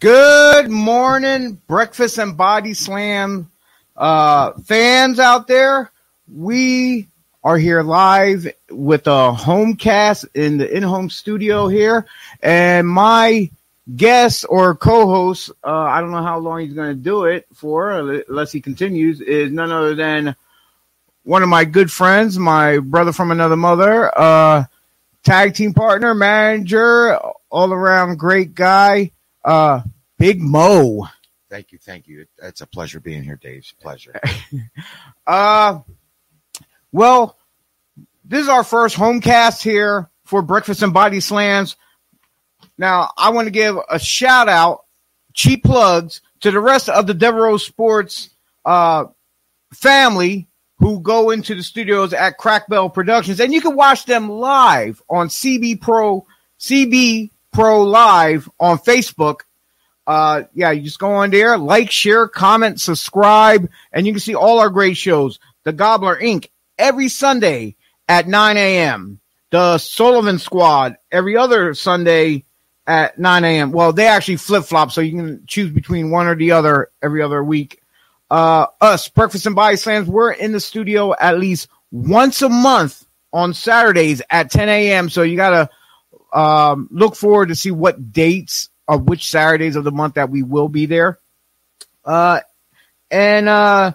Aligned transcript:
Good 0.00 0.70
morning, 0.70 1.60
breakfast 1.66 2.16
and 2.16 2.34
body 2.34 2.72
slam 2.72 3.50
uh, 3.94 4.52
fans 4.64 5.18
out 5.18 5.46
there. 5.46 5.92
We 6.34 7.06
are 7.44 7.58
here 7.58 7.82
live 7.82 8.50
with 8.70 9.06
a 9.08 9.34
home 9.34 9.76
cast 9.76 10.24
in 10.32 10.56
the 10.56 10.74
in-home 10.74 11.10
studio 11.10 11.68
here, 11.68 12.06
and 12.42 12.88
my 12.88 13.50
guest 13.94 14.46
or 14.48 14.74
co-host, 14.74 15.50
uh, 15.62 15.70
I 15.70 16.00
don't 16.00 16.12
know 16.12 16.22
how 16.22 16.38
long 16.38 16.60
he's 16.60 16.72
going 16.72 16.96
to 16.96 17.02
do 17.02 17.24
it 17.24 17.46
for, 17.52 17.90
unless 17.90 18.52
he 18.52 18.62
continues, 18.62 19.20
is 19.20 19.52
none 19.52 19.70
other 19.70 19.94
than 19.94 20.34
one 21.24 21.42
of 21.42 21.50
my 21.50 21.66
good 21.66 21.92
friends, 21.92 22.38
my 22.38 22.78
brother 22.78 23.12
from 23.12 23.32
another 23.32 23.56
mother, 23.56 24.18
uh, 24.18 24.64
tag 25.24 25.52
team 25.52 25.74
partner, 25.74 26.14
manager, 26.14 27.18
all 27.50 27.70
around 27.70 28.18
great 28.18 28.54
guy, 28.54 29.10
uh, 29.44 29.80
Big 30.18 30.40
Mo. 30.40 31.06
Thank 31.48 31.72
you, 31.72 31.78
thank 31.78 32.06
you. 32.06 32.26
It's 32.42 32.60
a 32.60 32.66
pleasure 32.66 33.00
being 33.00 33.24
here, 33.24 33.36
Dave. 33.36 33.58
It's 33.58 33.72
a 33.72 33.82
pleasure. 33.82 34.18
uh, 35.26 35.80
well, 36.92 37.36
this 38.24 38.42
is 38.42 38.48
our 38.48 38.64
first 38.64 38.94
home 38.94 39.20
cast 39.20 39.62
here 39.62 40.08
for 40.24 40.42
Breakfast 40.42 40.82
and 40.82 40.94
Body 40.94 41.20
Slams. 41.20 41.76
Now, 42.78 43.10
I 43.18 43.30
want 43.30 43.46
to 43.46 43.50
give 43.50 43.76
a 43.90 43.98
shout 43.98 44.48
out, 44.48 44.84
cheap 45.34 45.64
plugs 45.64 46.20
to 46.40 46.50
the 46.50 46.60
rest 46.60 46.88
of 46.88 47.06
the 47.06 47.14
Devereaux 47.14 47.56
Sports 47.56 48.30
uh, 48.64 49.06
family 49.74 50.48
who 50.78 51.00
go 51.00 51.30
into 51.30 51.54
the 51.54 51.62
studios 51.62 52.12
at 52.14 52.38
Crackbell 52.38 52.92
Productions, 52.92 53.40
and 53.40 53.52
you 53.52 53.60
can 53.60 53.76
watch 53.76 54.06
them 54.06 54.30
live 54.30 55.02
on 55.10 55.28
CB 55.28 55.80
Pro, 55.80 56.26
CB 56.58 57.30
Pro 57.52 57.82
Live 57.82 58.48
on 58.58 58.78
Facebook. 58.78 59.40
Uh, 60.06 60.44
yeah, 60.54 60.70
you 60.70 60.82
just 60.82 60.98
go 60.98 61.12
on 61.12 61.30
there, 61.30 61.56
like, 61.56 61.90
share, 61.90 62.26
comment, 62.26 62.80
subscribe, 62.80 63.70
and 63.92 64.06
you 64.06 64.12
can 64.12 64.20
see 64.20 64.34
all 64.34 64.58
our 64.58 64.70
great 64.70 64.96
shows. 64.96 65.38
The 65.64 65.72
Gobbler 65.72 66.18
Inc. 66.20 66.48
every 66.78 67.08
Sunday 67.08 67.76
at 68.08 68.26
9 68.26 68.56
a.m. 68.56 69.20
The 69.50 69.78
Sullivan 69.78 70.38
Squad 70.38 70.96
every 71.12 71.36
other 71.36 71.74
Sunday 71.74 72.44
at 72.86 73.18
9 73.18 73.44
a.m. 73.44 73.72
Well, 73.72 73.92
they 73.92 74.06
actually 74.06 74.36
flip 74.36 74.64
flop, 74.64 74.90
so 74.90 75.00
you 75.00 75.16
can 75.16 75.44
choose 75.46 75.70
between 75.70 76.10
one 76.10 76.26
or 76.26 76.34
the 76.34 76.52
other 76.52 76.90
every 77.02 77.22
other 77.22 77.42
week. 77.42 77.80
Uh, 78.30 78.66
us, 78.80 79.08
Breakfast 79.08 79.46
and 79.46 79.54
Body 79.56 79.76
Slams, 79.76 80.08
we're 80.08 80.32
in 80.32 80.52
the 80.52 80.60
studio 80.60 81.14
at 81.20 81.38
least 81.38 81.68
once 81.90 82.42
a 82.42 82.48
month 82.48 83.06
on 83.32 83.54
Saturdays 83.54 84.22
at 84.30 84.50
10 84.50 84.68
a.m. 84.68 85.08
So 85.08 85.22
you 85.22 85.36
got 85.36 85.50
to 85.50 85.70
um, 86.32 86.88
look 86.90 87.16
forward 87.16 87.48
to 87.48 87.54
see 87.54 87.70
what 87.70 88.12
dates 88.12 88.68
of 88.86 89.08
which 89.08 89.30
Saturdays 89.30 89.76
of 89.76 89.84
the 89.84 89.92
month 89.92 90.14
that 90.14 90.30
we 90.30 90.42
will 90.42 90.68
be 90.68 90.86
there. 90.86 91.18
Uh, 92.04 92.40
and 93.10 93.48
uh, 93.48 93.92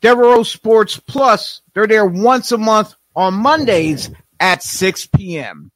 Devereaux 0.00 0.42
Sports 0.42 0.98
Plus, 0.98 1.62
they're 1.74 1.86
there 1.86 2.04
once 2.04 2.50
a 2.52 2.58
month 2.58 2.94
on 3.14 3.34
Mondays 3.34 4.10
at 4.40 4.62
6 4.62 5.06
p.m. 5.06 5.70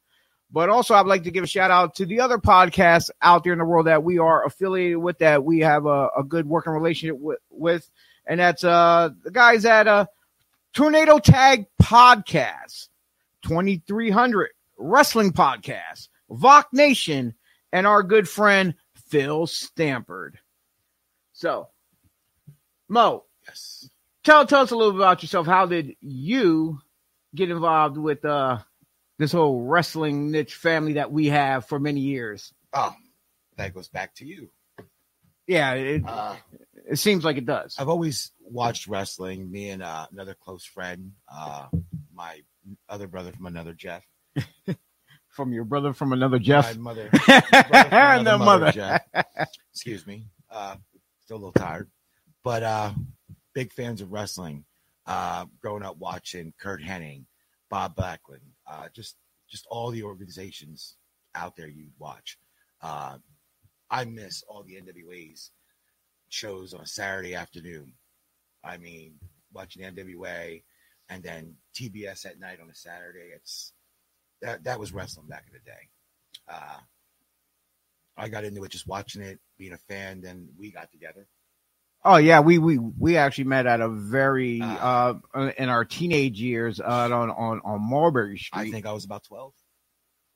But 0.51 0.69
also, 0.69 0.95
I'd 0.95 1.05
like 1.05 1.23
to 1.23 1.31
give 1.31 1.43
a 1.43 1.47
shout 1.47 1.71
out 1.71 1.95
to 1.95 2.05
the 2.05 2.21
other 2.21 2.37
podcasts 2.37 3.09
out 3.21 3.43
there 3.43 3.53
in 3.53 3.59
the 3.59 3.65
world 3.65 3.87
that 3.87 4.03
we 4.03 4.17
are 4.17 4.45
affiliated 4.45 4.97
with, 4.97 5.19
that 5.19 5.43
we 5.43 5.59
have 5.59 5.85
a, 5.85 6.09
a 6.17 6.23
good 6.23 6.45
working 6.45 6.73
relationship 6.73 7.17
with, 7.19 7.39
with, 7.49 7.89
and 8.25 8.39
that's 8.39 8.63
uh, 8.63 9.09
the 9.23 9.31
guys 9.31 9.65
at 9.65 9.87
uh, 9.87 10.05
Tornado 10.73 11.19
Tag 11.19 11.67
Podcast, 11.81 12.89
2300 13.43 14.49
Wrestling 14.77 15.31
Podcast, 15.31 16.09
Voc 16.29 16.65
Nation, 16.71 17.33
and 17.71 17.87
our 17.87 18.03
good 18.03 18.29
friend 18.29 18.75
Phil 19.07 19.47
Stampard. 19.47 20.35
So, 21.33 21.69
Mo, 22.87 23.25
yes. 23.45 23.89
Tell 24.23 24.45
tell 24.45 24.61
us 24.61 24.71
a 24.71 24.75
little 24.75 24.93
bit 24.93 25.01
about 25.01 25.21
yourself. 25.23 25.45
How 25.47 25.65
did 25.65 25.95
you 26.01 26.79
get 27.35 27.49
involved 27.49 27.97
with 27.97 28.25
uh 28.25 28.59
this 29.17 29.31
whole 29.31 29.61
wrestling 29.61 30.31
niche 30.31 30.55
family 30.55 30.93
that 30.93 31.11
we 31.11 31.27
have 31.27 31.65
for 31.65 31.79
many 31.79 32.01
years? 32.01 32.53
Oh, 32.73 32.93
that 33.55 33.73
goes 33.73 33.87
back 33.87 34.13
to 34.15 34.25
you. 34.25 34.49
Yeah, 35.47 35.73
it, 35.73 36.03
uh, 36.05 36.35
it 36.89 36.97
seems 36.97 37.23
like 37.23 37.37
it 37.37 37.45
does. 37.45 37.77
I've 37.79 37.87
always 37.87 38.31
watched 38.41 38.87
wrestling. 38.87 39.49
Me 39.49 39.69
and 39.69 39.81
uh, 39.81 40.07
another 40.11 40.33
close 40.33 40.65
friend, 40.65 41.13
uh, 41.33 41.67
my 42.13 42.41
other 42.89 43.07
brother 43.07 43.31
from 43.31 43.45
another 43.45 43.73
Jeff. 43.73 44.03
From 45.29 45.53
your 45.53 45.65
brother 45.65 45.93
from 45.93 46.13
another 46.13 46.39
Jeff. 46.39 46.75
My 46.77 46.81
mother. 46.93 47.09
and 47.27 48.25
the 48.25 48.37
mother. 48.39 48.71
Jeff. 48.71 49.03
Excuse 49.71 50.07
me. 50.07 50.25
Uh, 50.49 50.77
still 51.23 51.37
a 51.37 51.39
little 51.39 51.51
tired, 51.51 51.89
but 52.43 52.63
uh, 52.63 52.91
big 53.53 53.71
fans 53.71 54.01
of 54.01 54.11
wrestling. 54.11 54.63
Uh, 55.05 55.45
growing 55.61 55.83
up 55.83 55.97
watching 55.99 56.53
Curt 56.59 56.81
Hennig, 56.81 57.23
Bob 57.69 57.95
Backlund, 57.95 58.41
uh, 58.69 58.87
just 58.93 59.15
just 59.49 59.65
all 59.69 59.91
the 59.91 60.03
organizations 60.03 60.95
out 61.35 61.55
there 61.55 61.67
you'd 61.67 61.93
watch. 61.99 62.37
Uh, 62.81 63.17
I 63.89 64.05
miss 64.05 64.43
all 64.49 64.63
the 64.63 64.75
NWA's 64.75 65.51
shows 66.29 66.73
on 66.73 66.81
a 66.81 66.87
Saturday 66.87 67.35
afternoon. 67.35 67.93
I 68.63 68.77
mean, 68.77 69.13
watching 69.53 69.83
NWA 69.83 70.61
and 71.09 71.23
then 71.23 71.55
TBS 71.73 72.25
at 72.25 72.39
night 72.39 72.59
on 72.61 72.69
a 72.69 72.75
Saturday. 72.75 73.31
It's 73.33 73.73
that 74.41 74.63
that 74.63 74.79
was 74.79 74.93
wrestling 74.93 75.27
back 75.27 75.45
in 75.47 75.53
the 75.53 75.59
day. 75.59 75.89
Uh, 76.49 76.79
I 78.17 78.29
got 78.29 78.45
into 78.45 78.63
it 78.63 78.71
just 78.71 78.87
watching 78.87 79.21
it, 79.21 79.39
being 79.57 79.73
a 79.73 79.77
fan. 79.77 80.21
Then 80.21 80.49
we 80.57 80.71
got 80.71 80.91
together. 80.91 81.27
Oh 82.03 82.17
yeah, 82.17 82.39
we 82.39 82.57
we 82.57 82.77
we 82.77 83.17
actually 83.17 83.45
met 83.45 83.65
at 83.65 83.81
a 83.81 83.89
very 83.89 84.61
uh, 84.61 85.15
uh 85.33 85.51
in 85.57 85.69
our 85.69 85.83
teenage 85.83 86.39
years 86.39 86.79
uh, 86.79 87.09
on 87.11 87.29
on 87.29 87.61
on 87.63 87.81
Mulberry 87.81 88.37
Street. 88.37 88.69
I 88.69 88.71
think 88.71 88.85
I 88.85 88.93
was 88.93 89.05
about 89.05 89.23
twelve. 89.23 89.53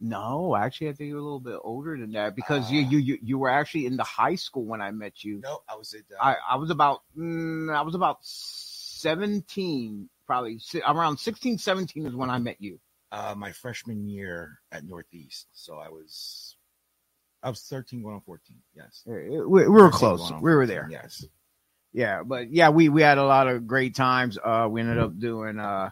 No, 0.04 0.56
actually, 0.56 0.90
I 0.90 0.94
think 0.94 1.10
you 1.10 1.14
were 1.14 1.22
a 1.22 1.24
little 1.24 1.40
bit 1.40 1.60
older 1.64 1.96
than 1.96 2.14
that 2.14 2.36
because 2.36 2.70
uh, 2.70 2.74
you, 2.74 2.82
you 2.82 2.98
you 2.98 3.20
you 3.22 3.38
were 3.38 3.50
actually 3.50 3.86
in 3.86 3.98
the 3.98 4.04
high 4.04 4.36
school 4.36 4.66
when 4.66 4.82
I 4.82 4.90
met 4.92 5.24
you. 5.24 5.40
No, 5.42 5.62
I 5.70 5.76
was 5.76 5.94
at. 5.94 6.02
Uh, 6.12 6.22
I 6.22 6.36
I 6.50 6.56
was 6.56 6.72
about 6.72 7.04
mm, 7.16 7.74
I 7.74 7.84
was 7.84 7.94
about 7.94 8.18
seventeen, 8.22 10.10
probably 10.26 10.60
around 10.88 11.18
16, 11.18 11.58
17 11.58 12.06
is 12.06 12.16
when 12.16 12.30
I 12.30 12.40
met 12.40 12.58
you. 12.60 12.80
Uh, 13.12 13.36
my 13.36 13.52
freshman 13.52 14.08
year 14.08 14.60
at 14.72 14.86
Northeast, 14.86 15.48
so 15.54 15.78
I 15.78 15.90
was 15.90 16.56
I 17.44 17.50
was 17.50 17.62
thirteen 17.62 18.04
going 18.04 18.16
on 18.16 18.22
fourteen. 18.22 18.60
Yes, 18.74 19.04
we, 19.06 19.30
we 19.30 19.68
were 19.68 19.90
close. 19.90 20.32
We 20.42 20.56
were 20.56 20.66
there. 20.66 20.88
Yes 20.90 21.26
yeah, 21.94 22.24
but 22.24 22.52
yeah, 22.52 22.70
we 22.70 22.90
we 22.90 23.02
had 23.02 23.18
a 23.18 23.26
lot 23.26 23.48
of 23.48 23.68
great 23.68 23.96
times. 23.96 24.38
Uh, 24.42 24.68
we 24.70 24.82
ended 24.82 24.98
up 24.98 25.18
doing 25.18 25.60
uh, 25.60 25.90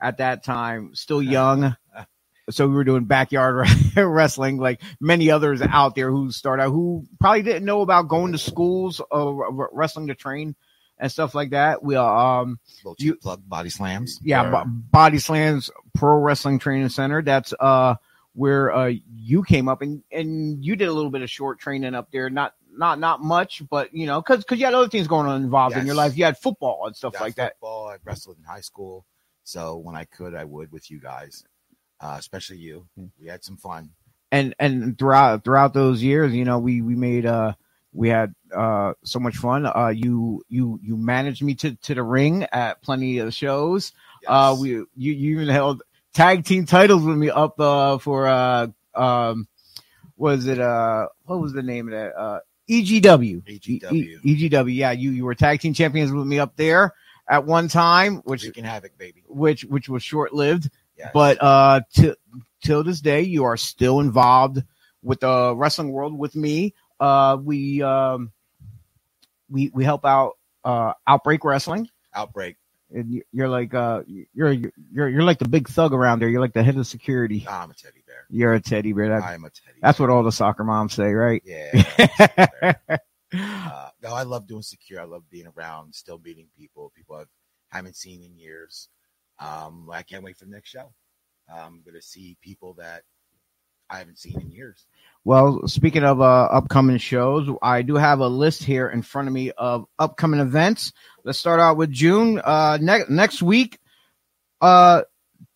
at 0.00 0.18
that 0.18 0.44
time 0.44 0.94
still 0.94 1.22
young, 1.22 1.74
so 2.50 2.68
we 2.68 2.74
were 2.74 2.84
doing 2.84 3.04
backyard 3.04 3.66
wrestling 3.96 4.58
like 4.58 4.82
many 5.00 5.30
others 5.30 5.62
out 5.62 5.94
there 5.94 6.10
who 6.10 6.30
start 6.30 6.60
out 6.60 6.70
who 6.70 7.06
probably 7.18 7.42
didn't 7.42 7.64
know 7.64 7.80
about 7.80 8.08
going 8.08 8.32
to 8.32 8.38
schools 8.38 9.00
of 9.10 9.38
wrestling 9.72 10.08
to 10.08 10.14
train 10.14 10.54
and 10.98 11.10
stuff 11.10 11.34
like 11.34 11.50
that. 11.50 11.82
We 11.82 11.96
um 11.96 12.58
you 12.98 13.16
plug 13.16 13.42
body 13.48 13.70
slams. 13.70 14.18
Yeah, 14.22 14.64
body 14.66 15.18
slams 15.18 15.70
pro 15.94 16.18
wrestling 16.18 16.58
training 16.58 16.88
center. 16.90 17.22
That's 17.22 17.54
uh 17.58 17.96
where 18.34 18.74
uh 18.74 18.92
you 19.14 19.42
came 19.42 19.68
up 19.68 19.82
and 19.82 20.02
and 20.12 20.64
you 20.64 20.76
did 20.76 20.88
a 20.88 20.92
little 20.92 21.10
bit 21.10 21.22
of 21.22 21.30
short 21.30 21.58
training 21.58 21.94
up 21.94 22.10
there. 22.10 22.30
Not 22.30 22.54
not 22.76 22.98
not 22.98 23.22
much, 23.22 23.62
but 23.68 23.94
you 23.94 24.06
know, 24.06 24.20
because 24.20 24.44
because 24.44 24.58
you 24.58 24.64
had 24.64 24.74
other 24.74 24.88
things 24.88 25.08
going 25.08 25.26
on 25.26 25.42
involved 25.42 25.74
yes. 25.74 25.80
in 25.80 25.86
your 25.86 25.96
life. 25.96 26.16
You 26.16 26.24
had 26.24 26.38
football 26.38 26.86
and 26.86 26.96
stuff 26.96 27.14
yeah, 27.14 27.22
like 27.22 27.34
football, 27.34 27.44
that. 27.44 27.52
Football. 27.54 27.88
I 27.88 27.96
wrestled 28.04 28.38
in 28.38 28.44
high 28.44 28.60
school, 28.60 29.04
so 29.44 29.76
when 29.76 29.96
I 29.96 30.04
could, 30.04 30.34
I 30.34 30.44
would 30.44 30.70
with 30.72 30.90
you 30.90 31.00
guys, 31.00 31.44
uh, 32.00 32.16
especially 32.18 32.58
you. 32.58 32.86
Hmm. 32.96 33.06
We 33.20 33.28
had 33.28 33.44
some 33.44 33.56
fun. 33.56 33.90
And 34.30 34.54
and 34.58 34.98
throughout 34.98 35.44
throughout 35.44 35.72
those 35.72 36.02
years, 36.02 36.34
you 36.34 36.44
know, 36.44 36.58
we 36.58 36.82
we 36.82 36.94
made 36.94 37.24
uh 37.24 37.54
we 37.92 38.08
had 38.08 38.34
uh 38.54 38.92
so 39.04 39.18
much 39.18 39.36
fun. 39.36 39.66
Uh, 39.66 39.92
you 39.94 40.44
you 40.48 40.78
you 40.82 40.96
managed 40.96 41.42
me 41.42 41.54
to 41.56 41.74
to 41.76 41.94
the 41.94 42.02
ring 42.02 42.44
at 42.52 42.80
plenty 42.82 43.18
of 43.18 43.32
shows. 43.34 43.92
Yes. 44.22 44.28
Uh, 44.30 44.56
we 44.60 44.70
you 44.70 44.86
you 44.94 45.40
even 45.40 45.48
held 45.48 45.82
tag 46.14 46.44
team 46.44 46.66
titles 46.66 47.02
with 47.04 47.16
me 47.16 47.30
up 47.30 47.58
uh 47.60 47.98
for 47.98 48.26
uh 48.26 48.66
um 48.94 49.46
was 50.16 50.46
it 50.46 50.58
uh 50.58 51.06
what 51.24 51.40
was 51.40 51.52
the 51.52 51.62
name 51.62 51.88
of 51.88 51.92
that 51.92 52.16
uh 52.16 52.40
EGW. 52.68 53.42
EGW. 53.44 53.92
E- 53.92 54.50
EGW. 54.50 54.74
Yeah, 54.74 54.90
you 54.92 55.10
you 55.10 55.24
were 55.24 55.34
tag 55.34 55.60
team 55.60 55.72
champions 55.72 56.12
with 56.12 56.26
me 56.26 56.38
up 56.38 56.54
there 56.56 56.92
at 57.28 57.44
one 57.44 57.68
time, 57.68 58.16
which 58.24 58.52
can 58.52 58.64
havoc, 58.64 58.96
baby. 58.98 59.24
Which 59.26 59.64
which 59.64 59.88
was 59.88 60.02
short 60.02 60.32
lived. 60.34 60.70
Yes. 60.96 61.10
But 61.14 61.42
uh, 61.42 61.80
till 61.92 62.14
till 62.62 62.84
this 62.84 63.00
day, 63.00 63.22
you 63.22 63.44
are 63.44 63.56
still 63.56 64.00
involved 64.00 64.62
with 65.02 65.20
the 65.20 65.54
wrestling 65.56 65.92
world 65.92 66.18
with 66.18 66.34
me. 66.36 66.74
Uh, 67.00 67.36
we 67.42 67.82
um, 67.82 68.32
we 69.50 69.70
we 69.74 69.84
help 69.84 70.04
out 70.04 70.32
uh, 70.64 70.92
Outbreak 71.06 71.44
Wrestling. 71.44 71.88
Outbreak 72.14 72.56
And 72.92 73.10
you- 73.12 73.22
you're 73.32 73.48
like 73.48 73.74
uh 73.74 74.02
you're 74.34 74.52
you're 74.52 75.08
you're 75.08 75.22
like 75.22 75.38
the 75.38 75.48
big 75.48 75.68
thug 75.68 75.92
around 75.92 76.20
there. 76.20 76.28
You're 76.28 76.40
like 76.40 76.54
the 76.54 76.62
head 76.62 76.76
of 76.76 76.86
security. 76.86 77.42
Nah, 77.44 77.62
I'm 77.62 77.70
a 77.70 77.74
teddy 77.74 78.02
bear. 78.06 78.26
You're 78.30 78.54
a 78.54 78.60
teddy 78.60 78.92
bear. 78.92 79.08
That, 79.10 79.22
I 79.22 79.34
am 79.34 79.44
a 79.44 79.50
teddy. 79.50 79.78
that's 79.82 79.98
bear. 79.98 80.08
what 80.08 80.14
all 80.14 80.22
the 80.22 80.32
soccer 80.32 80.64
moms 80.64 80.94
say, 80.94 81.12
right? 81.12 81.42
Yeah. 81.44 81.84
uh, 82.88 83.90
no, 84.02 84.14
I 84.14 84.22
love 84.22 84.46
doing 84.46 84.62
secure. 84.62 85.00
I 85.00 85.04
love 85.04 85.28
being 85.30 85.46
around, 85.56 85.94
still 85.94 86.18
meeting 86.24 86.46
people, 86.56 86.90
people 86.96 87.16
I 87.16 87.76
haven't 87.76 87.96
seen 87.96 88.22
in 88.22 88.36
years. 88.36 88.88
Um, 89.38 89.88
I 89.92 90.02
can't 90.02 90.24
wait 90.24 90.36
for 90.36 90.46
the 90.46 90.50
next 90.50 90.70
show. 90.70 90.92
I'm 91.52 91.82
gonna 91.84 92.02
see 92.02 92.36
people 92.40 92.74
that 92.74 93.02
I 93.90 93.98
haven't 93.98 94.18
seen 94.18 94.40
in 94.40 94.50
years. 94.50 94.86
Well, 95.24 95.66
speaking 95.68 96.04
of 96.04 96.20
uh, 96.20 96.44
upcoming 96.44 96.98
shows, 96.98 97.48
I 97.60 97.82
do 97.82 97.96
have 97.96 98.20
a 98.20 98.28
list 98.28 98.62
here 98.62 98.88
in 98.88 99.02
front 99.02 99.28
of 99.28 99.34
me 99.34 99.50
of 99.50 99.86
upcoming 99.98 100.40
events. 100.40 100.92
Let's 101.24 101.38
start 101.38 101.60
out 101.60 101.76
with 101.76 101.90
June. 101.90 102.40
Uh, 102.42 102.78
ne- 102.80 103.04
next 103.08 103.42
week, 103.42 103.78
uh, 104.60 105.02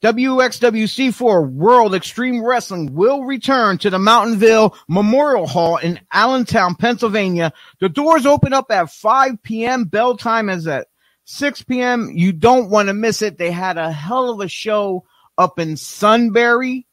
WXWC4 0.03 1.53
World 1.53 1.95
Extreme 1.95 2.45
Wrestling 2.45 2.95
will 2.95 3.25
return 3.25 3.79
to 3.79 3.91
the 3.91 3.99
Mountainville 3.99 4.75
Memorial 4.89 5.47
Hall 5.47 5.77
in 5.77 6.01
Allentown, 6.13 6.75
Pennsylvania. 6.75 7.53
The 7.79 7.89
doors 7.89 8.27
open 8.27 8.53
up 8.53 8.71
at 8.71 8.91
5 8.91 9.43
p.m. 9.43 9.85
Bell 9.85 10.17
time 10.17 10.49
is 10.49 10.67
at 10.67 10.89
6 11.25 11.63
p.m. 11.63 12.11
You 12.13 12.33
don't 12.33 12.69
want 12.69 12.89
to 12.89 12.95
miss 12.95 13.23
it. 13.23 13.39
They 13.39 13.53
had 13.53 13.79
a 13.79 13.93
hell 13.93 14.31
of 14.31 14.41
a 14.41 14.49
show 14.49 15.05
up 15.39 15.59
in 15.61 15.77
Sunbury, 15.77 16.87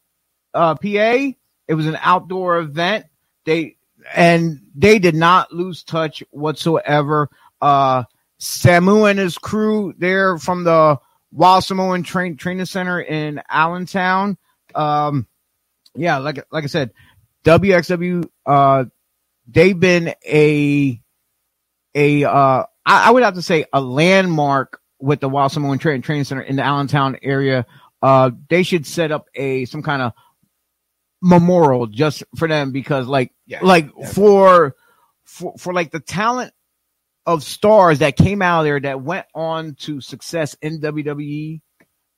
uh, 0.54 0.76
PA. 0.76 1.32
It 1.68 1.74
was 1.76 1.86
an 1.86 1.98
outdoor 2.02 2.60
event. 2.60 3.06
They 3.46 3.78
and 4.14 4.62
they 4.76 5.00
did 5.00 5.16
not 5.16 5.52
lose 5.54 5.84
touch 5.84 6.24
whatsoever. 6.32 7.30
Uh, 7.62 8.04
Samu 8.40 9.10
and 9.10 9.20
his 9.20 9.38
crew 9.38 9.94
there 9.98 10.38
from 10.38 10.64
the 10.64 11.00
Wild 11.32 11.64
Samoan 11.64 12.04
Train 12.04 12.38
Training 12.38 12.66
Center 12.66 13.00
in 13.00 13.42
Allentown. 13.50 14.38
Um, 14.74 15.28
yeah, 15.96 16.18
like 16.18 16.46
like 16.52 16.64
I 16.64 16.68
said, 16.68 16.92
WXW. 17.44 18.30
Uh, 18.46 18.86
they've 19.48 19.80
been 19.80 20.14
a 20.26 21.02
a 21.94 22.24
uh, 22.24 22.64
I, 22.86 23.08
I 23.08 23.12
would 23.12 23.24
have 23.24 23.36
to 23.36 23.42
say 23.42 23.66
a 23.74 23.82
landmark 23.82 24.82
with 25.00 25.20
the 25.20 25.30
Wild 25.30 25.52
Samoan 25.52 25.80
Train 25.80 26.02
Training 26.02 26.24
Center 26.24 26.42
in 26.42 26.56
the 26.56 26.64
Allentown 26.64 27.18
area. 27.22 27.66
Uh, 28.02 28.32
they 28.50 28.64
should 28.64 28.86
set 28.86 29.12
up 29.12 29.28
a 29.36 29.66
some 29.66 29.84
kind 29.84 30.02
of 30.02 30.14
memorial 31.22 31.88
just 31.88 32.24
for 32.38 32.48
them 32.48 32.72
because 32.72 33.08
like 33.08 33.34
Yeah, 33.46 33.60
like 33.62 33.88
definitely. 33.88 34.14
for 34.14 34.76
for 35.26 35.54
for 35.58 35.74
like 35.74 35.92
the 35.92 36.00
talent 36.00 36.54
of 37.26 37.44
stars 37.44 38.00
that 38.00 38.16
came 38.16 38.42
out 38.42 38.62
of 38.62 38.66
there 38.66 38.80
that 38.80 39.02
went 39.02 39.26
on 39.36 39.76
to 39.76 40.02
success 40.02 40.56
in 40.62 40.82
WWE 40.82 41.62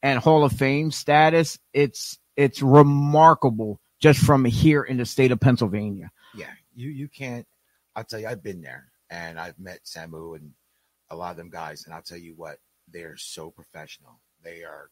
and 0.04 0.20
Hall 0.20 0.44
of 0.44 0.54
Fame 0.54 0.92
status, 0.92 1.60
it's 1.74 2.18
it's 2.36 2.62
remarkable 2.62 3.80
just 4.00 4.20
from 4.20 4.46
here 4.46 4.84
in 4.84 4.98
the 4.98 5.06
state 5.06 5.32
of 5.32 5.40
Pennsylvania. 5.40 6.12
Yeah, 6.36 6.52
you 6.76 6.90
you 6.90 7.08
can't. 7.08 7.46
I'll 7.96 8.04
tell 8.04 8.20
you, 8.20 8.28
I've 8.28 8.44
been 8.44 8.62
there 8.62 8.86
and 9.10 9.40
I've 9.40 9.60
met 9.60 9.84
Samu 9.84 10.36
and 10.38 10.52
a 11.10 11.16
lot 11.16 11.32
of 11.32 11.38
them 11.38 11.50
guys, 11.50 11.84
and 11.86 11.94
I'll 11.94 12.02
tell 12.02 12.18
you 12.18 12.34
what, 12.36 12.58
they're 12.90 13.18
so 13.18 13.52
professional. 13.52 14.20
They 14.44 14.64
are 14.64 14.90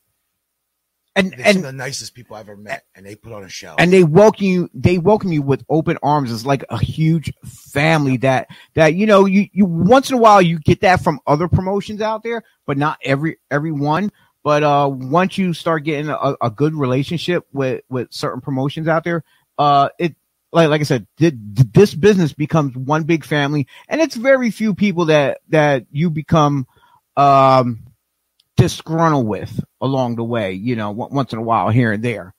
And 1.19 1.31
they're 1.33 1.39
some 1.39 1.47
of 1.49 1.55
and 1.55 1.63
the 1.65 1.71
nicest 1.73 2.13
people 2.15 2.35
I've 2.35 2.49
ever 2.49 2.57
met, 2.57 2.85
and 2.95 3.05
they 3.05 3.15
put 3.15 3.33
on 3.33 3.43
a 3.43 3.49
show. 3.49 3.75
and 3.77 3.91
they 3.93 4.03
welcome 4.03 4.45
you 4.45 4.69
they 4.73 4.97
welcome 4.97 5.31
you 5.31 5.41
with 5.41 5.63
open 5.69 5.97
arms. 6.03 6.31
It's 6.31 6.45
like 6.45 6.63
a 6.69 6.77
huge 6.77 7.31
family 7.45 8.17
that 8.17 8.47
that 8.75 8.95
you 8.95 9.05
know 9.05 9.25
you 9.25 9.47
you 9.53 9.65
once 9.65 10.09
in 10.09 10.15
a 10.15 10.19
while 10.19 10.41
you 10.41 10.59
get 10.59 10.81
that 10.81 11.01
from 11.03 11.19
other 11.27 11.47
promotions 11.47 12.01
out 12.01 12.23
there 12.23 12.43
but 12.65 12.77
not 12.77 12.97
every 13.03 13.37
everyone. 13.51 14.11
But 14.43 14.63
uh 14.63 14.89
once 14.91 15.37
you 15.37 15.53
start 15.53 15.83
getting 15.83 16.09
a, 16.09 16.35
a 16.41 16.49
good 16.49 16.73
relationship 16.73 17.45
with 17.53 17.83
with 17.89 18.07
certain 18.11 18.41
promotions 18.41 18.87
out 18.87 19.03
there 19.03 19.23
uh 19.57 19.89
it 19.99 20.15
like 20.51 20.69
like 20.69 20.81
i 20.81 20.83
said 20.85 21.05
th- 21.17 21.33
this 21.37 21.93
business 21.93 22.33
becomes 22.33 22.75
one 22.75 23.03
big 23.03 23.25
family. 23.25 23.67
And 23.89 24.01
it's 24.01 24.15
very 24.15 24.49
few 24.51 24.73
people 24.73 25.05
that 25.05 25.41
that 25.49 25.85
you 25.91 26.09
become 26.09 26.67
um 27.17 27.79
disgruntled 28.59 29.27
with 29.27 29.59
along 29.81 30.15
the 30.15 30.23
way 30.23 30.53
you 30.53 30.75
know 30.75 30.89
on- 30.89 31.13
once 31.13 31.33
in 31.33 31.39
a 31.39 31.43
while 31.43 31.69
here 31.69 31.91
and 31.91 32.03
there 32.03 32.33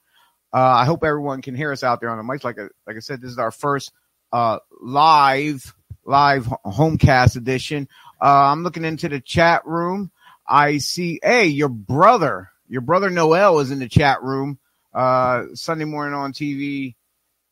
uh, 0.52 0.58
I 0.58 0.84
hope 0.84 1.05
everyone 1.05 1.43
can 1.43 1.55
hear 1.55 1.70
us 1.72 1.84
out 1.84 2.00
there 2.00 2.11
on 2.11 2.19
the 2.19 2.25
mics. 2.25 2.43
Like 2.44 2.58
I, 2.58 2.64
like 2.87 2.96
I 2.96 3.00
said, 3.00 3.20
this 3.20 3.31
is 3.31 3.38
our 3.38 3.52
first 3.52 3.93
uh, 4.32 4.58
live 4.81 5.75
live 6.05 6.46
homecast 6.67 7.37
edition. 7.37 7.88
Uh, 8.20 8.50
I'm 8.50 8.64
looking 8.64 8.84
into 8.84 9.08
the 9.08 9.20
chat 9.20 9.64
room. 9.64 10.11
I 10.46 10.78
see, 10.78 11.20
hey, 11.22 11.46
your 11.46 11.69
brother, 11.69 12.50
your 12.69 12.81
brother 12.81 13.11
Noel 13.11 13.61
is 13.61 13.70
in 13.70 13.78
the 13.78 13.88
chat 13.88 14.23
room. 14.23 14.58
Uh, 14.93 15.44
Sunday 15.55 15.84
morning 15.84 16.14
on 16.14 16.32
TV 16.32 16.96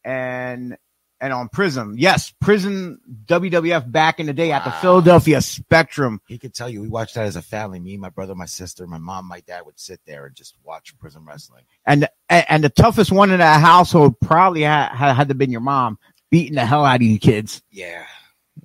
and 0.04 0.76
and 1.20 1.32
on 1.32 1.48
Prism. 1.48 1.94
Yes, 1.98 2.32
Prism 2.40 3.00
WWF 3.26 3.90
back 3.90 4.20
in 4.20 4.26
the 4.26 4.32
day 4.32 4.52
at 4.52 4.64
the 4.64 4.70
Wow. 4.70 4.80
Philadelphia 4.80 5.40
Spectrum. 5.40 6.20
he 6.28 6.38
could 6.38 6.54
tell 6.54 6.68
you 6.68 6.80
we 6.82 6.88
watched 6.88 7.14
that 7.16 7.26
as 7.26 7.36
a 7.36 7.42
family. 7.42 7.80
Me, 7.80 7.96
my 7.96 8.08
brother, 8.10 8.34
my 8.34 8.46
sister, 8.46 8.86
my 8.86 8.98
mom, 8.98 9.26
my 9.26 9.40
dad 9.40 9.64
would 9.66 9.78
sit 9.78 10.00
there 10.06 10.26
and 10.26 10.34
just 10.34 10.54
watch 10.64 10.96
Prism 10.98 11.26
Wrestling. 11.26 11.64
And 11.86 12.08
and, 12.28 12.62
the 12.62 12.68
toughest 12.68 13.10
one 13.10 13.30
in 13.30 13.38
that 13.38 13.60
household 13.60 14.20
probably 14.20 14.62
had, 14.62 14.88
had 14.94 15.14
had 15.14 15.28
to 15.28 15.34
been 15.34 15.50
your 15.50 15.60
mom 15.62 15.98
beating 16.30 16.54
the 16.54 16.66
hell 16.66 16.84
out 16.84 16.96
of 16.96 17.02
you 17.02 17.18
kids. 17.18 17.62
Yeah, 17.70 18.04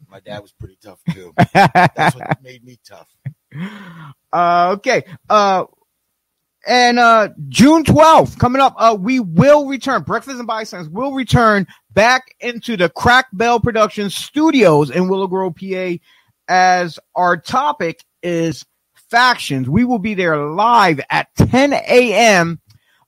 my 0.10 0.20
dad 0.20 0.40
was 0.42 0.52
pretty 0.52 0.78
tough 0.84 1.00
too. 1.12 1.34
That's 1.54 2.16
what 2.16 2.42
made 2.44 2.64
me 2.64 2.78
tough. 2.86 3.08
uh, 4.32 4.74
okay. 4.78 5.04
Uh, 5.30 5.66
and 6.65 6.98
uh, 6.98 7.30
June 7.50 7.83
12th 7.83 8.39
coming 8.39 8.62
up, 8.62 8.75
uh, 8.77 8.95
we 8.98 9.19
will 9.19 9.68
return. 9.68 10.04
Breakfast 10.04 10.38
and 10.38 10.48
Bystands 10.48 10.89
will 10.89 11.13
return 11.13 11.68
back 11.92 12.36
into 12.39 12.77
the 12.77 12.89
Crack 12.89 13.27
Bell 13.33 13.60
Productions 13.60 14.15
studios 14.15 14.89
in 14.89 15.10
Willow 15.10 15.27
Grove, 15.27 15.56
PA, 15.56 15.94
as 16.48 17.00
our 17.15 17.38
topic 17.38 18.04
is 18.21 18.65
factions. 19.10 19.69
We 19.69 19.83
will 19.83 20.00
be 20.00 20.13
there 20.13 20.38
live 20.38 21.01
at 21.10 21.27
10 21.36 21.74
a.m. 21.74 22.62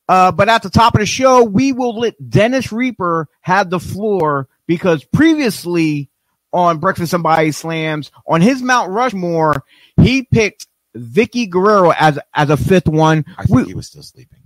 Uh, 0.07 0.31
but 0.31 0.49
at 0.49 0.61
the 0.61 0.69
top 0.69 0.93
of 0.93 0.99
the 0.99 1.05
show, 1.05 1.43
we 1.43 1.71
will 1.71 1.97
let 1.97 2.29
Dennis 2.29 2.71
Reaper 2.71 3.27
have 3.41 3.69
the 3.69 3.79
floor 3.79 4.47
because 4.67 5.03
previously 5.05 6.09
on 6.51 6.79
Breakfast 6.79 7.13
and 7.13 7.23
Body 7.23 7.51
Slams, 7.51 8.11
on 8.27 8.41
his 8.41 8.61
Mount 8.61 8.91
Rushmore, 8.91 9.63
he 10.01 10.23
picked 10.23 10.67
Vickie 10.95 11.49
Guerrero 11.49 11.91
as 11.97 12.17
as 12.33 12.49
a 12.49 12.57
fifth 12.57 12.87
one. 12.87 13.25
I 13.37 13.43
think 13.43 13.55
We- 13.59 13.63
he 13.65 13.73
was 13.73 13.87
still 13.87 14.03
sleeping. 14.03 14.39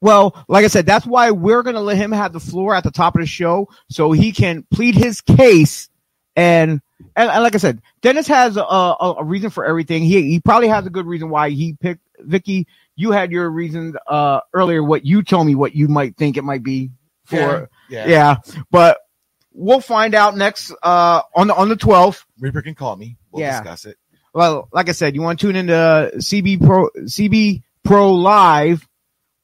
well, 0.00 0.44
like 0.48 0.64
I 0.64 0.68
said, 0.68 0.86
that's 0.86 1.06
why 1.06 1.30
we're 1.30 1.62
gonna 1.62 1.80
let 1.80 1.96
him 1.96 2.12
have 2.12 2.32
the 2.32 2.40
floor 2.40 2.74
at 2.74 2.84
the 2.84 2.90
top 2.90 3.14
of 3.14 3.20
the 3.20 3.26
show 3.26 3.68
so 3.90 4.12
he 4.12 4.32
can 4.32 4.64
plead 4.72 4.94
his 4.94 5.20
case. 5.20 5.88
And 6.36 6.80
and, 7.16 7.30
and 7.30 7.42
like 7.42 7.54
I 7.54 7.58
said, 7.58 7.82
Dennis 8.00 8.26
has 8.28 8.56
a, 8.56 8.62
a, 8.62 9.16
a 9.18 9.24
reason 9.24 9.50
for 9.50 9.64
everything. 9.64 10.02
He 10.04 10.22
he 10.30 10.40
probably 10.40 10.68
has 10.68 10.86
a 10.86 10.90
good 10.90 11.06
reason 11.06 11.28
why 11.30 11.50
he 11.50 11.74
picked 11.74 12.00
Vicky. 12.20 12.66
You 12.96 13.10
had 13.12 13.30
your 13.32 13.50
reasons 13.50 13.96
uh 14.06 14.40
earlier. 14.54 14.82
What 14.82 15.04
you 15.04 15.22
told 15.22 15.46
me, 15.46 15.54
what 15.54 15.74
you 15.74 15.88
might 15.88 16.16
think 16.16 16.36
it 16.36 16.44
might 16.44 16.62
be 16.62 16.90
for 17.24 17.68
yeah. 17.90 18.06
yeah, 18.06 18.36
but 18.70 18.98
we'll 19.52 19.80
find 19.80 20.14
out 20.14 20.36
next 20.36 20.72
uh 20.82 21.22
on 21.34 21.48
the 21.48 21.54
on 21.54 21.68
the 21.68 21.76
twelfth. 21.76 22.24
Reaper 22.40 22.62
can 22.62 22.74
call 22.74 22.96
me. 22.96 23.16
We'll 23.32 23.42
Yeah. 23.42 23.60
discuss 23.60 23.84
it. 23.84 23.97
Well, 24.34 24.68
like 24.72 24.88
I 24.88 24.92
said, 24.92 25.14
you 25.14 25.22
want 25.22 25.40
to 25.40 25.46
tune 25.46 25.56
into 25.56 26.12
CB 26.16 26.64
Pro 26.64 26.90
CB 26.90 27.62
Pro 27.84 28.14
Live 28.14 28.86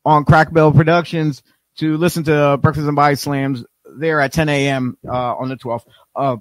on 0.04 0.24
Crackbell 0.24 0.74
Productions 0.74 1.42
to 1.76 1.96
listen 1.96 2.24
to 2.24 2.58
Breakfast 2.60 2.86
and 2.86 2.96
Body 2.96 3.16
Slams 3.16 3.64
there 3.96 4.20
at 4.20 4.32
10 4.32 4.48
a.m. 4.48 4.98
Uh, 5.06 5.34
on 5.36 5.48
the 5.48 5.56
12th. 5.56 5.84
Uh, 6.14 6.36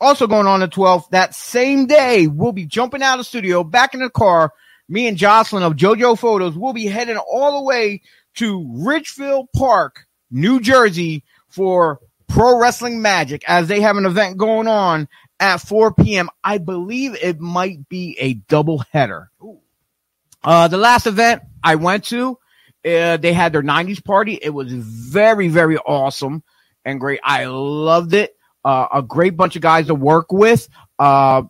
also 0.00 0.26
going 0.26 0.46
on 0.46 0.60
the 0.60 0.68
12th, 0.68 1.10
that 1.10 1.34
same 1.34 1.86
day, 1.86 2.26
we'll 2.26 2.52
be 2.52 2.66
jumping 2.66 3.02
out 3.02 3.14
of 3.14 3.20
the 3.20 3.24
studio, 3.24 3.62
back 3.62 3.94
in 3.94 4.00
the 4.00 4.10
car. 4.10 4.52
Me 4.88 5.06
and 5.06 5.16
Jocelyn 5.16 5.62
of 5.62 5.74
JoJo 5.74 6.18
Photos 6.18 6.56
will 6.56 6.72
be 6.72 6.86
heading 6.86 7.16
all 7.16 7.60
the 7.60 7.64
way 7.64 8.02
to 8.36 8.66
Ridgefield 8.84 9.48
Park, 9.54 10.06
New 10.30 10.60
Jersey 10.60 11.22
for 11.48 12.00
Pro 12.28 12.58
Wrestling 12.58 13.02
Magic 13.02 13.44
as 13.46 13.68
they 13.68 13.80
have 13.80 13.96
an 13.96 14.06
event 14.06 14.36
going 14.36 14.66
on 14.66 15.08
at 15.40 15.58
4 15.58 15.94
p.m. 15.94 16.28
I 16.44 16.58
believe 16.58 17.16
it 17.20 17.40
might 17.40 17.88
be 17.88 18.16
a 18.20 18.34
double 18.34 18.84
header. 18.92 19.30
Uh, 20.44 20.68
the 20.68 20.76
last 20.76 21.06
event 21.06 21.42
I 21.64 21.74
went 21.74 22.04
to, 22.06 22.38
uh, 22.84 23.16
they 23.16 23.32
had 23.32 23.52
their 23.52 23.62
90s 23.62 24.04
party. 24.04 24.38
It 24.40 24.50
was 24.50 24.72
very, 24.72 25.48
very 25.48 25.78
awesome 25.78 26.42
and 26.84 27.00
great. 27.00 27.20
I 27.24 27.46
loved 27.46 28.14
it. 28.14 28.36
Uh, 28.64 28.86
a 28.92 29.02
great 29.02 29.36
bunch 29.36 29.56
of 29.56 29.62
guys 29.62 29.86
to 29.86 29.94
work 29.94 30.32
with. 30.32 30.68
Uh, 30.98 31.42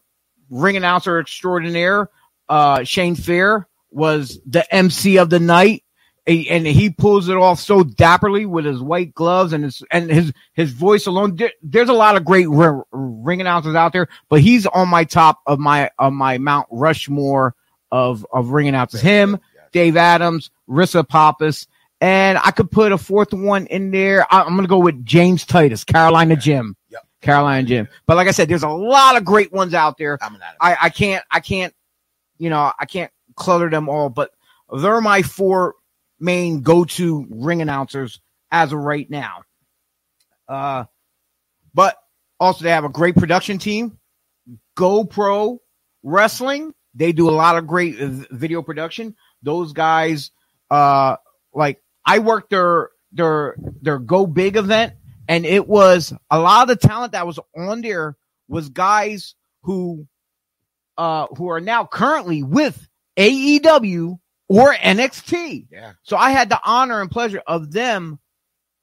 ring 0.49 0.77
announcer 0.77 1.19
extraordinaire, 1.19 2.09
uh, 2.49 2.85
Shane 2.85 3.17
Fair 3.17 3.69
was 3.91 4.39
the 4.47 4.73
MC 4.75 5.19
of 5.19 5.31
the 5.31 5.41
night. 5.41 5.85
And 6.27 6.67
he 6.67 6.91
pulls 6.91 7.29
it 7.29 7.37
off 7.37 7.59
so 7.59 7.83
dapperly 7.83 8.47
with 8.47 8.65
his 8.65 8.81
white 8.81 9.15
gloves 9.15 9.53
and 9.53 9.65
his 9.65 9.83
and 9.91 10.11
his 10.11 10.33
his 10.53 10.71
voice 10.71 11.07
alone. 11.07 11.35
There- 11.37 11.53
there's 11.62 11.89
a 11.89 11.95
lot 11.95 12.17
of 12.17 12.25
great 12.25 12.49
ri- 12.49 12.83
ring 12.93 13.41
announcers 13.41 13.75
out 13.75 13.93
there, 13.93 14.09
but 14.29 14.41
he's 14.41 14.67
on 14.67 14.89
my 14.89 15.05
top 15.05 15.41
of 15.47 15.59
my 15.59 15.91
of 15.99 16.12
my 16.12 16.39
Mount 16.39 16.69
Rushmore 16.71 17.55
of 17.91 18.25
of 18.33 18.50
ring 18.50 18.69
announcers. 18.69 19.00
Him, 19.00 19.39
Dave 19.73 19.97
Adams, 19.97 20.50
Rissa 20.69 21.09
Pappas, 21.09 21.67
and 22.00 22.39
I 22.39 22.50
could 22.50 22.71
put 22.71 22.93
a 22.93 22.99
fourth 22.99 23.33
one 23.33 23.67
in 23.67 23.91
there. 23.91 24.27
I, 24.31 24.43
am 24.43 24.55
gonna 24.55 24.69
go 24.69 24.79
with 24.79 25.05
James 25.05 25.45
Titus, 25.45 25.85
Carolina 25.85 26.37
Jim. 26.37 26.77
Yep. 26.91 27.07
Carolina 27.23 27.67
Jim. 27.67 27.89
But 28.07 28.17
like 28.17 28.29
I 28.29 28.33
said, 28.33 28.49
there's 28.49 28.62
a 28.62 28.69
lot 28.69 29.17
of 29.17 29.25
great 29.25 29.53
ones 29.53 29.75
out 29.75 29.99
there. 29.99 30.19
I, 30.61 30.77
I 30.83 30.91
can't 30.91 31.25
I 31.31 31.41
can't 31.41 31.75
you 32.39 32.50
know 32.50 32.73
I 32.79 32.85
can't 32.85 33.11
clutter 33.37 33.69
them 33.71 33.89
all, 33.89 34.11
but 34.11 34.31
they're 34.73 35.00
my 35.00 35.23
four 35.23 35.75
main 36.21 36.61
go-to 36.61 37.27
ring 37.31 37.62
announcers 37.62 38.21
as 38.50 38.73
of 38.73 38.79
right 38.79 39.09
now. 39.09 39.43
Uh, 40.49 40.85
but 41.73 41.97
also 42.39 42.65
they 42.65 42.71
have 42.71 42.85
a 42.85 42.91
great 42.91 43.17
production 43.17 43.59
team, 43.59 43.99
GoPro 44.77 45.59
Wrestling. 46.03 46.75
They 46.95 47.12
do 47.12 47.29
a 47.29 47.33
lot 47.33 47.57
of 47.57 47.67
great 47.67 48.00
uh, 48.00 48.09
video 48.31 48.62
production. 48.62 49.15
Those 49.43 49.73
guys, 49.73 50.31
uh, 50.71 51.17
like 51.55 51.81
I 52.05 52.19
worked 52.19 52.50
their 52.50 52.91
their 53.12 53.55
their 53.81 53.99
Go 53.99 54.27
Big 54.27 54.57
event, 54.57 54.95
and 55.29 55.47
it 55.47 55.67
was 55.69 56.12
a 56.31 56.39
lot 56.39 56.62
of 56.62 56.69
the 56.69 56.89
talent 56.89 57.12
that 57.12 57.27
was 57.27 57.39
on 57.57 57.83
there 57.83 58.17
was 58.49 58.69
guys 58.69 59.37
who 59.62 60.07
uh 60.99 61.27
who 61.37 61.49
are 61.49 61.61
now 61.61 61.85
currently 61.85 62.43
with 62.43 62.89
AEW 63.17 64.19
or 64.50 64.75
NXT. 64.75 65.69
Yeah. 65.71 65.92
So 66.02 66.16
I 66.16 66.30
had 66.30 66.49
the 66.49 66.61
honor 66.64 67.00
and 67.00 67.11
pleasure 67.11 67.42
of 67.47 67.73
them 67.73 68.19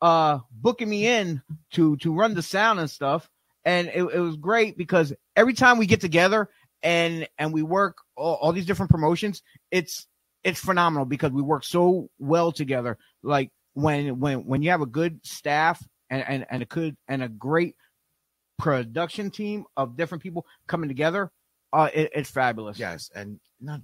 uh 0.01 0.39
booking 0.51 0.89
me 0.89 1.07
in 1.07 1.41
to 1.71 1.97
to 1.97 2.13
run 2.13 2.33
the 2.33 2.41
sound 2.41 2.79
and 2.79 2.89
stuff. 2.89 3.29
And 3.65 3.89
it, 3.89 4.01
it 4.01 4.19
was 4.19 4.37
great 4.37 4.77
because 4.77 5.11
every 5.35 5.53
time 5.53 5.77
we 5.77 5.85
get 5.85 5.99
together 5.99 6.49
and 6.81 7.27
and 7.37 7.51
we 7.51 7.63
work 7.63 7.97
all, 8.15 8.35
all 8.35 8.53
these 8.53 8.65
different 8.65 8.91
promotions, 8.91 9.43
it's 9.69 10.07
it's 10.43 10.59
phenomenal 10.59 11.05
because 11.05 11.31
we 11.31 11.41
work 11.41 11.65
so 11.65 12.09
well 12.17 12.53
together. 12.53 12.97
Like 13.21 13.51
when 13.73 14.21
when 14.21 14.45
when 14.45 14.61
you 14.61 14.69
have 14.69 14.81
a 14.81 14.85
good 14.85 15.19
staff 15.25 15.85
and 16.09 16.23
and, 16.25 16.45
and 16.49 16.61
a 16.63 16.65
good 16.65 16.95
and 17.09 17.21
a 17.21 17.27
great 17.27 17.75
production 18.57 19.31
team 19.31 19.65
of 19.75 19.97
different 19.97 20.23
people 20.23 20.45
coming 20.65 20.87
together, 20.87 21.29
uh 21.73 21.89
it, 21.93 22.11
it's 22.15 22.31
fabulous. 22.31 22.79
Yes, 22.79 23.11
and 23.13 23.41
not 23.59 23.81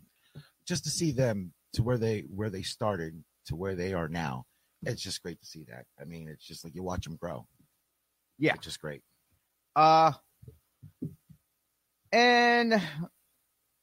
just 0.65 0.85
to 0.85 0.89
see 0.89 1.11
them 1.11 1.51
to 1.73 1.83
where 1.83 1.97
they 1.97 2.21
where 2.33 2.49
they 2.49 2.61
started 2.61 3.23
to 3.47 3.55
where 3.55 3.75
they 3.75 3.93
are 3.93 4.07
now. 4.07 4.45
It's 4.85 5.01
just 5.01 5.21
great 5.23 5.39
to 5.39 5.45
see 5.45 5.63
that. 5.69 5.85
I 5.99 6.05
mean, 6.05 6.27
it's 6.27 6.45
just 6.45 6.63
like 6.63 6.75
you 6.75 6.83
watch 6.83 7.05
them 7.05 7.15
grow. 7.15 7.45
Yeah. 8.37 8.53
it's 8.55 8.65
just 8.65 8.81
great. 8.81 9.01
Uh 9.75 10.13
and 12.11 12.81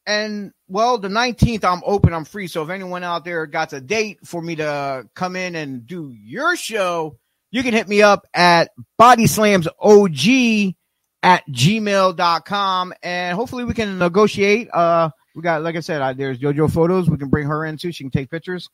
and 0.06 0.52
well, 0.68 0.98
the 0.98 1.08
19th 1.08 1.64
I'm 1.64 1.82
open, 1.84 2.12
I'm 2.12 2.24
free. 2.24 2.46
So 2.46 2.62
if 2.62 2.70
anyone 2.70 3.04
out 3.04 3.24
there 3.24 3.46
got 3.46 3.72
a 3.72 3.80
date 3.80 4.18
for 4.24 4.40
me 4.40 4.56
to 4.56 5.08
come 5.14 5.36
in 5.36 5.54
and 5.54 5.86
do 5.86 6.10
your 6.10 6.56
show, 6.56 7.18
you 7.50 7.62
can 7.62 7.74
hit 7.74 7.88
me 7.88 8.02
up 8.02 8.26
at 8.34 8.70
body 8.98 9.26
slams 9.26 9.68
OG 9.78 10.74
at 11.22 11.46
gmail.com 11.48 12.94
and 13.02 13.36
hopefully 13.36 13.64
we 13.64 13.74
can 13.74 13.98
negotiate. 13.98 14.68
Uh 14.72 15.10
we 15.34 15.42
got 15.42 15.62
like 15.62 15.76
I 15.76 15.80
said, 15.80 16.02
uh, 16.02 16.12
there's 16.12 16.38
Jojo 16.38 16.70
photos. 16.72 17.08
We 17.08 17.16
can 17.18 17.28
bring 17.28 17.46
her 17.46 17.64
in 17.64 17.76
too. 17.76 17.92
She 17.92 18.04
can 18.04 18.10
take 18.10 18.30
pictures. 18.30 18.68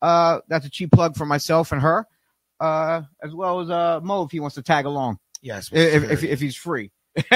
Uh 0.00 0.40
that's 0.48 0.64
a 0.66 0.70
cheap 0.70 0.92
plug 0.92 1.16
for 1.16 1.26
myself 1.26 1.72
and 1.72 1.82
her. 1.82 2.06
Uh 2.60 3.02
as 3.22 3.34
well 3.34 3.60
as 3.60 3.70
uh 3.70 4.00
Mo 4.02 4.22
if 4.24 4.30
he 4.30 4.40
wants 4.40 4.54
to 4.56 4.62
tag 4.62 4.84
along. 4.86 5.18
Yes, 5.42 5.70
If 5.72 6.02
sure. 6.02 6.10
if, 6.12 6.24
if 6.24 6.40
he's 6.40 6.56
free. 6.56 6.90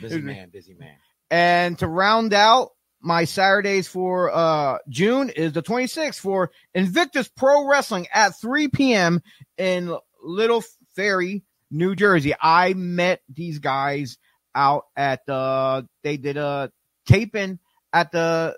busy 0.00 0.20
man, 0.20 0.50
busy 0.50 0.74
man. 0.74 0.94
And 1.30 1.78
to 1.78 1.86
round 1.88 2.32
out 2.34 2.70
my 3.00 3.24
Saturdays 3.24 3.86
for 3.88 4.30
uh 4.34 4.78
June 4.88 5.30
is 5.30 5.52
the 5.52 5.62
26th 5.62 6.18
for 6.18 6.50
Invictus 6.74 7.28
Pro 7.28 7.68
Wrestling 7.68 8.06
at 8.12 8.38
3 8.40 8.68
p.m. 8.68 9.22
in 9.56 9.96
Little 10.22 10.64
Ferry, 10.96 11.42
New 11.70 11.94
Jersey. 11.94 12.34
I 12.40 12.74
met 12.74 13.20
these 13.32 13.58
guys 13.60 14.18
out 14.54 14.84
at 14.96 15.24
the 15.26 15.86
they 16.02 16.16
did 16.16 16.36
a 16.36 16.72
taping 17.06 17.58
at 17.92 18.12
the 18.12 18.56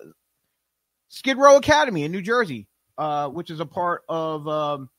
Skid 1.09 1.39
Row 1.39 1.57
Academy 1.57 2.05
in 2.05 2.13
New 2.13 2.23
Jersey, 2.23 2.69
uh, 2.99 3.29
which 3.29 3.51
is 3.51 3.61
a 3.61 3.67
part 3.67 4.03
of 4.09 4.47
um, 4.49 4.91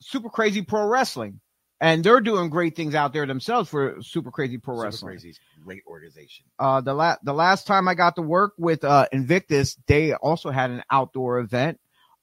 Super 0.00 0.28
Crazy 0.30 0.62
Pro 0.62 0.86
Wrestling. 0.86 1.40
And 1.78 2.02
they're 2.02 2.22
doing 2.22 2.48
great 2.48 2.74
things 2.74 2.94
out 2.94 3.12
there 3.12 3.26
themselves 3.26 3.68
for 3.68 3.98
Super 4.00 4.30
Crazy 4.30 4.56
Pro 4.56 4.76
Super 4.76 4.84
Wrestling 4.84 5.10
Crazy's 5.12 5.40
great 5.62 5.82
organization. 5.86 6.46
uh 6.58 6.80
the 6.80 6.94
la- 6.94 7.16
the 7.22 7.34
last 7.34 7.66
time 7.66 7.86
I 7.86 7.94
got 7.94 8.16
to 8.16 8.22
work 8.22 8.54
with 8.56 8.82
uh 8.82 9.06
Invictus, 9.12 9.76
they 9.86 10.14
also 10.14 10.50
had 10.50 10.70
an 10.70 10.82
outdoor 10.90 11.38
event. 11.40 11.78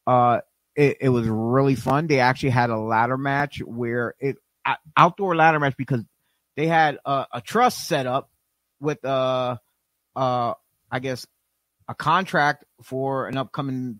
Uh 0.07 0.39
it, 0.75 0.97
it 1.01 1.09
was 1.09 1.27
really 1.27 1.75
fun. 1.75 2.07
They 2.07 2.19
actually 2.19 2.49
had 2.49 2.71
a 2.71 2.77
ladder 2.79 3.15
match 3.17 3.61
where 3.63 4.15
it 4.19 4.37
uh, 4.65 4.73
outdoor 4.97 5.35
ladder 5.35 5.59
match 5.59 5.77
because 5.77 6.01
they 6.57 6.65
had 6.65 6.97
a, 7.05 7.27
a 7.33 7.41
trust 7.41 7.87
set 7.87 8.07
up 8.07 8.31
with 8.79 9.05
uh 9.05 9.57
uh 10.15 10.53
I 10.91 10.99
guess 10.99 11.27
a 11.87 11.95
contract 11.95 12.65
for 12.81 13.27
an 13.27 13.37
upcoming 13.37 13.99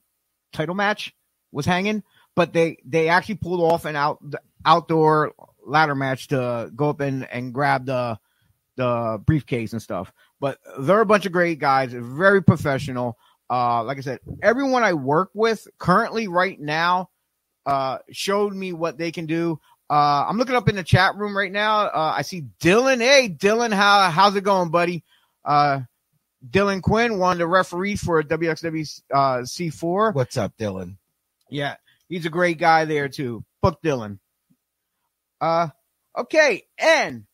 title 0.51 0.75
match 0.75 1.13
was 1.51 1.65
hanging, 1.65 2.03
but 2.35 2.53
they 2.53 2.77
they 2.85 3.09
actually 3.09 3.35
pulled 3.35 3.61
off 3.61 3.85
an 3.85 3.95
out 3.95 4.19
outdoor 4.65 5.33
ladder 5.65 5.95
match 5.95 6.27
to 6.29 6.71
go 6.75 6.89
up 6.89 6.99
and 6.99 7.27
and 7.31 7.53
grab 7.53 7.85
the 7.85 8.17
the 8.75 9.21
briefcase 9.25 9.73
and 9.73 9.81
stuff. 9.81 10.11
But 10.39 10.59
they're 10.79 11.01
a 11.01 11.05
bunch 11.05 11.25
of 11.25 11.31
great 11.31 11.59
guys, 11.59 11.93
very 11.93 12.43
professional. 12.43 13.17
Uh, 13.49 13.83
like 13.83 13.97
I 13.97 14.01
said, 14.01 14.19
everyone 14.41 14.83
I 14.83 14.93
work 14.93 15.29
with 15.33 15.67
currently 15.77 16.27
right 16.27 16.59
now 16.59 17.09
uh, 17.65 17.99
showed 18.11 18.53
me 18.53 18.73
what 18.73 18.97
they 18.97 19.11
can 19.11 19.25
do. 19.25 19.59
Uh, 19.89 20.25
I'm 20.27 20.37
looking 20.37 20.55
up 20.55 20.69
in 20.69 20.75
the 20.75 20.83
chat 20.83 21.15
room 21.17 21.37
right 21.37 21.51
now. 21.51 21.81
Uh, 21.81 22.13
I 22.17 22.23
see 22.23 22.45
Dylan. 22.59 22.99
Hey, 22.99 23.29
Dylan, 23.29 23.73
how 23.73 24.09
how's 24.09 24.35
it 24.35 24.43
going, 24.43 24.69
buddy? 24.69 25.03
Uh, 25.45 25.81
Dylan 26.47 26.81
Quinn, 26.81 27.19
one 27.19 27.33
of 27.33 27.37
the 27.39 27.47
referees 27.47 28.03
for 28.03 28.21
WXW 28.21 29.01
uh, 29.13 29.37
C4. 29.39 30.13
What's 30.13 30.37
up, 30.37 30.57
Dylan? 30.57 30.97
Yeah, 31.49 31.75
he's 32.09 32.25
a 32.25 32.29
great 32.29 32.57
guy 32.57 32.85
there 32.85 33.07
too. 33.09 33.43
Book 33.61 33.81
Dylan. 33.81 34.19
Uh, 35.39 35.69
okay, 36.17 36.63
and 36.77 37.25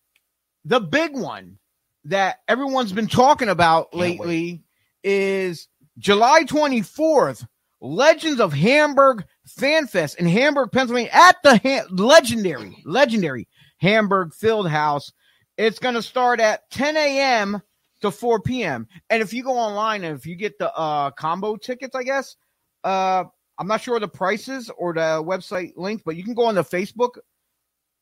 the 0.65 0.79
big 0.79 1.15
one 1.15 1.57
that 2.05 2.39
everyone's 2.47 2.91
been 2.91 3.07
talking 3.07 3.49
about 3.49 3.91
Can't 3.91 4.01
lately 4.01 4.63
is 5.03 5.67
July 5.97 6.43
24th, 6.43 7.47
Legends 7.81 8.39
of 8.39 8.53
Hamburg 8.53 9.25
Fan 9.45 9.87
Fest 9.87 10.19
in 10.19 10.27
Hamburg, 10.27 10.71
Pennsylvania, 10.71 11.11
at 11.11 11.37
the 11.43 11.57
ha- 11.57 11.87
legendary, 11.89 12.81
legendary 12.85 13.47
Hamburg 13.77 14.33
Field 14.33 14.69
House. 14.69 15.11
It's 15.57 15.79
going 15.79 15.95
to 15.95 16.01
start 16.01 16.39
at 16.39 16.69
10 16.71 16.95
a.m. 16.95 17.61
to 18.01 18.11
4 18.11 18.41
p.m. 18.41 18.87
And 19.09 19.21
if 19.21 19.33
you 19.33 19.43
go 19.43 19.57
online 19.57 20.03
and 20.03 20.17
if 20.17 20.25
you 20.25 20.35
get 20.35 20.57
the 20.57 20.73
uh, 20.73 21.11
combo 21.11 21.55
tickets, 21.55 21.95
I 21.95 22.03
guess, 22.03 22.35
uh, 22.83 23.25
I'm 23.57 23.67
not 23.67 23.81
sure 23.81 23.99
the 23.99 24.07
prices 24.07 24.71
or 24.77 24.93
the 24.93 25.23
website 25.23 25.73
link, 25.75 26.03
but 26.05 26.15
you 26.15 26.23
can 26.23 26.33
go 26.33 26.45
on 26.45 26.55
the 26.55 26.63
Facebook 26.63 27.17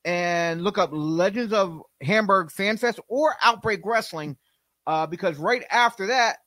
and 0.05 0.63
look 0.63 0.77
up 0.77 0.91
Legends 0.93 1.51
of 1.51 1.81
Hamburg 2.01 2.51
Fan 2.51 2.77
Fest 2.77 2.99
or 3.07 3.35
Outbreak 3.41 3.81
Wrestling, 3.83 4.37
uh, 4.85 5.07
because 5.07 5.37
right 5.37 5.63
after 5.69 6.07
that, 6.07 6.37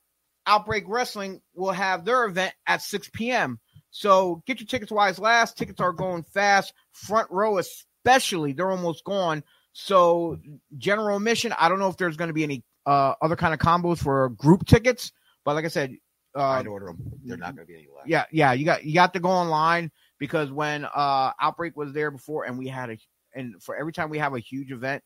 Outbreak 0.47 0.85
Wrestling 0.87 1.41
will 1.53 1.71
have 1.71 2.05
their 2.05 2.25
event 2.25 2.53
at 2.65 2.81
6 2.81 3.09
p.m. 3.13 3.59
So 3.91 4.41
get 4.47 4.59
your 4.59 4.67
tickets 4.67 4.91
wise 4.91 5.19
last. 5.19 5.57
Tickets 5.57 5.81
are 5.81 5.93
going 5.93 6.23
fast. 6.23 6.73
Front 6.91 7.29
row, 7.29 7.57
especially, 7.59 8.53
they're 8.53 8.71
almost 8.71 9.03
gone. 9.03 9.43
So 9.73 10.39
general 10.77 11.17
admission, 11.17 11.53
I 11.57 11.69
don't 11.69 11.79
know 11.79 11.89
if 11.89 11.97
there's 11.97 12.17
going 12.17 12.29
to 12.29 12.33
be 12.33 12.43
any 12.43 12.63
uh, 12.91 13.15
other 13.21 13.35
kind 13.35 13.53
of 13.53 13.59
combos 13.59 13.99
for 13.99 14.29
group 14.29 14.65
tickets, 14.65 15.11
but 15.45 15.55
like 15.55 15.65
I 15.65 15.69
said, 15.69 15.95
uh, 16.35 16.43
I'd 16.43 16.67
order 16.67 16.87
them. 16.87 16.97
They're 17.25 17.37
not 17.37 17.55
going 17.55 17.67
to 17.67 17.71
be 17.73 17.77
any 17.79 17.87
less. 17.95 18.05
yeah, 18.07 18.25
yeah, 18.31 18.53
you 18.53 18.65
got 18.65 18.83
you 18.85 18.93
got 18.93 19.13
to 19.13 19.19
go 19.19 19.29
online 19.29 19.91
because 20.19 20.51
when 20.51 20.85
uh 20.85 21.31
outbreak 21.41 21.75
was 21.75 21.93
there 21.93 22.11
before 22.11 22.45
and 22.45 22.57
we 22.57 22.67
had 22.67 22.89
a 22.89 22.97
and 23.35 23.61
for 23.63 23.75
every 23.75 23.93
time 23.93 24.09
we 24.09 24.17
have 24.19 24.33
a 24.33 24.39
huge 24.39 24.71
event, 24.71 25.03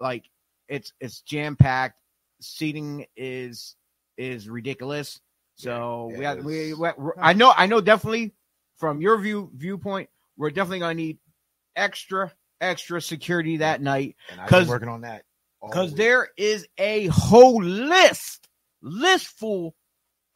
like 0.00 0.24
it's 0.68 0.92
it's 1.00 1.20
jam 1.22 1.54
packed, 1.56 1.98
seating 2.40 3.06
is 3.16 3.76
is 4.16 4.48
ridiculous. 4.48 5.20
So 5.56 6.08
Yeah, 6.12 6.18
we 6.18 6.24
have 6.24 6.44
we, 6.44 6.58
is. 6.72 6.78
we 6.78 6.88
I 7.20 7.32
know 7.34 7.52
I 7.56 7.66
know 7.66 7.80
definitely 7.80 8.34
from 8.76 9.00
your 9.00 9.16
view 9.18 9.50
viewpoint, 9.54 10.08
we're 10.36 10.50
definitely 10.50 10.80
gonna 10.80 10.94
need 10.94 11.18
extra 11.76 12.32
extra 12.60 13.00
security 13.00 13.58
that 13.58 13.80
night 13.82 14.16
And 14.30 14.40
I've 14.40 14.48
'Cause- 14.48 14.68
working 14.68 14.88
on 14.88 15.02
that. 15.02 15.24
Because 15.66 15.94
there 15.94 16.28
is 16.36 16.66
a 16.78 17.06
whole 17.06 17.62
list 17.62 18.48
list 18.82 19.26
full 19.26 19.74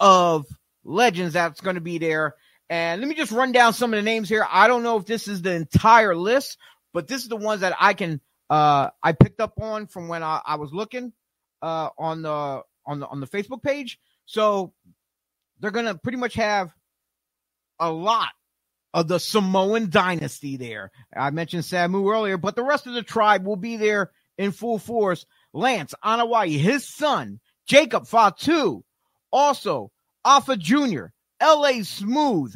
of 0.01 0.47
legends 0.85 1.35
that's 1.35 1.61
going 1.61 1.75
to 1.77 1.83
be 1.83 1.99
there. 1.99 2.35
And 2.71 3.01
let 3.01 3.09
me 3.09 3.15
just 3.15 3.33
run 3.33 3.53
down 3.53 3.73
some 3.73 3.93
of 3.93 3.99
the 3.99 4.03
names 4.03 4.29
here. 4.29 4.47
I 4.51 4.69
don't 4.69 4.83
know 4.83 4.97
if 4.97 5.07
this 5.07 5.29
is 5.29 5.43
the 5.43 5.53
entire 5.53 6.15
list 6.15 6.59
but 6.95 7.07
this 7.07 7.23
is 7.23 7.29
the 7.29 7.37
ones 7.37 7.61
that 7.61 7.77
i 7.79 7.95
can 7.95 8.21
uh 8.51 8.89
i 9.03 9.13
picked 9.13 9.41
up 9.41 9.61
on 9.61 9.87
from 9.87 10.09
when 10.09 10.23
i, 10.23 10.41
I 10.45 10.57
was 10.57 10.73
looking 10.73 11.13
uh 11.63 11.91
on 11.99 12.23
the 12.23 12.63
on 12.89 13.01
the 13.01 13.07
on 13.07 13.21
the 13.21 13.27
facebook 13.27 13.63
page. 13.63 14.01
So 14.25 14.73
they're 15.61 15.71
gonna 15.71 15.95
pretty 15.95 16.19
much 16.19 16.35
have 16.35 16.73
a 17.79 17.91
lot 17.91 18.31
of 18.95 19.07
the 19.07 19.21
Samoan 19.21 19.91
dynasty 19.91 20.57
there. 20.57 20.91
I 21.15 21.31
mentioned 21.31 21.63
Samu 21.63 22.11
earlier, 22.13 22.39
but 22.39 22.57
the 22.57 22.65
rest 22.65 22.87
of 22.87 22.95
the 22.95 23.03
tribe 23.03 23.45
will 23.45 23.57
be 23.57 23.77
there 23.77 24.11
in 24.39 24.53
full 24.53 24.79
force. 24.79 25.27
Lance 25.53 25.95
Anoa'i, 26.05 26.59
his 26.59 26.87
son, 26.87 27.41
Jacob 27.67 28.07
Fatu, 28.07 28.83
also 29.33 29.91
Afa 30.25 30.57
Jr., 30.57 31.07
LA 31.43 31.83
Smooth. 31.83 32.55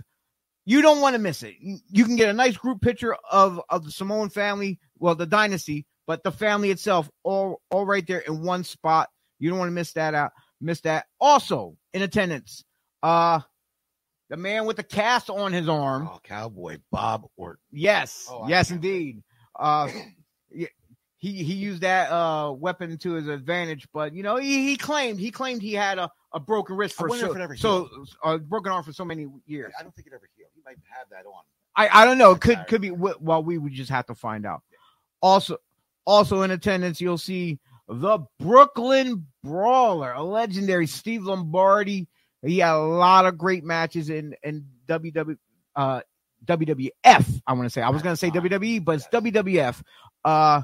You 0.65 0.81
don't 0.81 1.01
want 1.01 1.15
to 1.15 1.19
miss 1.19 1.43
it. 1.43 1.55
You 1.59 2.05
can 2.05 2.17
get 2.17 2.29
a 2.29 2.33
nice 2.33 2.57
group 2.57 2.81
picture 2.81 3.17
of, 3.31 3.61
of 3.69 3.85
the 3.85 3.91
Samoan 3.91 4.31
family, 4.31 4.79
well, 4.99 5.15
the 5.17 5.27
dynasty, 5.27 5.87
but 6.07 6.23
the 6.23 6.31
family 6.31 6.71
itself, 6.71 7.11
all, 7.25 7.61
all 7.71 7.85
right 7.85 8.07
there 8.07 8.21
in 8.21 8.43
one 8.43 8.63
spot. 8.63 9.09
You 9.41 9.51
don't 9.51 9.59
want 9.59 9.71
to 9.71 9.75
miss 9.75 9.93
that 9.95 10.15
out. 10.15 10.31
Miss 10.61 10.81
that. 10.83 11.07
Also 11.21 11.77
in 11.93 12.03
attendance, 12.03 12.63
uh, 13.03 13.41
the 14.31 14.37
man 14.37 14.65
with 14.67 14.77
the 14.77 14.85
cast 14.85 15.29
on 15.31 15.53
his 15.53 15.69
arm. 15.69 16.09
Oh, 16.11 16.21
cowboy 16.23 16.79
Bob 16.93 17.25
Orton. 17.37 17.59
Yes, 17.73 18.29
Oh, 18.31 18.47
yes, 18.49 18.71
indeed. 18.71 19.23
Uh, 19.59 19.89
he 21.23 21.45
he 21.45 21.55
used 21.55 21.83
that 21.83 22.11
uh 22.11 22.51
weapon 22.51 22.99
to 22.99 23.13
his 23.13 23.29
advantage, 23.29 23.87
but 23.95 24.13
you 24.13 24.25
know 24.25 24.37
he, 24.37 24.69
he 24.69 24.77
claimed 24.77 25.21
he 25.21 25.31
claimed 25.31 25.63
he 25.63 25.73
had 25.73 25.97
a, 25.99 26.11
a 26.35 26.41
broken 26.41 26.77
wrist 26.77 26.97
for 26.97 27.09
so, 27.11 27.33
it 27.33 27.59
so 27.59 27.89
a 28.25 28.39
broken 28.39 28.73
arm 28.73 28.83
for 28.83 28.93
so 28.93 29.05
many 29.05 29.29
years. 29.47 29.73
I 29.79 29.85
don't 29.85 29.95
think 29.95 30.09
it 30.09 30.13
ever 30.13 30.29
healed. 30.37 30.51
He 30.53 30.61
might 30.65 30.79
have 30.91 31.09
that 31.11 31.25
on. 31.25 31.43
I 31.77 32.03
I 32.03 32.05
don't 32.05 32.19
know. 32.19 32.35
Could 32.35 32.67
could 32.67 32.81
be. 32.81 32.91
Well, 32.91 33.45
we 33.45 33.57
would 33.57 33.73
just 33.73 33.89
have 33.91 34.05
to 34.07 34.17
find 34.17 34.45
out. 34.45 34.63
Also, 35.23 35.59
also 36.05 36.43
in 36.43 36.51
attendance, 36.51 37.01
you'll 37.01 37.17
see 37.19 37.61
the 37.89 38.19
Brooklyn 38.41 39.25
Brawler, 39.45 40.11
a 40.13 40.23
legendary 40.25 40.89
Steve 40.89 41.23
Lombardi. 41.23 42.09
He 42.45 42.59
had 42.59 42.75
a 42.75 42.79
lot 42.79 43.27
of 43.27 43.39
great 43.39 43.63
matches 43.63 44.11
in 44.11 44.35
in 44.43 44.67
WW 44.89 45.39
uh 45.77 46.01
WWF. 46.47 47.43
I 47.47 47.53
want 47.53 47.65
to 47.67 47.71
say. 47.71 47.81
I 47.81 47.91
was 47.91 48.03
going 48.03 48.13
to 48.13 48.17
say 48.17 48.31
WWE, 48.31 48.85
but 48.85 48.97
it's 48.97 49.07
WWF. 49.07 49.81
Uh, 50.25 50.63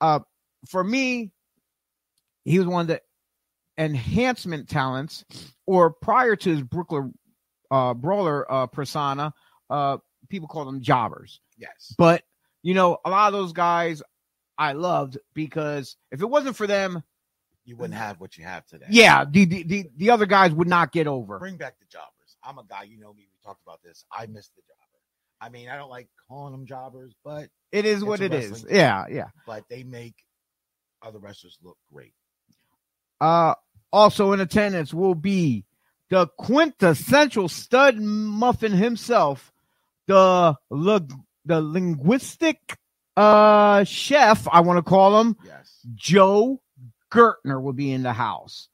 uh, 0.00 0.20
for 0.68 0.82
me, 0.84 1.30
he 2.44 2.58
was 2.58 2.66
one 2.68 2.82
of 2.82 2.86
the 2.88 3.00
enhancement 3.78 4.68
talents, 4.68 5.24
or 5.66 5.90
prior 5.90 6.36
to 6.36 6.50
his 6.50 6.62
Brooklyn 6.62 7.14
uh, 7.70 7.94
Brawler 7.94 8.50
uh, 8.50 8.66
persona, 8.66 9.32
uh, 9.70 9.98
people 10.28 10.48
call 10.48 10.64
them 10.64 10.80
jobbers. 10.80 11.40
Yes. 11.56 11.94
But 11.96 12.22
you 12.62 12.74
know, 12.74 12.98
a 13.04 13.10
lot 13.10 13.28
of 13.28 13.32
those 13.38 13.52
guys 13.52 14.02
I 14.58 14.72
loved 14.72 15.16
because 15.34 15.96
if 16.10 16.20
it 16.20 16.26
wasn't 16.26 16.56
for 16.56 16.66
them, 16.66 17.02
You 17.64 17.76
wouldn't 17.76 17.98
have 17.98 18.20
what 18.20 18.36
you 18.36 18.44
have 18.44 18.66
today. 18.66 18.86
yeah, 18.90 19.24
the 19.24 19.44
the 19.44 19.62
the, 19.62 19.86
the 19.96 20.10
other 20.10 20.26
guys 20.26 20.52
would 20.52 20.68
not 20.68 20.92
get 20.92 21.06
over. 21.06 21.38
Bring 21.38 21.56
back 21.56 21.78
the 21.78 21.86
jobbers. 21.86 22.36
I'm 22.44 22.58
a 22.58 22.64
guy, 22.64 22.82
you 22.84 22.98
know 22.98 23.12
me. 23.12 23.28
We 23.32 23.38
talked 23.44 23.62
about 23.62 23.80
this. 23.82 24.04
I 24.12 24.26
miss 24.26 24.48
the 24.48 24.62
jobber. 24.62 24.79
I 25.40 25.48
mean, 25.48 25.68
I 25.68 25.76
don't 25.76 25.90
like 25.90 26.08
calling 26.28 26.52
them 26.52 26.66
jobbers, 26.66 27.14
but 27.24 27.48
It 27.72 27.86
is 27.86 28.04
what 28.04 28.20
it 28.20 28.34
is. 28.34 28.64
Yeah, 28.68 29.06
yeah. 29.10 29.28
but 29.46 29.64
they 29.68 29.82
make 29.84 30.14
other 31.02 31.18
wrestlers 31.18 31.58
look 31.62 31.78
great. 31.92 32.12
Uh, 33.20 33.54
also 33.92 34.32
in 34.32 34.40
attendance 34.40 34.92
will 34.94 35.14
be 35.14 35.64
the 36.10 36.26
quintessential 36.38 37.48
stud 37.48 37.96
muffin 37.98 38.72
himself, 38.72 39.52
the 40.06 40.56
the 40.70 41.60
linguistic 41.62 42.76
uh 43.16 43.84
chef, 43.84 44.46
I 44.50 44.60
want 44.60 44.78
to 44.78 44.82
call 44.82 45.20
him, 45.20 45.36
Yes. 45.44 45.80
Joel 45.94 46.62
Gertner 47.12 47.60
will 47.60 47.72
be 47.72 47.92
in 47.92 48.02
the 48.02 48.12
house. 48.12 48.68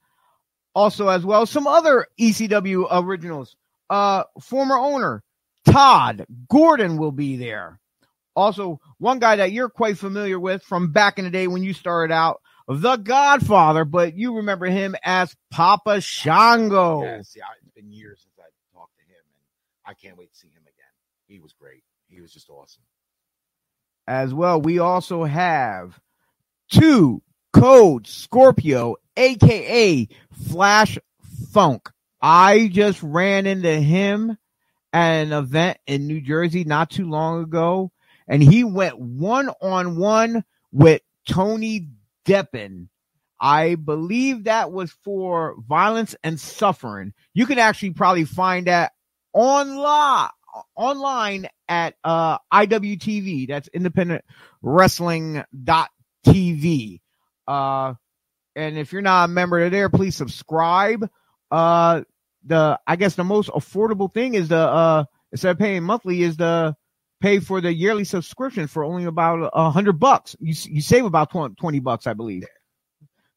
Also, 0.75 1.09
as 1.09 1.25
well, 1.25 1.47
some 1.47 1.67
other 1.67 2.07
ECW 2.21 2.87
originals. 2.91 3.57
Uh, 3.89 4.25
former 4.43 4.77
owner 4.77 5.23
Todd 5.71 6.27
Gordon 6.49 6.97
will 6.97 7.13
be 7.13 7.37
there. 7.37 7.79
Also, 8.35 8.81
one 8.99 9.19
guy 9.19 9.37
that 9.37 9.53
you're 9.53 9.71
quite 9.71 9.99
familiar 9.99 10.39
with 10.39 10.63
from 10.63 10.93
back 10.93 11.19
in 11.19 11.25
the 11.25 11.31
day 11.31 11.47
when 11.49 11.63
you 11.63 11.73
started 11.73 12.13
out, 12.13 12.41
the 12.69 12.97
Godfather, 12.97 13.85
but 13.85 14.15
you 14.15 14.37
remember 14.37 14.67
him 14.67 14.95
as 15.03 15.35
Papa 15.51 16.01
Shango. 16.01 17.03
Yeah, 17.03 17.23
see, 17.23 17.41
it's 17.63 17.75
been 17.75 17.91
years 17.91 18.21
since 18.21 18.35
I 18.39 18.49
talked 18.77 18.97
to 18.99 19.05
him, 19.05 19.23
and 19.35 19.91
I 19.91 19.95
can't 19.95 20.19
wait 20.19 20.33
to 20.33 20.39
see 20.39 20.49
him 20.49 20.63
again. 20.63 20.73
He 21.29 21.41
was 21.41 21.53
great. 21.53 21.83
He 22.09 22.21
was 22.21 22.33
just 22.33 22.51
awesome. 22.51 22.83
as 24.07 24.33
well. 24.35 24.61
We 24.61 24.79
also 24.79 25.25
have 25.25 25.99
two 26.71 27.23
Cold 27.53 28.07
Scorpio, 28.07 28.97
aka 29.17 30.09
Flash 30.49 30.99
Funk. 31.53 31.91
I 32.21 32.69
just 32.69 33.03
ran 33.03 33.47
into 33.47 33.73
him 33.73 34.37
at 34.97 35.27
an 35.27 35.33
event 35.35 35.77
in 35.87 36.07
New 36.07 36.23
Jersey 36.23 36.65
not 36.65 36.89
too 36.89 37.07
long 37.07 37.43
ago, 37.43 37.93
and 38.27 38.43
he 38.43 38.65
went 38.65 38.99
one 38.99 39.51
on 39.61 39.99
one 39.99 40.43
with 40.73 41.03
Tony 41.29 41.91
Deppen. 42.27 42.89
I 43.39 43.75
believe 43.75 44.45
that 44.45 44.73
was 44.73 44.91
for 45.05 45.57
violence 45.69 46.17
and 46.25 46.41
suffering. 46.41 47.13
You 47.35 47.45
can 47.45 47.59
actually 47.59 47.91
probably 47.91 48.25
find 48.25 48.69
that 48.69 48.93
online 49.35 50.31
online 50.75 51.47
at 51.69 51.97
uh 52.03 52.39
IWTV. 52.51 53.49
That's 53.49 53.69
independent 53.69 54.25
wrestling.tv. 54.63 57.01
Uh 57.47 57.95
and 58.55 58.79
if 58.79 58.95
you're 58.95 59.03
not 59.03 59.27
a 59.27 59.29
member 59.29 59.61
of 59.61 59.73
there, 59.73 59.91
please 59.91 60.17
subscribe. 60.17 61.07
Uh 61.51 62.01
the 62.47 62.79
I 62.87 62.97
guess 62.97 63.15
the 63.17 63.25
most 63.25 63.51
affordable 63.51 64.13
thing 64.13 64.35
is 64.35 64.49
the 64.49 64.59
uh 64.59 65.05
instead 65.33 65.51
of 65.53 65.59
paying 65.59 65.83
monthly 65.83 66.23
is 66.23 66.37
the 66.37 66.77
pay 67.21 67.41
for 67.41 67.61
the 67.61 67.73
yearly 67.73 68.05
subscription 68.05 68.67
for 68.67 68.85
only 68.85 69.05
about 69.05 69.51
a 69.53 69.71
hundred 69.71 69.99
bucks. 70.01 70.37
You 70.41 70.55
you 70.69 70.81
save 70.83 71.05
about 71.05 71.31
20, 71.31 71.57
20 71.57 71.81
bucks, 71.81 72.07
I 72.07 72.15
believe. 72.15 72.45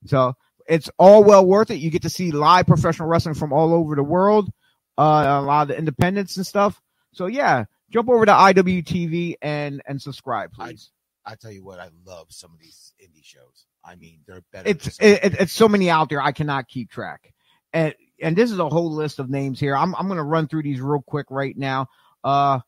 So 0.06 0.34
it's 0.67 0.89
all 0.98 1.24
well 1.24 1.45
worth 1.45 1.72
it. 1.72 1.76
You 1.76 1.89
get 1.91 2.04
to 2.04 2.10
see 2.10 2.32
live 2.32 2.67
professional 2.67 3.08
wrestling 3.08 3.36
from 3.36 3.54
all 3.54 3.74
over 3.74 3.95
the 3.95 4.04
world, 4.04 4.50
uh, 4.98 5.02
a 5.02 5.41
lot 5.41 5.63
of 5.63 5.67
the 5.69 5.78
independents 5.78 6.38
and 6.38 6.45
stuff. 6.45 6.82
So 7.13 7.26
yeah, 7.26 7.65
jump 7.89 8.10
over 8.10 8.26
to 8.26 8.32
IWTV 8.32 9.36
and 9.41 9.82
and 9.88 10.02
subscribe, 10.02 10.54
please. 10.54 10.91
I 11.26 11.36
tell 11.36 11.52
you 11.52 11.63
what, 11.63 11.80
I 11.80 11.89
love 12.06 12.28
some 12.30 12.52
of 12.54 12.60
these 12.60 12.93
indie 13.04 13.24
shows. 13.24 13.65
I 13.84 13.95
mean, 13.95 14.19
they're 14.28 14.43
better. 14.52 14.69
it's 14.69 15.00
it- 15.00 15.39
it's 15.39 15.54
so 15.54 15.67
many 15.67 15.89
out 15.89 16.10
there 16.10 16.22
I 16.22 16.32
cannot 16.32 16.67
keep 16.67 16.89
track. 16.89 17.34
And 17.74 17.93
and 18.21 18.36
this 18.36 18.51
is 18.51 18.60
a 18.60 18.69
whole 18.69 18.91
list 18.91 19.19
of 19.19 19.29
names 19.29 19.60
here. 19.60 19.75
I'm 19.75 19.95
I'm 19.95 20.08
gonna 20.08 20.23
run 20.23 20.47
through 20.47 20.63
these 20.63 20.82
real 20.82 21.01
quick 21.01 21.27
right 21.29 21.58
now. 21.58 21.88
Uh, 22.23 22.60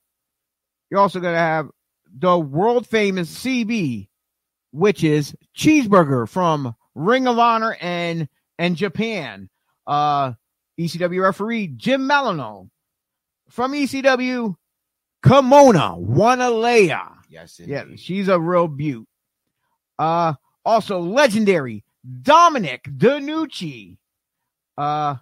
you're 0.90 1.00
also 1.00 1.20
gonna 1.20 1.38
have 1.38 1.70
the 2.18 2.38
world 2.38 2.88
famous 2.88 3.30
CB, 3.44 4.08
which 4.72 5.04
is 5.04 5.36
Cheeseburger 5.56 6.28
from 6.28 6.76
Ring 6.96 7.28
of 7.28 7.40
Honor 7.40 7.78
and 7.80 8.28
and 8.60 8.76
Japan. 8.76 9.50
Uh, 9.88 10.34
ECW 10.80 11.22
referee 11.22 11.68
Jim 11.68 12.08
Molineaux 12.08 12.70
from 13.50 13.74
ECW. 13.74 14.56
Kimona 15.24 16.04
Wanalaya. 16.04 17.10
yes, 17.30 17.60
Yeah, 17.64 17.84
she's 17.96 18.28
a 18.28 18.40
real 18.40 18.68
beaut. 18.68 19.08
Uh, 20.00 20.34
also 20.66 21.00
legendary 21.00 21.84
Dominic 22.24 22.84
DeNucci, 22.86 23.98
uh, 24.78 25.16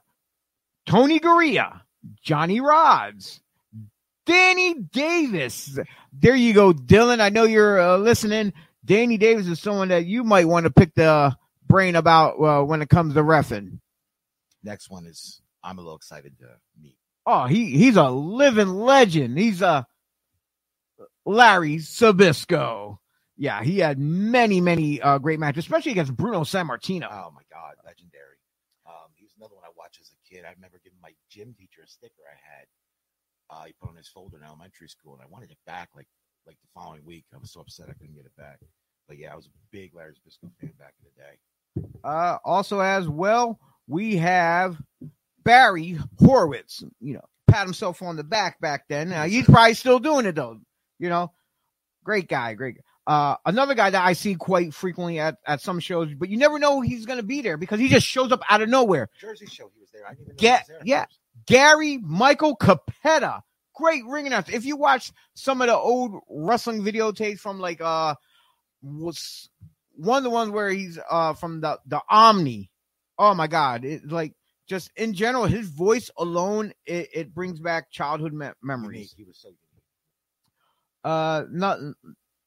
Tony 0.89 1.19
Garea, 1.19 1.81
Johnny 2.23 2.59
Rodz, 2.59 3.41
Danny 4.25 4.73
Davis. 4.73 5.77
There 6.11 6.35
you 6.35 6.51
go, 6.53 6.73
Dylan. 6.73 7.21
I 7.21 7.29
know 7.29 7.43
you're 7.43 7.79
uh, 7.79 7.97
listening. 7.97 8.53
Danny 8.83 9.17
Davis 9.17 9.45
is 9.45 9.59
someone 9.59 9.89
that 9.89 10.07
you 10.07 10.23
might 10.23 10.47
want 10.47 10.63
to 10.63 10.71
pick 10.71 10.95
the 10.95 11.37
brain 11.67 11.95
about 11.95 12.41
uh, 12.41 12.63
when 12.63 12.81
it 12.81 12.89
comes 12.89 13.13
to 13.13 13.21
refing. 13.21 13.79
Next 14.63 14.89
one 14.89 15.05
is 15.05 15.41
I'm 15.63 15.77
a 15.77 15.81
little 15.81 15.95
excited 15.95 16.39
to 16.39 16.47
meet. 16.81 16.97
Oh, 17.23 17.45
he 17.45 17.77
he's 17.77 17.95
a 17.95 18.09
living 18.09 18.69
legend. 18.69 19.37
He's 19.37 19.61
a 19.61 19.85
Larry 21.23 21.75
Zbyszko. 21.75 22.97
Yeah, 23.37 23.61
he 23.61 23.77
had 23.77 23.99
many, 23.99 24.59
many 24.59 24.99
uh, 25.01 25.19
great 25.19 25.39
matches, 25.39 25.65
especially 25.65 25.91
against 25.91 26.17
Bruno 26.17 26.41
Sammartino. 26.41 27.07
Oh 27.11 27.31
my 27.35 27.43
God, 27.51 27.75
legendary. 27.85 28.39
Um, 28.87 29.11
he 29.15 29.25
was 29.25 29.33
another 29.37 29.53
one 29.53 29.63
I 29.63 29.69
watched 29.77 30.01
as 30.01 30.09
a 30.11 30.18
kid. 30.29 30.45
I 30.45 30.51
remember 30.51 30.79
giving 30.83 30.99
my 31.01 31.11
gym 31.29 31.55
teacher 31.57 31.81
a 31.83 31.87
sticker 31.87 32.23
I 32.27 32.37
had. 32.37 32.65
Uh, 33.49 33.65
he 33.65 33.73
put 33.81 33.89
on 33.89 33.95
his 33.95 34.07
folder 34.07 34.37
in 34.37 34.43
elementary 34.43 34.87
school, 34.89 35.13
and 35.13 35.23
I 35.23 35.27
wanted 35.27 35.51
it 35.51 35.57
back 35.65 35.89
like 35.95 36.07
like 36.45 36.57
the 36.61 36.79
following 36.79 37.03
week. 37.05 37.25
I 37.33 37.37
was 37.37 37.51
so 37.51 37.61
upset 37.61 37.87
I 37.89 37.93
couldn't 37.93 38.15
get 38.15 38.25
it 38.25 38.35
back. 38.37 38.59
But 39.07 39.17
yeah, 39.17 39.33
I 39.33 39.35
was 39.35 39.47
a 39.47 39.49
big 39.71 39.95
Larry 39.95 40.13
Zbyszko 40.13 40.51
fan 40.61 40.73
back 40.77 40.93
in 40.99 41.09
the 41.09 41.21
day. 41.21 41.89
Uh, 42.03 42.37
also, 42.45 42.79
as 42.79 43.07
well, 43.07 43.59
we 43.87 44.17
have 44.17 44.77
Barry 45.43 45.97
Horowitz. 46.19 46.83
You 47.01 47.15
know, 47.15 47.25
pat 47.47 47.65
himself 47.65 48.01
on 48.01 48.15
the 48.15 48.23
back 48.23 48.59
back 48.61 48.85
then. 48.87 49.09
Now 49.09 49.23
he's 49.23 49.45
probably 49.45 49.73
still 49.73 49.99
doing 49.99 50.25
it 50.25 50.35
though. 50.35 50.59
You 50.99 51.09
know, 51.09 51.31
great 52.03 52.27
guy, 52.27 52.53
great. 52.53 52.75
guy. 52.75 52.81
Uh, 53.09 53.35
another 53.47 53.73
guy 53.73 53.89
that 53.89 54.05
I 54.05 54.13
see 54.13 54.35
quite 54.35 54.71
frequently 54.71 55.17
at, 55.19 55.37
at 55.47 55.61
some 55.61 55.79
shows, 55.79 56.13
but 56.13 56.29
you 56.29 56.37
never 56.37 56.59
know 56.59 56.79
he's 56.81 57.07
going 57.07 57.17
to 57.17 57.23
be 57.25 57.41
there 57.41 57.57
because 57.57 57.79
he 57.79 57.89
just 57.89 58.05
shows 58.05 58.31
up 58.31 58.41
out 58.47 58.61
of 58.61 58.69
nowhere. 58.69 59.09
Jersey 59.19 59.47
show, 59.47 59.71
he 59.73 59.79
was 59.79 59.89
there. 59.91 60.05
I 60.05 60.11
didn't 60.11 60.25
even 60.25 60.35
know 60.35 60.37
Get 60.37 60.59
he 60.59 60.59
was 60.59 60.67
there. 60.67 60.81
yeah, 60.85 61.05
Gary 61.47 61.97
Michael 61.97 62.55
Cappetta. 62.55 63.41
Great 63.73 64.05
ring 64.05 64.27
announcer. 64.27 64.53
If 64.53 64.63
you 64.63 64.77
watch 64.77 65.11
some 65.33 65.59
of 65.61 65.67
the 65.67 65.75
old 65.75 66.21
wrestling 66.29 66.83
videotapes 66.83 67.39
from 67.39 67.59
like 67.59 67.81
uh 67.81 68.13
was 68.83 69.49
one 69.95 70.17
of 70.17 70.23
the 70.23 70.29
ones 70.29 70.51
where 70.51 70.69
he's 70.69 70.99
uh 71.09 71.33
from 71.33 71.61
the 71.61 71.79
the 71.87 72.01
Omni. 72.09 72.69
Oh 73.17 73.33
my 73.33 73.47
god. 73.47 73.85
It 73.85 74.07
like 74.07 74.33
just 74.67 74.91
in 74.95 75.13
general, 75.15 75.45
his 75.45 75.67
voice 75.67 76.11
alone, 76.15 76.73
it, 76.85 77.09
it 77.11 77.33
brings 77.33 77.59
back 77.59 77.89
childhood 77.89 78.33
me- 78.33 78.49
memories. 78.61 78.97
Unique. 78.97 79.13
He 79.17 79.23
was 79.23 79.37
so 79.39 79.47
unique. 79.47 79.57
Uh, 81.03 81.43
not, 81.49 81.79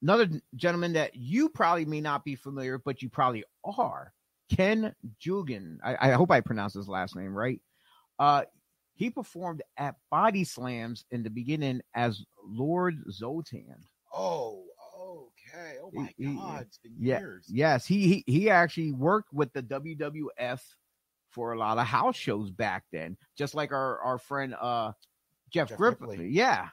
another 0.02 0.28
gentleman 0.56 0.92
that 0.94 1.14
you 1.14 1.48
probably 1.48 1.84
may 1.84 2.00
not 2.00 2.24
be 2.24 2.34
familiar, 2.34 2.78
but 2.78 3.00
you 3.02 3.08
probably 3.08 3.44
are. 3.64 4.12
Ken 4.54 4.94
Jugan. 5.24 5.78
I, 5.82 6.10
I 6.10 6.12
hope 6.12 6.30
I 6.30 6.40
pronounced 6.40 6.76
his 6.76 6.88
last 6.88 7.16
name 7.16 7.34
right. 7.34 7.60
Uh, 8.18 8.42
he 8.94 9.08
performed 9.08 9.62
at 9.78 9.94
Body 10.10 10.44
Slams 10.44 11.04
in 11.10 11.22
the 11.22 11.30
beginning 11.30 11.80
as 11.94 12.22
Lord 12.44 13.02
Zotan. 13.10 13.76
Oh, 14.12 14.64
okay. 14.98 15.76
Oh 15.82 15.90
my 15.94 16.12
He- 16.18 16.34
God, 16.34 16.62
it's 16.62 16.78
been 16.78 16.92
yeah, 17.00 17.20
years. 17.20 17.46
Yes, 17.48 17.86
he, 17.86 18.06
he 18.08 18.24
he 18.26 18.50
actually 18.50 18.92
worked 18.92 19.32
with 19.32 19.50
the 19.54 19.62
WWF 19.62 20.60
for 21.30 21.52
a 21.52 21.58
lot 21.58 21.78
of 21.78 21.86
house 21.86 22.16
shows 22.16 22.50
back 22.50 22.84
then, 22.92 23.16
just 23.38 23.54
like 23.54 23.72
our 23.72 23.98
our 24.00 24.18
friend 24.18 24.54
uh 24.60 24.92
Jeff, 25.50 25.70
Jeff 25.70 25.78
Griffin. 25.78 26.08
Ripley. 26.08 26.28
Yeah. 26.28 26.68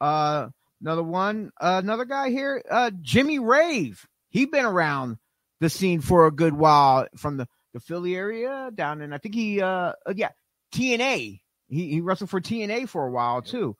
Uh 0.00 0.48
another 0.80 1.02
one, 1.02 1.50
uh, 1.60 1.80
another 1.82 2.04
guy 2.04 2.30
here, 2.30 2.62
uh 2.70 2.90
Jimmy 3.00 3.38
Rave. 3.38 4.06
He 4.28 4.46
been 4.46 4.64
around 4.64 5.18
the 5.60 5.70
scene 5.70 6.00
for 6.00 6.26
a 6.26 6.32
good 6.32 6.54
while 6.54 7.06
from 7.16 7.36
the 7.36 7.48
the 7.72 7.80
Philly 7.80 8.16
area 8.16 8.70
down 8.74 9.02
in 9.02 9.12
I 9.12 9.18
think 9.18 9.34
he 9.34 9.60
uh 9.60 9.92
uh, 10.06 10.14
yeah, 10.14 10.30
TNA. 10.72 11.40
He 11.68 11.90
he 11.90 12.00
wrestled 12.00 12.30
for 12.30 12.40
TNA 12.40 12.88
for 12.88 13.06
a 13.06 13.10
while 13.10 13.42
too. 13.42 13.76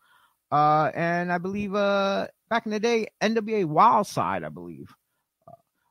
Uh 0.50 0.90
and 0.94 1.32
I 1.32 1.38
believe 1.38 1.74
uh 1.74 2.28
back 2.48 2.66
in 2.66 2.72
the 2.72 2.80
day 2.80 3.08
NWA 3.20 3.64
Wild 3.64 4.06
Side, 4.06 4.44
I 4.44 4.48
believe. 4.48 4.94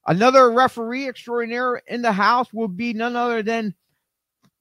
Another 0.07 0.51
referee 0.51 1.07
extraordinaire 1.07 1.77
in 1.87 2.03
the 2.03 2.11
house 2.11 2.53
will 2.53 2.67
be 2.67 2.93
none 2.93 3.15
other 3.15 3.41
than 3.41 3.73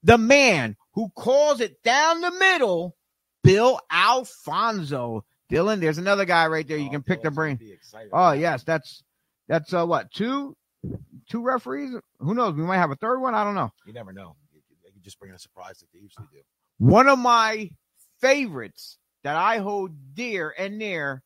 the 0.03 0.17
man 0.17 0.77
who 0.93 1.11
calls 1.11 1.61
it 1.61 1.83
down 1.83 2.21
the 2.21 2.31
middle, 2.31 2.97
Bill 3.43 3.81
Alfonso. 3.91 5.25
Dylan, 5.55 5.81
there's 5.81 5.99
another 5.99 6.25
guy 6.25 6.47
right 6.49 6.67
there. 6.67 6.77
You 6.77 6.89
Oh, 6.89 6.91
can 6.93 7.03
pick 7.03 7.23
the 7.23 7.31
brain. 7.31 7.59
Oh 8.13 8.33
yes, 8.33 8.65
that's 8.65 9.03
that's 9.49 9.73
uh 9.73 9.87
what 9.87 10.11
two 10.13 10.57
two 11.31 11.43
referees? 11.43 11.95
Who 12.19 12.35
knows? 12.35 12.55
We 12.55 12.63
might 12.63 12.79
have 12.79 12.91
a 12.91 12.97
third 12.97 13.21
one. 13.21 13.35
I 13.35 13.45
don't 13.45 13.55
know. 13.55 13.71
You 13.87 13.93
never 13.93 14.13
know. 14.13 14.37
You 14.53 14.61
can 14.93 15.03
just 15.03 15.19
bring 15.19 15.33
a 15.33 15.39
surprise 15.39 15.83
like 15.83 15.91
they 15.93 16.01
usually 16.01 16.27
do. 16.33 16.41
One 16.79 17.09
of 17.09 17.19
my 17.19 17.71
favorites 18.21 18.99
that 19.23 19.37
I 19.37 19.59
hold 19.59 19.93
dear 20.15 20.55
and 20.59 20.79
near 20.79 21.23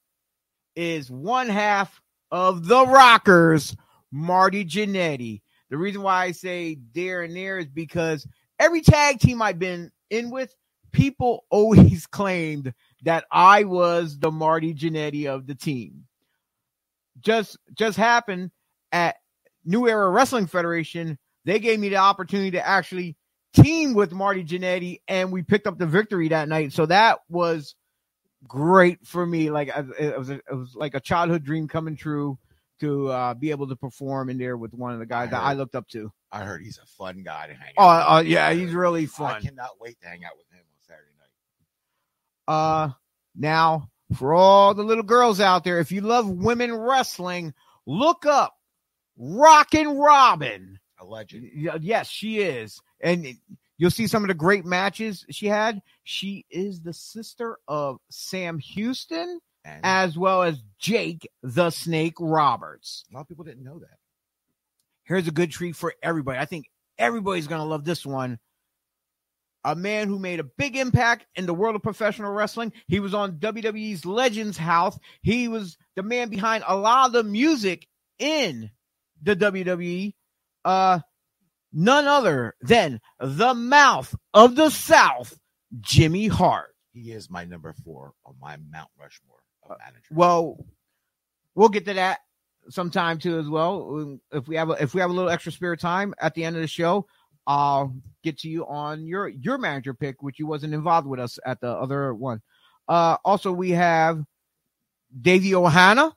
is 0.76 1.10
one 1.10 1.48
half 1.48 2.00
of 2.30 2.66
the 2.66 2.86
Rockers, 2.86 3.74
Marty 4.12 4.64
Jannetty. 4.64 5.40
The 5.70 5.76
reason 5.76 6.02
why 6.02 6.24
I 6.26 6.32
say 6.32 6.74
dear 6.76 7.22
and 7.22 7.34
near 7.34 7.58
is 7.58 7.66
because 7.66 8.26
every 8.58 8.80
tag 8.82 9.18
team 9.20 9.42
I've 9.42 9.58
been 9.58 9.90
in 10.10 10.30
with, 10.30 10.54
people 10.92 11.44
always 11.50 12.06
claimed 12.06 12.72
that 13.02 13.24
I 13.30 13.64
was 13.64 14.18
the 14.18 14.30
Marty 14.30 14.74
Jannetty 14.74 15.26
of 15.26 15.46
the 15.46 15.54
team. 15.54 16.04
Just 17.20 17.56
just 17.74 17.96
happened 17.96 18.50
at 18.92 19.16
New 19.64 19.88
Era 19.88 20.08
Wrestling 20.10 20.46
Federation. 20.46 21.18
They 21.44 21.58
gave 21.58 21.80
me 21.80 21.88
the 21.88 21.96
opportunity 21.96 22.52
to 22.52 22.66
actually 22.66 23.16
team 23.54 23.94
with 23.94 24.12
Marty 24.12 24.44
Jannetty, 24.44 25.00
and 25.08 25.32
we 25.32 25.42
picked 25.42 25.66
up 25.66 25.78
the 25.78 25.86
victory 25.86 26.28
that 26.28 26.48
night. 26.48 26.72
So 26.72 26.86
that 26.86 27.18
was 27.28 27.74
great 28.46 29.04
for 29.06 29.26
me. 29.26 29.50
Like 29.50 29.68
it 29.98 30.16
was, 30.18 30.30
a, 30.30 30.34
it 30.34 30.54
was 30.54 30.74
like 30.76 30.94
a 30.94 31.00
childhood 31.00 31.44
dream 31.44 31.66
coming 31.66 31.96
true 31.96 32.38
to 32.80 33.08
uh, 33.08 33.34
be 33.34 33.50
able 33.50 33.66
to 33.66 33.74
perform 33.74 34.30
in 34.30 34.38
there 34.38 34.56
with 34.56 34.72
one 34.72 34.92
of 34.92 35.00
the 35.00 35.06
guys 35.06 35.30
that 35.30 35.40
I 35.42 35.54
looked 35.54 35.74
up 35.74 35.88
to. 35.88 36.12
I 36.30 36.40
heard 36.44 36.62
he's 36.62 36.78
a 36.78 36.86
fun 36.86 37.22
guy 37.24 37.48
to 37.48 37.54
hang 37.54 37.72
Oh, 37.76 37.88
out. 37.88 38.06
uh, 38.06 38.18
with. 38.20 38.28
yeah, 38.28 38.52
he's 38.52 38.72
really 38.72 39.06
fun. 39.06 39.34
I 39.36 39.40
cannot 39.40 39.70
wait 39.80 40.00
to 40.02 40.06
hang 40.08 40.24
out 40.24 40.36
with 40.36 40.46
him 40.52 40.60
on 40.60 40.76
Saturday 40.86 41.10
night. 41.18 41.26
Uh, 42.48 42.90
now 43.36 43.90
for 44.16 44.34
all 44.34 44.74
the 44.74 44.82
little 44.82 45.04
girls 45.04 45.38
out 45.38 45.64
there, 45.64 45.78
if 45.78 45.92
you 45.92 46.00
love 46.00 46.28
women 46.28 46.74
wrestling, 46.74 47.52
look 47.86 48.24
up 48.26 48.54
Rockin' 49.18 49.98
Robin. 49.98 50.78
A 50.98 51.04
legend. 51.04 51.50
Yes, 51.80 52.08
she 52.08 52.38
is. 52.38 52.80
And 53.00 53.26
you'll 53.76 53.90
see 53.90 54.06
some 54.06 54.24
of 54.24 54.28
the 54.28 54.34
great 54.34 54.64
matches 54.64 55.24
she 55.30 55.46
had. 55.46 55.82
She 56.04 56.46
is 56.50 56.80
the 56.80 56.94
sister 56.94 57.58
of 57.68 57.98
Sam 58.10 58.58
Houston 58.58 59.40
And 59.64 59.80
as 59.84 60.16
well 60.16 60.42
as 60.42 60.60
Jake 60.78 61.28
the 61.42 61.70
Snake 61.70 62.14
Roberts. 62.18 63.04
a 63.10 63.14
lot 63.14 63.20
of 63.20 63.28
people 63.28 63.44
didn't 63.44 63.62
know 63.64 63.78
that. 63.78 63.98
Here's 65.04 65.28
a 65.28 65.32
good 65.32 65.50
treat 65.50 65.76
for 65.76 65.94
everybody. 66.02 66.38
I 66.38 66.46
think 66.46 66.66
everybody's 66.98 67.46
going 67.46 67.60
to 67.60 67.68
love 67.68 67.84
this 67.84 68.04
one. 68.04 68.38
A 69.64 69.74
man 69.74 70.08
who 70.08 70.18
made 70.18 70.40
a 70.40 70.44
big 70.44 70.76
impact 70.76 71.26
in 71.34 71.46
the 71.46 71.54
world 71.54 71.76
of 71.76 71.82
professional 71.82 72.32
wrestling. 72.32 72.72
He 72.86 73.00
was 73.00 73.12
on 73.12 73.38
WWE's 73.38 74.06
Legends 74.06 74.56
House. 74.56 74.98
He 75.22 75.48
was 75.48 75.76
the 75.96 76.02
man 76.02 76.28
behind 76.28 76.64
a 76.66 76.76
lot 76.76 77.06
of 77.06 77.12
the 77.12 77.24
music 77.24 77.86
in 78.18 78.70
the 79.22 79.36
WWE. 79.36 80.14
Uh, 80.64 81.00
none 81.72 82.06
other 82.06 82.54
than 82.60 83.00
the 83.20 83.54
mouth 83.54 84.14
of 84.32 84.54
the 84.54 84.70
South, 84.70 85.38
Jimmy 85.80 86.28
Hart. 86.28 86.74
He 86.92 87.12
is 87.12 87.30
my 87.30 87.44
number 87.44 87.74
four 87.84 88.12
on 88.24 88.34
my 88.40 88.56
Mount 88.70 88.90
Rushmore 88.98 89.38
of 89.62 89.78
managers. 89.78 90.10
Well, 90.10 90.64
we'll 91.54 91.68
get 91.68 91.84
to 91.86 91.94
that 91.94 92.20
sometime 92.70 93.18
too 93.18 93.38
as 93.38 93.48
well. 93.48 94.18
If 94.32 94.48
we 94.48 94.56
have 94.56 94.70
a, 94.70 94.82
if 94.82 94.94
we 94.94 95.00
have 95.00 95.10
a 95.10 95.12
little 95.12 95.30
extra 95.30 95.52
spare 95.52 95.76
time 95.76 96.14
at 96.20 96.34
the 96.34 96.44
end 96.44 96.56
of 96.56 96.62
the 96.62 96.68
show, 96.68 97.06
I'll 97.48 97.94
get 98.22 98.38
to 98.40 98.48
you 98.48 98.66
on 98.66 99.06
your 99.06 99.28
your 99.28 99.56
manager 99.56 99.94
pick, 99.94 100.22
which 100.22 100.38
you 100.38 100.46
wasn't 100.46 100.74
involved 100.74 101.08
with 101.08 101.18
us 101.18 101.38
at 101.46 101.60
the 101.62 101.70
other 101.70 102.14
one. 102.14 102.42
Uh, 102.86 103.16
also, 103.24 103.50
we 103.50 103.70
have 103.70 104.22
Davey 105.22 105.52
Ohana, 105.52 106.12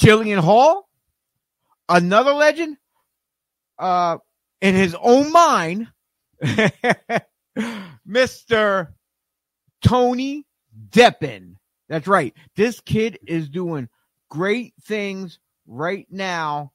Jillian 0.00 0.38
Hall, 0.38 0.88
another 1.90 2.32
legend, 2.32 2.78
uh, 3.78 4.16
in 4.62 4.74
his 4.74 4.96
own 4.98 5.30
mind, 5.30 5.88
Mister 8.06 8.94
Tony 9.84 10.46
Deppen. 10.90 11.56
That's 11.90 12.06
right. 12.06 12.32
This 12.56 12.80
kid 12.80 13.18
is 13.26 13.50
doing 13.50 13.90
great 14.30 14.72
things 14.82 15.38
right 15.66 16.06
now 16.10 16.72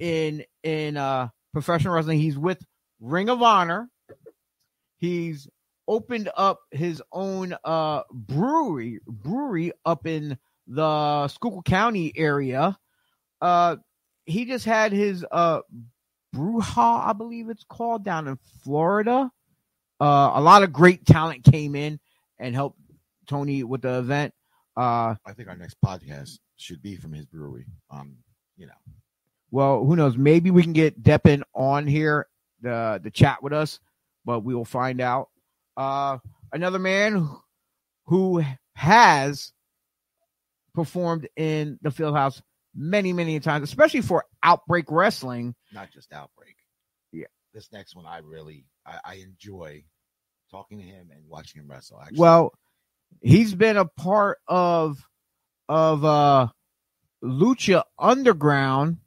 in 0.00 0.44
in 0.64 0.96
uh 0.96 1.28
professional 1.52 1.94
wrestling. 1.94 2.18
He's 2.20 2.38
with 2.38 2.64
Ring 3.00 3.28
of 3.28 3.42
Honor. 3.42 3.88
He's 4.98 5.48
opened 5.88 6.30
up 6.36 6.60
his 6.70 7.02
own 7.10 7.56
uh 7.64 8.02
brewery 8.12 9.00
brewery 9.06 9.72
up 9.84 10.06
in 10.06 10.38
the 10.66 11.26
Schuylkill 11.28 11.62
County 11.62 12.12
area. 12.16 12.78
Uh 13.40 13.76
he 14.26 14.44
just 14.44 14.64
had 14.64 14.92
his 14.92 15.24
uh 15.32 15.60
Brewha, 16.34 17.08
I 17.08 17.12
believe 17.12 17.48
it's 17.48 17.64
called, 17.64 18.04
down 18.04 18.28
in 18.28 18.38
Florida. 18.62 19.30
Uh 20.00 20.30
a 20.34 20.40
lot 20.40 20.62
of 20.62 20.72
great 20.72 21.04
talent 21.06 21.44
came 21.44 21.74
in 21.74 21.98
and 22.38 22.54
helped 22.54 22.78
Tony 23.26 23.64
with 23.64 23.82
the 23.82 23.98
event. 23.98 24.32
Uh 24.76 25.16
I 25.26 25.32
think 25.34 25.48
our 25.48 25.56
next 25.56 25.76
podcast 25.84 26.38
should 26.56 26.82
be 26.82 26.94
from 26.94 27.12
his 27.12 27.24
brewery. 27.24 27.64
Um, 27.90 28.16
you 28.56 28.66
know, 28.66 28.72
well, 29.50 29.84
who 29.84 29.96
knows? 29.96 30.16
Maybe 30.16 30.50
we 30.50 30.62
can 30.62 30.72
get 30.72 31.02
Deppen 31.02 31.42
on 31.54 31.86
here 31.86 32.26
the 32.60 33.00
the 33.02 33.10
chat 33.10 33.42
with 33.42 33.52
us, 33.52 33.80
but 34.24 34.40
we 34.40 34.54
will 34.54 34.64
find 34.64 35.00
out. 35.00 35.28
Uh, 35.76 36.18
another 36.52 36.78
man 36.78 37.28
who 38.06 38.42
has 38.74 39.52
performed 40.74 41.28
in 41.36 41.78
the 41.82 41.90
Fieldhouse 41.90 42.42
many, 42.74 43.12
many 43.12 43.40
times, 43.40 43.64
especially 43.64 44.02
for 44.02 44.24
Outbreak 44.42 44.86
Wrestling. 44.90 45.54
not 45.72 45.90
just 45.92 46.12
Outbreak. 46.12 46.56
Yeah. 47.12 47.26
This 47.54 47.72
next 47.72 47.96
one, 47.96 48.06
I 48.06 48.18
really, 48.18 48.64
I, 48.86 48.98
I 49.04 49.14
enjoy 49.16 49.84
talking 50.50 50.78
to 50.78 50.84
him 50.84 51.10
and 51.12 51.22
watching 51.28 51.60
him 51.62 51.70
wrestle. 51.70 52.00
Actually, 52.00 52.18
Well, 52.18 52.52
he's 53.20 53.54
been 53.54 53.76
a 53.76 53.84
part 53.86 54.38
of 54.48 54.98
of 55.68 56.04
uh 56.04 56.48
Lucha 57.22 57.84
Underground. 57.98 58.98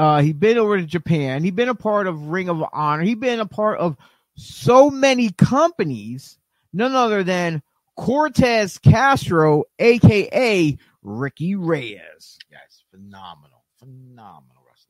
Uh 0.00 0.22
he 0.22 0.32
been 0.32 0.56
over 0.56 0.78
to 0.78 0.86
Japan. 0.86 1.44
He 1.44 1.50
been 1.50 1.68
a 1.68 1.74
part 1.74 2.06
of 2.06 2.28
Ring 2.28 2.48
of 2.48 2.64
Honor. 2.72 3.02
He 3.02 3.14
been 3.14 3.40
a 3.40 3.46
part 3.46 3.78
of 3.78 3.98
so 4.34 4.90
many 4.90 5.30
companies, 5.30 6.38
none 6.72 6.94
other 6.94 7.22
than 7.22 7.62
Cortez 7.96 8.78
Castro, 8.78 9.64
aka 9.78 10.78
Ricky 11.02 11.54
Reyes. 11.54 12.38
yes, 12.50 12.82
phenomenal, 12.90 13.62
phenomenal 13.78 14.62
wrestler. 14.66 14.88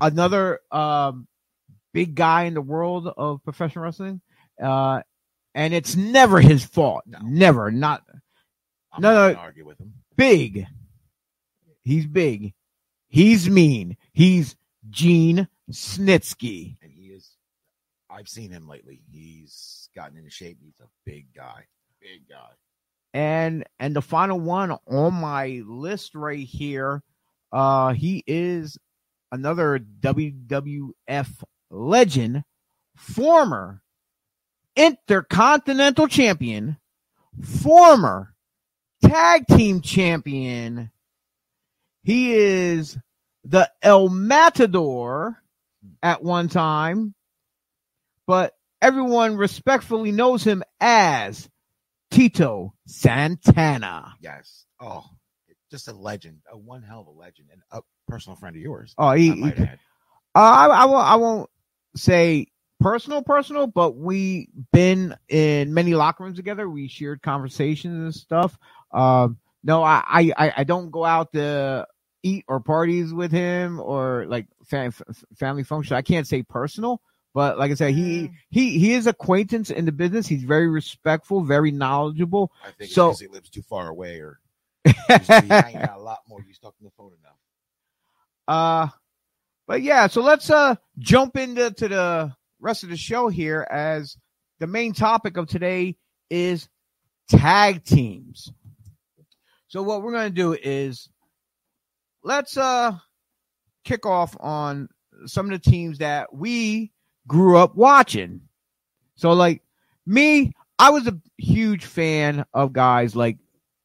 Another 0.00 0.60
um 0.70 1.26
big 1.92 2.14
guy 2.14 2.44
in 2.44 2.54
the 2.54 2.62
world 2.62 3.06
of 3.08 3.44
professional 3.44 3.84
wrestling, 3.84 4.22
Uh, 4.62 5.02
and 5.54 5.74
it's 5.74 5.96
never 5.96 6.40
his 6.40 6.64
fault. 6.64 7.02
No. 7.06 7.18
Never. 7.22 7.70
Not 7.70 8.02
I'm 8.90 9.02
No, 9.02 9.12
not 9.12 9.32
no. 9.34 9.38
argue 9.38 9.66
with 9.66 9.78
him. 9.78 9.92
big. 10.16 10.66
He's 11.82 12.06
big. 12.06 12.54
He's 13.12 13.50
mean. 13.50 13.98
He's 14.14 14.56
Gene 14.88 15.46
Snitsky. 15.70 16.78
And 16.80 16.90
he 16.90 17.08
is. 17.08 17.36
I've 18.08 18.26
seen 18.26 18.50
him 18.50 18.66
lately. 18.66 19.02
He's 19.10 19.90
gotten 19.94 20.16
into 20.16 20.30
shape. 20.30 20.56
He's 20.64 20.80
a 20.80 20.88
big 21.04 21.26
guy. 21.36 21.66
Big 22.00 22.26
guy. 22.26 22.52
And 23.12 23.64
and 23.78 23.94
the 23.94 24.00
final 24.00 24.40
one 24.40 24.78
on 24.90 25.12
my 25.12 25.62
list 25.66 26.14
right 26.14 26.38
here, 26.46 27.02
uh, 27.52 27.92
he 27.92 28.24
is 28.26 28.78
another 29.30 29.78
WWF 30.00 31.44
legend, 31.70 32.44
former 32.96 33.82
intercontinental 34.74 36.08
champion, 36.08 36.78
former 37.42 38.34
tag 39.04 39.46
team 39.48 39.82
champion. 39.82 40.90
He 42.02 42.32
is 42.34 42.98
the 43.44 43.70
El 43.82 44.08
Matador 44.08 45.42
at 46.02 46.22
one 46.22 46.48
time, 46.48 47.14
but 48.26 48.54
everyone 48.80 49.36
respectfully 49.36 50.12
knows 50.12 50.44
him 50.44 50.62
as 50.80 51.48
Tito 52.10 52.74
Santana. 52.86 54.14
Yes. 54.20 54.64
Oh, 54.80 55.04
just 55.70 55.88
a 55.88 55.92
legend. 55.92 56.38
A 56.50 56.56
one 56.58 56.82
hell 56.82 57.00
of 57.00 57.06
a 57.06 57.10
legend 57.10 57.48
and 57.52 57.62
a 57.70 57.80
personal 58.08 58.36
friend 58.36 58.56
of 58.56 58.62
yours. 58.62 58.94
Oh, 58.98 59.06
I 59.06 59.18
he, 59.18 59.30
he 59.32 59.40
might 59.40 59.58
add. 59.58 59.78
Uh, 60.34 60.38
I, 60.38 60.66
I 60.66 60.84
won't. 60.86 61.06
I 61.06 61.16
won't 61.16 61.50
say 61.96 62.46
personal, 62.80 63.22
personal, 63.22 63.66
but 63.66 63.96
we 63.96 64.48
been 64.72 65.14
in 65.28 65.72
many 65.74 65.94
locker 65.94 66.24
rooms 66.24 66.36
together. 66.36 66.68
We 66.68 66.88
shared 66.88 67.22
conversations 67.22 67.94
and 68.02 68.14
stuff. 68.14 68.58
Um, 68.92 69.38
no, 69.62 69.82
I, 69.82 70.02
I, 70.06 70.32
I- 70.36 70.52
I 70.58 70.64
don't 70.64 70.90
go 70.90 71.04
out 71.04 71.32
to 71.34 71.86
eat 72.22 72.44
or 72.48 72.60
parties 72.60 73.12
with 73.12 73.32
him 73.32 73.80
or 73.80 74.26
like 74.26 74.46
fam- 74.64 74.92
family 75.36 75.64
function. 75.64 75.96
I 75.96 76.02
can't 76.02 76.26
say 76.26 76.42
personal, 76.42 77.00
but 77.34 77.58
like 77.58 77.70
I 77.70 77.74
said, 77.74 77.94
he, 77.94 78.30
he, 78.50 78.78
he 78.78 78.92
is 78.94 79.06
acquaintance 79.06 79.70
in 79.70 79.84
the 79.84 79.92
business. 79.92 80.26
He's 80.26 80.44
very 80.44 80.68
respectful, 80.68 81.42
very 81.42 81.70
knowledgeable. 81.70 82.52
I 82.64 82.70
think 82.72 82.90
So- 82.90 83.08
because 83.08 83.20
he 83.20 83.28
lives 83.28 83.50
too 83.50 83.62
far 83.62 83.88
away 83.88 84.20
or 84.20 84.38
used 84.84 84.96
to 85.26 85.42
be 85.42 85.48
hanging 85.48 85.76
out 85.82 85.98
a 85.98 86.02
lot 86.02 86.20
more. 86.28 86.40
Used 86.46 86.60
to 86.60 86.66
talk 86.66 86.74
the 86.80 86.90
phone 86.96 87.12
enough. 87.20 87.36
Uh, 88.48 88.88
but 89.66 89.82
yeah, 89.82 90.08
so 90.08 90.22
let's 90.22 90.50
uh 90.50 90.74
jump 90.98 91.36
into 91.36 91.70
to 91.70 91.88
the 91.88 92.34
rest 92.60 92.82
of 92.82 92.90
the 92.90 92.96
show 92.96 93.28
here 93.28 93.66
as 93.70 94.16
the 94.58 94.66
main 94.66 94.92
topic 94.92 95.36
of 95.36 95.46
today 95.48 95.96
is 96.30 96.68
tag 97.28 97.84
teams. 97.84 98.52
So 99.68 99.82
what 99.82 100.02
we're 100.02 100.12
gonna 100.12 100.30
do 100.30 100.52
is 100.52 101.08
let's 102.22 102.56
uh 102.56 102.92
kick 103.84 104.06
off 104.06 104.36
on 104.40 104.88
some 105.26 105.46
of 105.46 105.52
the 105.62 105.70
teams 105.70 105.98
that 105.98 106.32
we 106.34 106.92
grew 107.26 107.56
up 107.56 107.74
watching. 107.76 108.40
So 109.16 109.32
like 109.32 109.62
me, 110.06 110.52
I 110.78 110.90
was 110.90 111.06
a 111.06 111.18
huge 111.38 111.84
fan 111.84 112.44
of 112.54 112.72
guys 112.72 113.14
like 113.14 113.38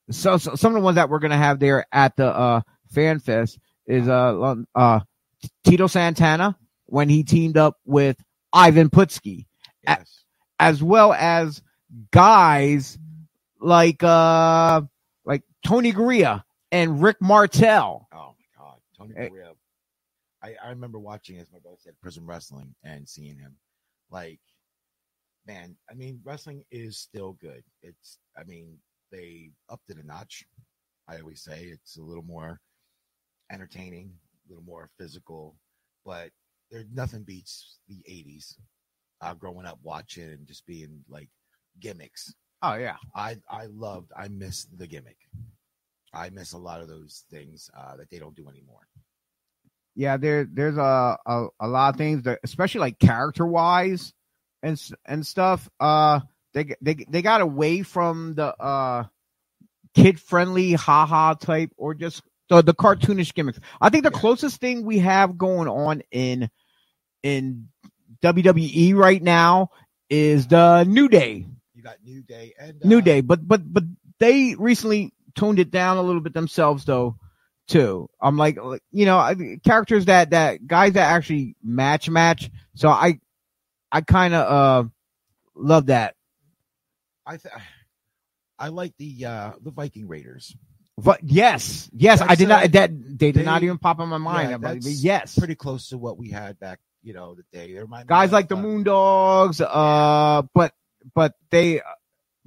so, 0.10 0.38
so 0.38 0.56
some 0.56 0.72
of 0.74 0.82
the 0.82 0.86
ones 0.86 0.96
that 0.96 1.10
we're 1.10 1.20
gonna 1.20 1.38
have 1.38 1.60
there 1.60 1.86
at 1.92 2.16
the 2.16 2.28
uh 2.28 2.62
fan 2.92 3.20
fest 3.20 3.60
is 3.86 4.08
uh 4.08 4.56
uh 4.76 5.00
Tito 5.64 5.88
Santana 5.88 6.58
when 6.88 7.10
he 7.10 7.24
teamed 7.24 7.58
up 7.58 7.78
with 7.86 8.18
Ivan 8.54 8.90
Putski, 8.90 9.46
Yes. 9.86 10.24
as 10.60 10.82
well 10.82 11.14
as 11.14 11.62
guys 12.12 12.98
like 13.60 14.02
uh 14.04 14.82
like 15.26 15.44
Tony 15.66 15.92
Garea 15.92 16.44
and 16.72 17.02
Rick 17.02 17.18
Martel. 17.22 18.08
Oh 18.14 18.27
God, 19.16 19.28
Tony 19.30 19.42
Eh. 19.42 19.54
I, 20.44 20.56
I 20.64 20.70
remember 20.70 21.00
watching, 21.00 21.40
as 21.40 21.52
my 21.52 21.60
brother 21.60 21.78
said, 21.80 22.00
Prism 22.02 22.28
Wrestling 22.28 22.76
and 22.84 23.08
seeing 23.08 23.38
him. 23.38 23.56
Like, 24.12 24.40
man, 25.48 25.76
I 25.90 25.96
mean, 25.96 26.20
wrestling 26.24 26.64
is 26.72 26.98
still 27.00 27.34
good. 27.42 27.64
It's, 27.82 28.20
I 28.38 28.44
mean, 28.44 28.78
they 29.12 29.52
upped 29.70 29.90
it 29.90 29.98
a 29.98 30.06
notch. 30.06 30.46
I 31.08 31.20
always 31.20 31.42
say 31.42 31.64
it's 31.64 31.98
a 31.98 32.04
little 32.04 32.24
more 32.24 32.60
entertaining, 33.52 34.12
a 34.46 34.52
little 34.52 34.66
more 34.66 34.90
physical, 35.00 35.56
but 36.06 36.30
there's 36.70 36.86
nothing 36.94 37.24
beats 37.24 37.80
the 37.88 38.04
'80s. 38.10 38.56
Uh, 39.22 39.34
growing 39.34 39.66
up 39.66 39.80
watching 39.82 40.26
and 40.26 40.46
just 40.46 40.66
being 40.68 41.04
like 41.10 41.30
gimmicks. 41.80 42.34
Oh 42.62 42.76
yeah. 42.76 42.98
I 43.16 43.38
I 43.50 43.68
loved. 43.68 44.12
I 44.16 44.28
miss 44.28 44.66
the 44.66 44.86
gimmick. 44.86 45.18
I 46.14 46.30
miss 46.30 46.54
a 46.54 46.58
lot 46.58 46.82
of 46.82 46.88
those 46.88 47.24
things 47.30 47.70
uh, 47.78 47.98
that 47.98 48.10
they 48.10 48.20
don't 48.20 48.36
do 48.36 48.48
anymore. 48.50 48.88
Yeah, 49.96 50.18
there 50.18 50.46
there's 50.46 50.78
a, 50.78 51.18
a 51.26 51.48
a 51.60 51.68
lot 51.68 51.94
of 51.94 51.98
things 51.98 52.24
that 52.24 52.40
especially 52.44 52.82
like 52.82 53.00
character 53.00 53.46
wise 53.46 54.14
and 54.62 54.82
and 55.06 55.26
stuff. 55.26 55.70
Uh 55.80 56.22
they 56.54 56.76
they 56.82 57.06
they 57.10 57.22
got 57.22 57.42
away 57.42 57.82
from 57.84 58.36
the 58.36 58.56
uh 58.62 59.06
kid 59.96 60.20
friendly 60.20 60.74
haha 60.74 61.34
type 61.34 61.72
or 61.78 61.94
just 61.96 62.22
the, 62.50 62.62
the 62.62 62.74
cartoonish 62.74 63.34
gimmicks. 63.34 63.60
I 63.82 63.90
think 63.90 64.04
the 64.04 64.12
Yeah. 64.12 64.20
closest 64.20 64.60
thing 64.62 64.86
we 64.86 65.00
have 65.00 65.38
going 65.38 65.68
on 65.68 66.02
in 66.12 66.50
in 67.24 67.70
WWE 68.22 68.96
right 68.96 69.22
now 69.22 69.72
is 70.10 70.48
the 70.48 70.84
New 70.84 71.10
Day. 71.10 71.46
You 71.74 71.84
got 71.84 71.98
New 72.04 72.22
Day 72.24 72.54
and 72.60 72.84
New 72.84 73.02
uh, 73.02 73.02
Day, 73.02 73.22
but 73.22 73.46
but 73.48 73.62
but 73.72 73.84
they 74.20 74.56
recently 74.56 75.14
toned 75.38 75.60
it 75.60 75.72
down 75.72 75.96
a 75.98 76.02
little 76.02 76.20
bit 76.22 76.34
themselves 76.34 76.84
though 76.84 77.16
too. 77.68 78.10
I'm 78.22 78.36
like 78.38 78.58
like, 78.62 78.82
you 78.92 79.06
know 79.06 79.18
I- 79.18 79.60
characters 79.64 80.06
that 80.06 80.32
that 80.32 80.68
guys 80.68 80.94
that 80.94 81.10
actually 81.14 81.56
match 81.64 82.10
match. 82.10 82.50
So 82.76 82.90
I 82.90 83.20
I 83.92 84.02
kind 84.02 84.34
of 84.34 84.52
uh 84.52 84.90
love 85.56 85.86
that. 85.86 86.16
I 87.26 87.38
th- 87.38 87.54
I 88.60 88.70
like 88.70 88.94
the 88.98 89.26
uh, 89.26 89.52
the 89.62 89.72
Viking 89.72 90.08
Raiders. 90.08 90.56
But 90.98 91.20
yes, 91.24 91.90
yes, 91.94 92.22
I 92.22 92.28
That's, 92.28 92.40
did 92.40 92.48
not 92.50 92.72
that 92.72 92.92
they 93.20 93.32
did 93.32 93.46
not 93.46 93.62
even 93.62 93.78
pop 93.78 94.00
in 94.00 94.10
my 94.10 94.18
mind. 94.18 94.50
yeah, 94.64 94.72
it, 94.72 94.84
yes, 94.84 95.38
Pretty 95.38 95.54
close 95.54 95.90
to 95.90 95.98
what 95.98 96.18
we 96.18 96.32
had 96.32 96.60
back, 96.60 96.80
you 97.04 97.14
know, 97.14 97.36
the 97.36 97.44
day. 97.54 97.80
Guys 98.08 98.32
like 98.32 98.48
the 98.48 98.56
uh, 98.58 98.62
Moondogs. 98.64 99.62
Uh, 99.62 100.42
but 100.56 100.74
but 101.14 101.34
they 101.52 101.82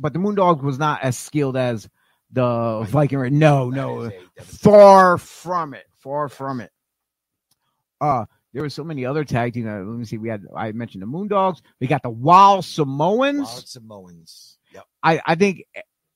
but 0.01 0.13
the 0.13 0.19
Moondogs 0.19 0.63
was 0.63 0.79
not 0.81 1.03
as 1.03 1.17
skilled 1.17 1.57
as 1.57 1.89
the 2.33 2.83
Viking. 2.89 3.39
No, 3.39 3.71
no, 3.71 4.03
is 4.03 4.07
a 4.09 4.11
devastating- 4.11 4.71
far 4.73 5.19
from 5.19 5.75
it 5.75 5.87
far 5.99 6.29
from 6.31 6.61
it 6.61 6.71
uh 8.01 8.25
there 8.55 8.63
were 8.63 8.71
so 8.71 8.83
many 8.83 9.05
other 9.05 9.23
tag 9.23 9.53
teams 9.53 9.67
uh, 9.67 9.75
let 9.79 9.99
me 9.99 10.05
see 10.07 10.17
we 10.17 10.31
had 10.31 10.45
i 10.57 10.73
mentioned 10.73 11.03
the 11.03 11.07
moondogs 11.07 11.61
we 11.79 11.87
got 11.87 12.03
the 12.03 12.09
wild 12.09 12.65
samoans 12.65 13.41
Wild 13.49 13.69
Samoans. 13.69 14.59
Yep. 14.73 14.85
i 15.03 15.21
i 15.27 15.35
think 15.35 15.65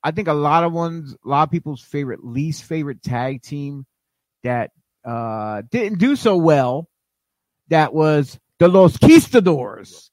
i 0.02 0.10
think 0.10 0.28
a 0.28 0.32
lot 0.32 0.64
of 0.64 0.72
ones 0.72 1.14
a 1.22 1.28
lot 1.28 1.42
of 1.42 1.50
people's 1.50 1.82
favorite 1.82 2.24
least 2.24 2.64
favorite 2.64 3.02
tag 3.02 3.42
team 3.42 3.84
that 4.42 4.70
uh 5.04 5.60
didn't 5.70 5.98
do 5.98 6.16
so 6.16 6.38
well 6.38 6.88
that 7.68 7.92
was 7.92 8.38
the 8.58 8.68
los 8.68 8.96
Conquistadors. 8.96 10.10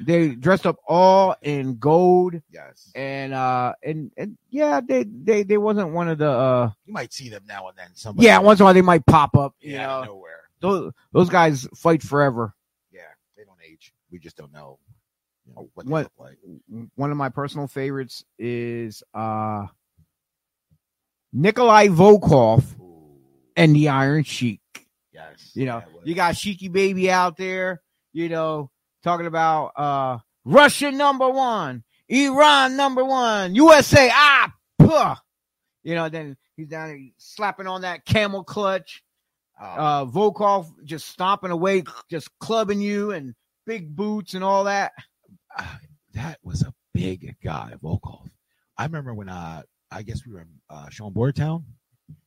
They 0.00 0.30
dressed 0.30 0.66
up 0.66 0.76
all 0.88 1.36
in 1.42 1.76
gold 1.78 2.34
yes. 2.50 2.90
and 2.94 3.32
uh 3.34 3.72
and 3.82 4.10
and 4.16 4.36
yeah 4.50 4.80
they 4.86 5.04
they 5.04 5.42
they 5.42 5.58
wasn't 5.58 5.90
one 5.92 6.08
of 6.08 6.18
the 6.18 6.28
uh 6.30 6.70
You 6.86 6.92
might 6.92 7.12
see 7.12 7.28
them 7.28 7.42
now 7.46 7.68
and 7.68 7.76
then. 7.78 7.88
Somebody 7.94 8.26
yeah, 8.26 8.38
once 8.38 8.58
in 8.60 8.62
a 8.62 8.64
while 8.66 8.74
they 8.74 8.82
might 8.82 9.04
pop 9.06 9.36
up. 9.36 9.54
You 9.60 9.72
yeah, 9.74 9.86
know, 9.86 10.02
nowhere. 10.04 10.40
those 10.60 10.92
those 11.12 11.28
guys 11.30 11.66
fight 11.76 12.02
forever. 12.02 12.54
Yeah, 12.92 13.00
they 13.36 13.44
don't 13.44 13.58
age. 13.68 13.92
We 14.10 14.18
just 14.18 14.36
don't 14.36 14.52
know, 14.52 14.78
you 15.46 15.54
know 15.54 15.68
what 15.74 15.86
they 15.86 15.90
What- 15.92 16.02
look 16.04 16.12
like. 16.18 16.38
One 16.96 17.10
of 17.10 17.16
my 17.16 17.28
personal 17.28 17.66
favorites 17.68 18.24
is 18.38 19.02
uh 19.14 19.66
Nikolai 21.32 21.88
Volkov 21.88 22.78
Ooh, 22.80 23.16
and 23.56 23.74
the 23.74 23.88
Iron 23.88 24.22
Sheik. 24.24 24.60
yes. 25.12 25.50
You 25.54 25.66
know, 25.66 25.82
you 26.04 26.14
got 26.14 26.34
Sheiky 26.34 26.70
Baby 26.70 27.10
out 27.10 27.36
there. 27.36 27.82
You 28.12 28.28
know, 28.28 28.70
talking 29.04 29.26
about 29.26 29.72
uh 29.76 30.18
Russia 30.44 30.90
number 30.90 31.28
one, 31.30 31.84
Iran 32.08 32.76
number 32.76 33.04
one, 33.04 33.54
USA 33.54 34.10
ah 34.12 34.52
puh. 34.78 35.14
You 35.84 35.94
know, 35.94 36.08
then 36.08 36.36
he's 36.56 36.68
down 36.68 36.88
there 36.88 36.98
slapping 37.18 37.66
on 37.66 37.82
that 37.82 38.04
camel 38.04 38.42
clutch. 38.42 39.02
Oh, 39.60 39.64
uh 39.64 40.04
Volkov 40.06 40.66
just 40.84 41.06
stomping 41.08 41.50
away, 41.52 41.84
just 42.10 42.28
clubbing 42.40 42.80
you 42.80 43.12
and 43.12 43.34
big 43.66 43.94
boots 43.94 44.34
and 44.34 44.42
all 44.42 44.64
that. 44.64 44.92
uh, 45.56 45.76
that 46.14 46.38
was 46.42 46.62
a 46.62 46.72
big 46.92 47.36
guy, 47.42 47.74
Volkov. 47.82 48.28
I 48.78 48.84
remember 48.84 49.14
when 49.14 49.28
uh, 49.28 49.62
I 49.90 50.02
guess 50.02 50.26
we 50.26 50.32
were 50.32 50.40
in 50.40 50.48
uh, 50.70 50.88
Sean 50.90 51.12
Boardtown, 51.12 51.62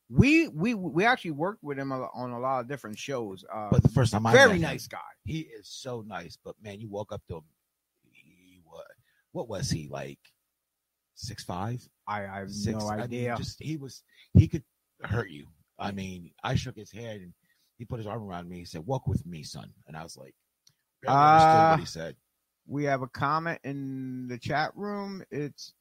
We 0.10 0.48
we 0.48 0.74
we 0.74 1.04
actually 1.06 1.32
worked 1.32 1.64
with 1.64 1.78
him 1.78 1.92
on 1.92 2.32
a 2.32 2.40
lot 2.40 2.62
of 2.62 2.68
different 2.70 2.98
shows. 2.98 3.44
Uh, 3.54 3.68
but 3.72 3.84
the 3.84 3.90
first 3.90 4.14
time 4.14 4.26
I 4.26 4.32
very 4.32 4.52
met 4.52 4.56
him, 4.56 4.62
nice 4.62 4.88
guy. 4.88 5.00
He 5.26 5.42
is 5.42 5.68
so 5.68 6.02
nice, 6.08 6.38
but 6.44 6.56
man, 6.62 6.80
you 6.80 6.88
walk 6.90 7.12
up 7.12 7.22
to 7.28 7.36
him, 7.38 7.44
he 8.12 8.62
was 8.66 8.86
what 9.34 9.50
was 9.50 9.70
he 9.70 9.90
like? 9.90 10.20
Six 11.16 11.44
five, 11.44 11.82
I, 12.08 12.26
I 12.26 12.40
have 12.40 12.52
six. 12.52 12.78
no 12.78 12.88
I 12.90 12.96
mean, 12.96 13.04
idea. 13.06 13.36
just 13.38 13.62
he 13.62 13.76
was 13.76 14.04
he 14.34 14.48
could 14.48 14.64
hurt 15.04 15.30
you. 15.30 15.48
I 15.80 15.92
mean, 15.92 16.32
I 16.44 16.56
shook 16.56 16.76
his 16.78 16.92
hand 16.92 17.22
and 17.22 17.34
he 17.78 17.86
put 17.86 17.98
his 17.98 18.08
arm 18.08 18.24
around 18.24 18.48
me. 18.48 18.60
He 18.60 18.66
said, 18.66 18.86
"Walk 18.86 19.08
with 19.08 19.26
me, 19.26 19.44
son." 19.44 19.72
And 19.88 19.98
I 19.98 20.04
was 20.04 20.16
like, 20.16 20.36
understood 21.08 21.56
Uh, 21.56 21.70
what 21.72 21.80
he 21.80 21.86
said. 21.86 22.16
we 22.66 22.86
have 22.86 23.02
a 23.02 23.08
comment 23.08 23.60
in 23.64 24.28
the 24.28 24.38
chat 24.38 24.72
room. 24.76 25.24
It's 25.32 25.74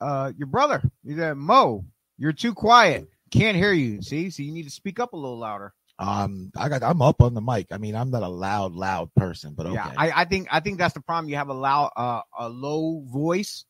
uh 0.00 0.32
your 0.36 0.46
brother. 0.48 0.82
He 1.06 1.14
said, 1.16 1.36
Mo, 1.36 1.84
you're 2.18 2.32
too 2.32 2.52
quiet. 2.54 3.08
Can't 3.32 3.56
hear 3.56 3.72
you. 3.72 4.02
See, 4.02 4.30
so 4.30 4.42
you 4.42 4.52
need 4.52 4.64
to 4.64 4.70
speak 4.70 5.00
up 5.00 5.14
a 5.14 5.16
little 5.16 5.38
louder. 5.38 5.72
Um, 5.98 6.50
I 6.56 6.68
got 6.68 6.82
I'm 6.82 7.00
up 7.02 7.22
on 7.22 7.34
the 7.34 7.40
mic. 7.40 7.68
I 7.70 7.78
mean, 7.78 7.94
I'm 7.94 8.10
not 8.10 8.22
a 8.22 8.28
loud, 8.28 8.72
loud 8.74 9.12
person, 9.14 9.54
but 9.54 9.66
okay. 9.66 9.74
Yeah, 9.74 9.92
I, 9.96 10.22
I 10.22 10.24
think 10.24 10.48
I 10.50 10.60
think 10.60 10.78
that's 10.78 10.94
the 10.94 11.00
problem. 11.00 11.28
You 11.30 11.36
have 11.36 11.48
a 11.48 11.54
loud, 11.54 11.90
uh, 11.96 12.20
a 12.38 12.48
low 12.48 13.04
voice, 13.06 13.64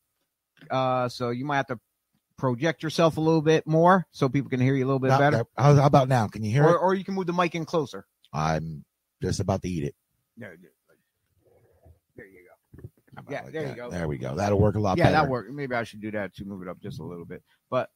uh, 0.70 1.08
so 1.08 1.30
you 1.30 1.44
might 1.44 1.56
have 1.58 1.66
to 1.68 1.80
project 2.38 2.82
yourself 2.82 3.18
a 3.18 3.20
little 3.20 3.42
bit 3.42 3.66
more 3.66 4.06
so 4.10 4.28
people 4.28 4.50
can 4.50 4.60
hear 4.60 4.74
you 4.74 4.84
a 4.84 4.86
little 4.86 4.98
bit 4.98 5.08
Not 5.08 5.20
better. 5.20 5.44
how, 5.56 5.74
how 5.76 5.86
about 5.86 6.08
now? 6.08 6.26
Can 6.26 6.42
you 6.42 6.50
hear 6.50 6.64
Or, 6.64 6.74
it? 6.74 6.78
or 6.78 6.94
you 6.94 7.04
can 7.04 7.14
move 7.14 7.26
the 7.26 7.32
mic 7.32 7.54
in 7.54 7.64
closer. 7.64 8.04
I'm 8.32 8.84
just 9.22 9.38
about 9.38 9.62
to 9.62 9.68
eat 9.68 9.84
it. 9.84 9.94
There, 10.36 10.56
there 12.16 12.26
you 12.26 12.38
go. 12.48 12.88
Yeah, 13.30 13.42
like 13.42 13.52
there 13.52 13.68
you 13.68 13.74
go. 13.76 13.90
There 13.90 14.08
we 14.08 14.18
go. 14.18 14.34
That'll 14.34 14.58
work 14.58 14.74
a 14.74 14.80
lot 14.80 14.96
yeah, 14.96 15.04
better. 15.04 15.16
that 15.16 15.28
worked. 15.28 15.52
Maybe 15.52 15.74
I 15.74 15.84
should 15.84 16.00
do 16.00 16.10
that 16.12 16.34
to 16.36 16.44
move 16.44 16.62
it 16.62 16.68
up 16.68 16.80
just 16.80 16.98
a 16.98 17.04
little 17.04 17.26
bit. 17.26 17.42
But 17.70 17.90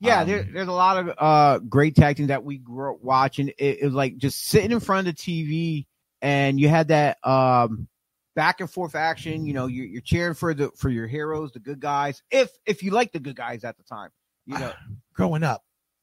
yeah, 0.00 0.20
Um, 0.20 0.28
there, 0.28 0.42
there's 0.42 0.68
a 0.68 0.72
lot 0.72 0.96
of 0.96 1.14
uh 1.18 1.58
great 1.58 1.94
tag 1.94 2.16
teams 2.16 2.28
that 2.28 2.44
we 2.44 2.58
grew 2.58 2.94
up 2.94 3.02
watching. 3.02 3.48
It, 3.48 3.78
it 3.80 3.84
was 3.84 3.94
like 3.94 4.16
just 4.16 4.46
sitting 4.46 4.72
in 4.72 4.80
front 4.80 5.06
of 5.06 5.14
the 5.14 5.20
TV, 5.20 5.86
and 6.22 6.58
you 6.58 6.68
had 6.68 6.88
that 6.88 7.18
um 7.26 7.86
back 8.34 8.60
and 8.60 8.70
forth 8.70 8.94
action. 8.94 9.44
You 9.44 9.52
know, 9.52 9.66
you're, 9.66 9.86
you're 9.86 10.02
cheering 10.02 10.34
for 10.34 10.54
the 10.54 10.70
for 10.76 10.88
your 10.88 11.06
heroes, 11.06 11.52
the 11.52 11.60
good 11.60 11.80
guys. 11.80 12.22
If 12.30 12.50
if 12.64 12.82
you 12.82 12.90
like 12.92 13.12
the 13.12 13.20
good 13.20 13.36
guys 13.36 13.64
at 13.64 13.76
the 13.76 13.84
time, 13.84 14.10
you 14.46 14.58
know. 14.58 14.72
growing 15.12 15.42
up, 15.42 15.62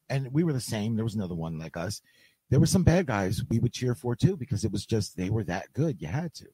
and 0.10 0.32
we 0.32 0.44
were 0.44 0.54
the 0.54 0.62
same. 0.62 0.96
There 0.96 1.06
was 1.06 1.16
another 1.16 1.36
one 1.36 1.58
like 1.58 1.76
us. 1.76 2.02
There 2.50 2.60
were 2.60 2.66
some 2.66 2.84
bad 2.84 3.08
guys 3.08 3.42
we 3.50 3.60
would 3.60 3.74
cheer 3.74 3.96
for 3.96 4.16
too 4.16 4.38
because 4.38 4.64
it 4.64 4.72
was 4.72 4.86
just 4.86 5.18
they 5.18 5.30
were 5.30 5.44
that 5.46 5.74
good. 5.74 6.02
You 6.02 6.08
had 6.08 6.34
to. 6.36 6.46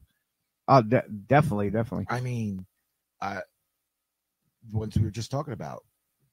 Oh, 0.68 0.82
de- 0.82 1.04
definitely, 1.28 1.70
definitely. 1.70 2.06
I 2.10 2.22
mean, 2.22 2.66
uh, 3.22 3.42
the 4.72 4.78
ones 4.78 4.98
we 4.98 5.04
were 5.04 5.12
just 5.12 5.30
talking 5.30 5.54
about, 5.54 5.84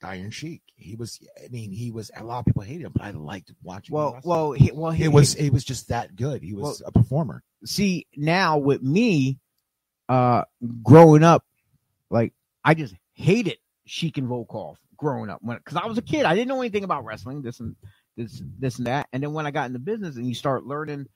Iron 0.04 0.30
Sheik. 0.30 0.62
He 0.76 0.96
was. 0.96 1.20
I 1.44 1.48
mean, 1.48 1.70
he 1.72 1.90
was. 1.90 2.10
A 2.16 2.24
lot 2.24 2.40
of 2.40 2.46
people 2.46 2.62
hated 2.62 2.84
him, 2.86 2.92
but 2.94 3.02
I 3.02 3.10
liked 3.10 3.52
watching. 3.62 3.94
Well, 3.94 4.18
well, 4.24 4.52
he, 4.52 4.70
well, 4.72 4.90
he, 4.90 5.04
it 5.04 5.12
was. 5.12 5.34
It 5.34 5.50
was 5.50 5.64
just 5.64 5.88
that 5.88 6.16
good. 6.16 6.42
He 6.42 6.54
was 6.54 6.82
a 6.84 6.92
performer. 6.92 7.42
see 7.64 8.06
now 8.16 8.58
with 8.58 8.82
me 8.82 9.38
uh 10.10 10.42
growing 10.82 11.22
up 11.22 11.44
like 12.10 12.34
i 12.64 12.74
just 12.74 12.94
hated 13.14 13.56
sheik 13.86 14.18
and 14.18 14.28
volkoff 14.28 14.76
growing 14.96 15.30
up 15.30 15.38
when 15.40 15.56
because 15.56 15.76
i 15.76 15.86
was 15.86 15.96
a 15.96 16.02
kid 16.02 16.24
i 16.24 16.34
didn't 16.34 16.48
know 16.48 16.60
anything 16.60 16.84
about 16.84 17.04
wrestling 17.04 17.40
this 17.42 17.60
and 17.60 17.76
this 18.16 18.42
this 18.58 18.78
and 18.78 18.88
that 18.88 19.06
and 19.12 19.22
then 19.22 19.32
when 19.32 19.46
i 19.46 19.52
got 19.52 19.66
in 19.66 19.72
the 19.72 19.78
business 19.78 20.16
and 20.16 20.26
you 20.26 20.34
start 20.34 20.66
learning 20.66 21.06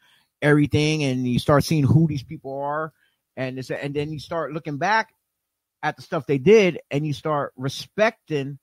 everything 0.41 1.03
and 1.03 1.27
you 1.27 1.41
start 1.41 1.65
seeing 1.65 1.83
who 1.83 2.07
these 2.07 2.23
people 2.23 2.57
are 2.57 2.93
and 3.37 3.59
this 3.59 3.69
and 3.71 3.95
then 3.95 4.13
you 4.13 4.21
start 4.21 4.53
looking 4.53 4.79
back 4.79 5.13
at 5.83 5.97
the 5.97 6.03
stuff 6.03 6.25
they 6.27 6.39
did 6.39 6.79
and 6.91 7.05
you 7.05 7.13
start 7.13 7.53
respecting 7.57 8.59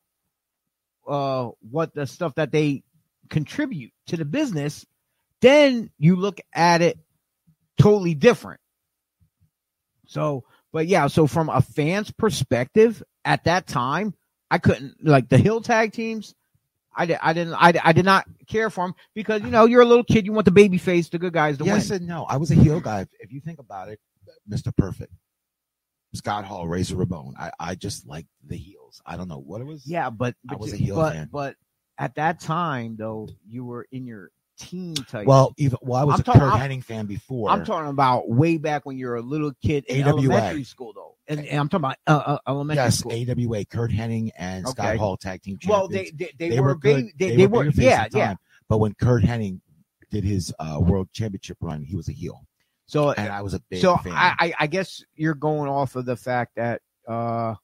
uh 1.12 1.50
what 1.70 1.94
the 1.94 2.08
stuff 2.08 2.34
that 2.36 2.52
they 2.52 2.84
contribute 3.30 3.92
to 4.08 4.18
the 4.18 4.26
business 4.26 4.86
then 5.42 5.90
you 5.98 6.16
look 6.16 6.40
at 6.54 6.82
it 6.82 6.98
totally 7.80 8.14
different. 8.14 8.60
So, 10.08 10.44
but 10.72 10.88
yeah, 10.88 11.08
so 11.08 11.26
from 11.28 11.50
a 11.50 11.62
fan's 11.62 12.12
perspective 12.12 13.02
at 13.26 13.46
that 13.46 13.66
time, 13.68 14.14
I 14.50 14.58
couldn't 14.60 14.96
like 15.04 15.30
the 15.30 15.38
heel 15.38 15.62
tag 15.62 15.94
teams. 15.94 16.36
I, 16.96 17.06
di- 17.06 17.20
I 17.22 17.34
didn't 17.34 17.54
I, 17.54 17.74
I 17.84 17.94
did 17.94 18.06
not 18.06 18.26
care 18.48 18.70
for 18.70 18.86
them 18.86 18.96
because 19.16 19.42
you 19.42 19.50
know 19.50 19.66
you're 19.66 19.82
a 19.82 19.86
little 19.86 20.04
kid 20.04 20.26
you 20.26 20.34
want 20.34 20.46
the 20.46 20.52
baby 20.52 20.78
face 20.78 21.08
the 21.10 21.18
good 21.18 21.34
guys 21.34 21.58
to 21.58 21.64
Yes 21.64 21.90
win. 21.90 22.00
and 22.00 22.08
no. 22.08 22.26
I 22.26 22.38
was 22.38 22.52
a 22.52 22.56
heel 22.56 22.82
guy. 22.82 23.08
If 23.20 23.32
you 23.32 23.40
think 23.40 23.60
about 23.60 23.88
it, 23.90 24.00
Mister 24.46 24.72
Perfect, 24.74 25.14
Scott 26.14 26.46
Hall, 26.46 26.68
Razor 26.68 26.98
Ramon. 26.98 27.36
I 27.40 27.52
I 27.60 27.76
just 27.76 28.08
liked 28.08 28.28
the 28.46 28.58
heels. 28.58 29.02
I 29.06 29.18
don't 29.18 29.28
know 29.28 29.40
what 29.40 29.62
it 29.62 29.66
was. 29.66 29.86
Yeah, 29.86 30.10
but 30.10 30.36
I 30.50 30.54
but, 30.54 30.60
was 30.60 30.74
a 30.74 30.78
heel 30.78 30.96
but, 30.96 31.14
fan. 31.14 31.30
but 31.32 31.56
at 31.98 32.16
that 32.16 32.40
time 32.40 32.96
though 32.98 33.30
you 33.48 33.64
were 33.64 33.88
in 33.92 34.06
your 34.06 34.32
teen 34.62 34.96
type. 34.96 35.26
Well, 35.26 35.54
even 35.58 35.78
well, 35.82 36.02
I 36.02 36.04
was 36.04 36.16
I'm 36.16 36.20
a 36.22 36.24
talking- 36.24 36.42
Curt 36.42 36.54
Hennig 36.54 36.84
fan 36.84 37.06
before. 37.06 37.50
I'm 37.50 37.66
talking 37.66 37.90
about 37.90 38.30
way 38.30 38.58
back 38.58 38.86
when 38.86 38.98
you're 38.98 39.16
a 39.16 39.22
little 39.22 39.52
kid 39.64 39.86
in 39.86 40.04
AWA. 40.04 40.20
elementary 40.20 40.64
school 40.64 40.94
though, 40.94 41.16
and, 41.28 41.46
and 41.46 41.60
I'm 41.60 41.70
talking 41.70 41.86
about 41.86 41.98
uh, 42.08 42.34
uh, 42.34 42.38
elementary 42.48 42.86
yes, 42.86 43.00
school. 43.00 43.14
AWA, 43.14 43.66
Curt 43.66 43.92
Hennig 43.92 44.32
and 44.38 44.68
Scott 44.68 44.98
Hall 44.98 45.18
tag 45.18 45.42
team 45.42 45.58
well, 45.68 45.88
they 45.88 46.12
they, 46.14 46.32
they, 46.38 46.50
they 46.50 46.60
were, 46.60 46.68
were 46.68 46.76
good. 46.76 46.96
baby, 46.96 47.14
they, 47.18 47.36
they, 47.36 47.48
were 47.48 47.66
babyface 47.66 47.82
yeah 47.82 48.08
the 48.10 48.18
yeah. 48.18 48.36
But 48.68 48.78
when 48.78 48.94
Curt 48.94 49.24
Hennig 49.24 49.60
did 50.12 50.24
his 50.24 50.54
uh, 50.60 50.78
world 50.80 51.10
championship 51.14 51.58
run, 51.62 51.84
he 51.84 51.96
was 51.96 52.08
a 52.10 52.14
heel, 52.14 52.46
So 52.92 53.12
and 53.12 53.32
I 53.32 53.42
was 53.42 53.54
a 53.54 53.62
big 53.70 53.80
so 53.80 53.96
fan. 53.96 54.12
I, 54.14 54.54
I 54.60 54.68
guess 54.68 55.02
you're 55.16 55.34
going 55.34 55.70
off 55.70 55.96
of 55.96 56.06
the 56.06 56.18
fact 56.18 56.56
that 56.58 56.82
uh 57.08 57.56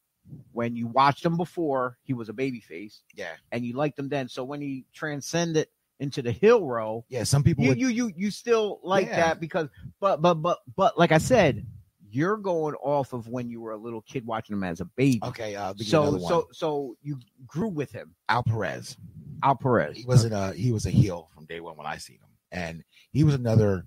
when 0.53 0.75
you 0.77 0.87
watched 0.87 1.25
him 1.25 1.35
before 1.35 1.97
he 2.03 2.13
was 2.13 2.29
a 2.29 2.33
baby 2.33 2.61
face 2.61 3.01
yeah, 3.13 3.33
and 3.51 3.65
you 3.65 3.73
liked 3.73 3.99
him 3.99 4.07
then. 4.07 4.29
So 4.29 4.45
when 4.45 4.61
he 4.61 4.85
transcended 4.93 5.67
into 5.99 6.21
the 6.21 6.31
heel 6.31 6.65
row, 6.65 7.03
yeah. 7.09 7.23
Some 7.23 7.43
people 7.43 7.65
you 7.65 7.71
would. 7.71 7.79
you 7.79 7.89
you 7.89 8.11
you 8.15 8.31
still 8.31 8.79
like 8.83 9.07
Yeah. 9.07 9.17
that 9.17 9.41
because 9.41 9.67
but 9.99 10.21
but 10.21 10.35
but 10.35 10.59
but 10.77 10.97
like 10.97 11.11
I 11.11 11.17
said, 11.17 11.65
you're 12.09 12.37
going 12.37 12.75
off 12.75 13.11
of 13.11 13.27
when 13.27 13.49
you 13.49 13.59
were 13.59 13.71
a 13.71 13.77
little 13.77 14.01
kid 14.03 14.25
watching 14.25 14.55
him 14.55 14.63
as 14.63 14.79
a 14.79 14.85
baby. 14.85 15.19
okay, 15.25 15.57
uh, 15.57 15.73
So 15.77 16.17
so 16.19 16.47
so 16.53 16.95
you 17.01 17.19
grew 17.45 17.67
with 17.67 17.91
him, 17.91 18.15
Al 18.29 18.43
Perez. 18.43 18.95
Al 19.43 19.55
Perez. 19.55 19.97
He 19.97 20.05
wasn't 20.05 20.33
a 20.33 20.53
he 20.53 20.71
was 20.71 20.85
a 20.85 20.89
heel 20.89 21.27
from 21.33 21.45
day 21.47 21.59
one 21.59 21.75
when 21.75 21.85
I 21.85 21.97
seen 21.97 22.15
him, 22.17 22.29
and 22.49 22.83
he 23.11 23.25
was 23.25 23.35
another. 23.35 23.83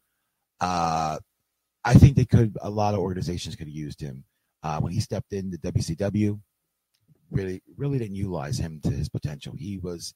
Uh, 0.61 1.19
I 1.85 1.95
think 1.95 2.17
they 2.17 2.25
could 2.25 2.57
a 2.61 2.71
lot 2.71 2.95
of 2.95 3.01
organizations 3.01 3.57
could 3.57 3.67
have 3.67 3.75
used 3.75 4.01
him 4.01 4.25
uh, 4.63 4.81
when 4.81 4.93
he 4.93 5.01
stepped 5.01 5.33
in 5.33 5.51
the 5.51 5.59
WCW. 5.59 6.41
Really, 7.31 7.63
really 7.77 7.99
didn't 7.99 8.17
utilize 8.17 8.59
him 8.59 8.81
to 8.83 8.91
his 8.91 9.09
potential. 9.09 9.55
He 9.57 9.79
was. 9.79 10.15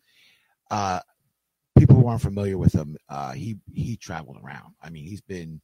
Uh, 0.71 1.01
people 1.79 1.97
who 1.97 2.07
aren't 2.07 2.23
familiar 2.23 2.57
with 2.57 2.73
him, 2.73 2.97
uh, 3.09 3.33
he 3.33 3.57
he 3.73 3.97
traveled 3.97 4.39
around. 4.43 4.75
I 4.83 4.91
mean, 4.91 5.05
he's 5.05 5.21
been 5.21 5.61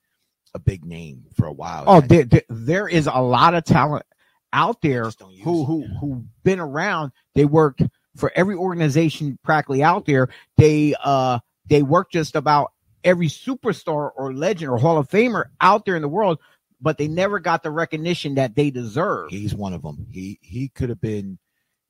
a 0.54 0.58
big 0.58 0.84
name 0.84 1.24
for 1.34 1.46
a 1.46 1.52
while. 1.52 1.84
Oh, 1.86 2.00
there, 2.00 2.24
there, 2.24 2.42
there 2.48 2.88
is 2.88 3.06
a 3.06 3.20
lot 3.20 3.54
of 3.54 3.64
talent 3.64 4.04
out 4.52 4.80
there 4.82 5.10
who 5.42 5.64
who 5.64 5.86
who 6.00 6.24
been 6.42 6.60
around. 6.60 7.12
They 7.34 7.44
worked 7.44 7.82
for 8.16 8.32
every 8.34 8.56
organization 8.56 9.38
practically 9.44 9.82
out 9.82 10.06
there. 10.06 10.28
They 10.56 10.94
uh 11.02 11.38
they 11.66 11.82
work 11.82 12.10
just 12.10 12.34
about 12.34 12.72
every 13.04 13.28
superstar 13.28 14.10
or 14.16 14.32
legend 14.34 14.70
or 14.70 14.78
Hall 14.78 14.98
of 14.98 15.08
Famer 15.08 15.44
out 15.60 15.84
there 15.84 15.96
in 15.96 16.02
the 16.02 16.08
world, 16.08 16.38
but 16.80 16.98
they 16.98 17.08
never 17.08 17.38
got 17.38 17.62
the 17.62 17.70
recognition 17.70 18.34
that 18.36 18.54
they 18.54 18.70
deserve. 18.70 19.30
He's 19.30 19.54
one 19.54 19.72
of 19.72 19.82
them. 19.82 20.06
He 20.10 20.38
he 20.42 20.68
could 20.68 20.88
have 20.88 21.00
been. 21.00 21.38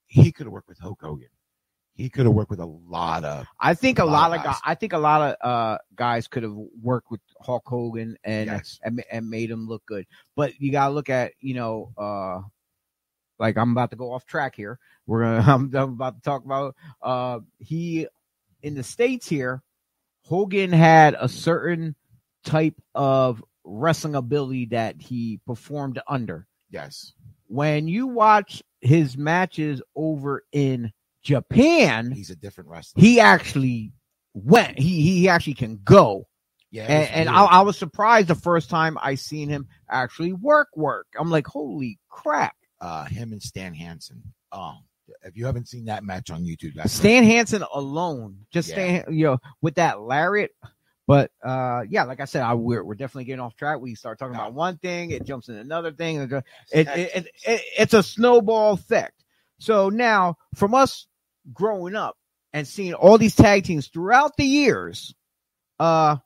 He 0.07 0.33
could 0.33 0.47
have 0.47 0.53
worked 0.53 0.69
with 0.69 0.79
Hulk 0.79 1.01
Hogan. 1.03 1.29
He 1.95 2.09
could 2.09 2.25
have 2.25 2.35
worked 2.35 2.51
with 2.51 2.61
a 2.61 2.67
lot 2.67 3.25
of 3.25 3.47
I 3.61 3.75
think 3.75 3.99
a 3.99 4.05
lot 4.05 4.13
lot 4.13 4.33
of 4.33 4.39
of 4.39 4.45
guys. 4.45 4.55
guys. 4.55 4.61
I 4.65 4.75
think 4.75 4.93
a 4.95 4.99
lot 4.99 5.21
of 5.23 5.37
uh 5.49 5.79
guys 5.95 6.29
could 6.29 6.43
have 6.45 6.55
worked 6.83 7.11
with 7.11 7.21
Hulk 7.41 7.63
Hogan 7.67 8.17
and 8.25 8.47
Yes. 8.47 8.81
and, 8.83 9.05
and 9.13 9.29
made 9.29 9.51
him 9.51 9.69
look 9.69 9.85
good. 9.87 10.07
But 10.35 10.59
you 10.61 10.73
gotta 10.73 10.95
look 10.95 11.11
at 11.11 11.33
you 11.41 11.55
know 11.55 11.93
uh 11.99 12.41
like 13.39 13.57
I'm 13.59 13.73
about 13.73 13.91
to 13.91 13.97
go 13.97 14.13
off 14.13 14.25
track 14.27 14.55
here. 14.57 14.79
We're 15.07 15.23
gonna 15.23 15.43
I'm, 15.55 15.75
I'm 15.75 15.93
about 15.93 16.17
to 16.17 16.23
talk 16.23 16.45
about 16.45 16.75
uh 17.03 17.41
he 17.59 18.07
in 18.63 18.75
the 18.75 18.83
states 18.83 19.29
here. 19.29 19.63
Hogan 20.31 20.73
had 20.73 21.15
a 21.21 21.29
certain 21.29 21.95
type 22.45 22.81
of 22.95 23.45
wrestling 23.65 24.15
ability 24.15 24.67
that 24.67 24.97
he 25.01 25.41
performed 25.47 26.01
under. 26.09 26.47
yes. 26.71 27.13
When 27.49 27.89
you 27.89 28.07
watch 28.07 28.63
his 28.81 29.19
matches 29.19 29.83
over 29.97 30.45
in 30.53 30.93
Japan, 31.25 32.13
He's 32.13 32.31
a 32.31 32.37
different 32.37 32.71
wrestler. 32.71 33.01
he 33.03 33.19
actually 33.19 33.93
went. 34.35 34.79
He 34.79 35.03
he 35.03 35.29
actually 35.29 35.55
can 35.55 35.81
go, 35.83 36.29
yeah, 36.71 36.85
and, 36.85 37.11
and 37.11 37.29
I. 37.29 37.45
I 37.47 37.61
was 37.63 37.77
surprised 37.77 38.29
the 38.29 38.37
first 38.37 38.71
time 38.71 38.97
I 39.03 39.17
seen 39.17 39.49
him 39.49 39.67
actually 39.91 40.33
work 40.33 40.69
work. 40.77 41.09
I'm 41.19 41.29
like, 41.29 41.49
holy 41.49 41.99
crap! 42.09 42.55
uh, 42.81 43.05
him 43.07 43.33
and 43.33 43.43
Stan 43.43 43.75
Hansen. 43.75 44.23
Oh, 44.53 44.77
if 45.23 45.37
you 45.37 45.47
haven't 45.47 45.69
seen 45.69 45.87
that 45.87 46.05
match 46.05 46.31
on 46.31 46.43
YouTube, 46.45 46.75
that's 46.75 46.93
Stan 46.93 47.25
Hansen 47.25 47.65
alone, 47.75 48.39
just 48.51 48.69
Yeah. 48.71 48.75
Stan, 48.75 49.05
you 49.15 49.25
know, 49.27 49.39
with 49.63 49.77
that 49.77 50.01
lariat. 50.01 50.53
But 51.07 51.33
uh, 51.45 51.83
yeah, 51.89 52.05
like 52.05 52.21
I 52.21 52.25
said, 52.25 52.43
I, 52.43 52.55
we're 52.55 52.85
we're 52.85 52.95
definitely 52.95 53.25
getting 53.25 53.41
off 53.41 53.57
track. 53.57 53.81
We 53.81 53.95
start 53.97 54.19
talking 54.19 54.35
No. 54.35 54.41
about 54.41 54.55
one 54.55 54.79
thing, 54.79 55.11
it 55.11 55.25
jumps 55.25 55.49
in 55.49 55.57
another 55.57 55.91
thing. 55.93 56.21
It, 56.21 56.33
it, 56.73 56.89
it, 56.89 57.27
it, 57.45 57.63
it's 57.79 57.95
a 57.95 58.03
snowball 58.03 58.75
effect. 58.75 59.25
So 59.59 59.89
now, 59.89 60.37
from 60.55 60.75
us 60.75 61.07
growing 61.53 61.97
up 61.97 62.17
and 62.53 62.67
seeing 62.67 62.95
all 62.95 63.19
these 63.19 63.35
tag 63.35 63.65
teams 63.65 63.89
throughout 63.89 64.37
the 64.37 64.45
years, 64.45 65.15
uh, 65.81 66.17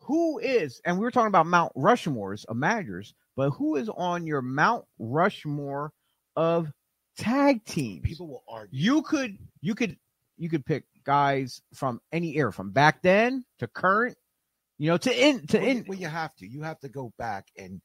who 0.00 0.38
is, 0.38 0.80
and 0.84 0.98
we 0.98 1.04
were 1.04 1.10
talking 1.10 1.28
about 1.28 1.46
Mount 1.46 1.72
Rushmore's 1.74 2.44
of 2.44 2.56
managers, 2.56 3.14
but 3.36 3.50
who 3.50 3.76
is 3.76 3.88
on 3.88 4.26
your 4.26 4.42
Mount 4.42 4.84
Rushmore 4.98 5.92
of 6.36 6.70
tag 7.18 7.64
teams? 7.64 8.02
People 8.02 8.28
will 8.28 8.44
argue. 8.48 8.78
you 8.78 9.02
could, 9.02 9.38
you 9.60 9.74
could, 9.74 9.96
you 10.36 10.48
could 10.48 10.64
pick 10.64 10.84
guys 11.04 11.62
from 11.74 12.00
any 12.12 12.36
era, 12.36 12.52
from 12.52 12.70
back 12.70 13.02
then 13.02 13.44
to 13.58 13.66
current, 13.66 14.16
you 14.78 14.88
know, 14.88 14.96
to 14.96 15.26
in 15.28 15.46
to 15.48 15.58
well, 15.58 15.68
in. 15.68 15.84
well, 15.86 15.98
you 15.98 16.08
have 16.08 16.34
to. 16.36 16.46
You 16.46 16.62
have 16.62 16.80
to 16.80 16.88
go 16.88 17.12
back 17.18 17.48
and 17.56 17.80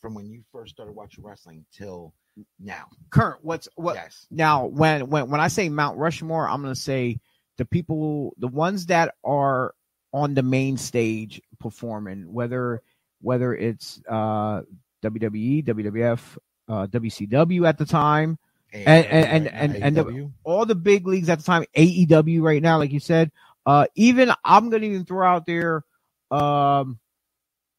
from 0.00 0.14
when 0.14 0.28
you 0.28 0.42
first 0.52 0.74
started 0.74 0.92
watching 0.92 1.24
wrestling 1.24 1.64
till 1.72 2.12
now. 2.60 2.88
current. 3.10 3.38
What's 3.42 3.68
what? 3.76 3.94
Yes. 3.94 4.26
Now, 4.30 4.66
when 4.66 5.08
when 5.08 5.30
when 5.30 5.40
I 5.40 5.48
say 5.48 5.68
Mount 5.68 5.96
Rushmore, 5.98 6.48
I'm 6.48 6.62
going 6.62 6.74
to 6.74 6.80
say 6.80 7.20
the 7.56 7.64
people, 7.64 8.34
the 8.38 8.48
ones 8.48 8.86
that 8.86 9.14
are 9.24 9.74
on 10.12 10.34
the 10.34 10.42
main 10.42 10.76
stage 10.76 11.40
performing, 11.58 12.32
whether 12.32 12.82
whether 13.20 13.54
it's 13.54 14.00
uh, 14.08 14.60
WWE, 15.02 15.64
WWF, 15.64 16.20
uh, 16.68 16.86
WCW 16.86 17.66
at 17.66 17.78
the 17.78 17.86
time, 17.86 18.38
And- 18.74 19.06
and- 19.06 19.46
and- 19.48 19.76
and 19.76 19.96
the- 19.96 20.30
all 20.42 20.66
the 20.66 20.74
big 20.74 21.06
leagues 21.06 21.28
at 21.28 21.38
the 21.38 21.44
time, 21.44 21.64
AEW 21.76 22.42
right 22.42 22.60
now, 22.62 22.78
like 22.78 22.90
you 22.92 23.00
said. 23.00 23.30
Uh, 23.66 23.86
even 23.94 24.30
I'm 24.44 24.68
going 24.68 24.82
to 24.82 24.88
even 24.88 25.04
throw 25.06 25.26
out 25.26 25.46
there, 25.46 25.84
um, 26.30 26.98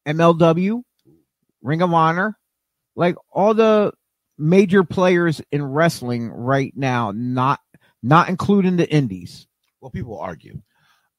MLW, 0.08 0.84
Ring 1.62 1.82
of 1.82 1.94
Honor, 1.94 2.38
like 2.96 3.16
all 3.32 3.54
the 3.54 3.94
major 4.38 4.84
players 4.84 5.42
in 5.52 5.64
wrestling 5.64 6.30
right 6.30 6.74
now, 6.76 7.12
not 7.14 7.60
not 8.02 8.30
including 8.30 8.78
the 8.78 8.90
indies. 8.92 9.48
well, 9.82 9.92
people 9.92 10.18
argue, 10.20 10.62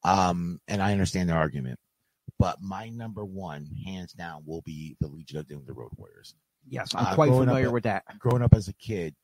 um, 0.03 0.59
and 0.67 0.81
I 0.81 0.91
understand 0.91 1.29
their 1.29 1.37
argument. 1.37 1.79
But 2.39 2.61
my 2.61 2.89
number 2.89 3.23
one, 3.25 3.65
hands 3.85 4.11
down, 4.13 4.43
will 4.45 4.61
be 4.61 4.97
the 4.99 5.07
Legion 5.07 5.37
of 5.39 5.47
Doom, 5.47 5.63
the 5.65 5.73
Road 5.73 5.91
Warriors. 5.97 6.35
Yes, 6.67 6.93
I'm 6.93 7.07
Uh, 7.07 7.15
quite 7.15 7.29
familiar 7.31 7.67
at- 7.67 7.73
with 7.73 7.83
that. 7.83 8.03
Growing 8.19 8.41
up 8.41 8.53
as 8.53 8.67
a 8.67 8.73
kid, 8.73 9.15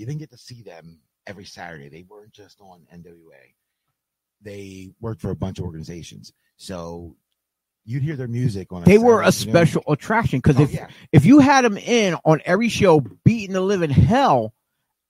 you 0.00 0.06
didn't 0.06 0.20
get 0.20 0.30
to 0.30 0.38
see 0.38 0.62
them 0.62 0.98
every 1.26 1.44
Saturday. 1.44 1.88
They 1.88 2.04
weren't 2.08 2.32
just 2.32 2.60
on 2.60 2.80
NWA. 2.92 3.54
They 4.42 4.90
worked 5.00 5.20
for 5.20 5.30
a 5.30 5.36
bunch 5.36 5.58
of 5.58 5.66
organizations, 5.66 6.32
so 6.56 7.14
you'd 7.84 8.02
hear 8.02 8.16
their 8.16 8.28
music 8.28 8.72
on. 8.72 8.84
They 8.84 8.96
were 8.98 9.20
a 9.20 9.26
afternoon. 9.26 9.52
special 9.52 9.82
attraction 9.88 10.38
because 10.40 10.58
Oh, 10.58 10.62
if 10.62 10.72
yeah. 10.72 10.88
if 11.12 11.26
you 11.26 11.40
had 11.40 11.64
them 11.64 11.76
in 11.76 12.14
on 12.24 12.40
every 12.46 12.70
show, 12.70 13.00
beating 13.00 13.52
the 13.52 13.60
living 13.60 13.90
hell 13.90 14.54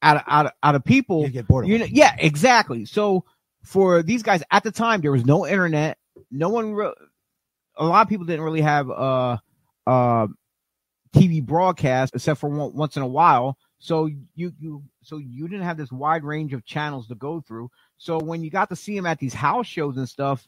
out 0.02 0.16
of 0.16 0.22
out 0.26 0.46
of, 0.46 0.52
out 0.64 0.74
of 0.74 0.84
people, 0.84 1.22
you 1.22 1.28
get 1.30 1.46
bored 1.46 1.64
of 1.64 1.70
You 1.70 1.78
know, 1.78 1.84
yeah, 1.88 2.16
exactly. 2.18 2.84
So 2.86 3.24
for 3.62 4.02
these 4.02 4.24
guys 4.24 4.42
at 4.50 4.64
the 4.64 4.72
time, 4.72 5.00
there 5.00 5.12
was 5.12 5.24
no 5.24 5.46
internet. 5.46 5.96
No 6.32 6.48
one, 6.48 6.72
re- 6.74 6.94
a 7.76 7.84
lot 7.84 8.02
of 8.02 8.08
people 8.08 8.26
didn't 8.26 8.44
really 8.44 8.62
have 8.62 8.90
uh 8.90 9.36
uh 9.86 10.26
TV 11.14 11.44
broadcast 11.44 12.14
except 12.16 12.40
for 12.40 12.48
one, 12.50 12.74
once 12.74 12.96
in 12.96 13.02
a 13.02 13.06
while. 13.06 13.56
So 13.80 14.10
you 14.34 14.52
you 14.60 14.84
so 15.02 15.16
you 15.16 15.48
didn't 15.48 15.64
have 15.64 15.78
this 15.78 15.90
wide 15.90 16.22
range 16.22 16.52
of 16.52 16.64
channels 16.66 17.08
to 17.08 17.14
go 17.14 17.40
through. 17.40 17.70
So 17.96 18.18
when 18.18 18.44
you 18.44 18.50
got 18.50 18.68
to 18.68 18.76
see 18.76 18.94
them 18.94 19.06
at 19.06 19.18
these 19.18 19.32
house 19.32 19.66
shows 19.66 19.96
and 19.96 20.08
stuff, 20.08 20.46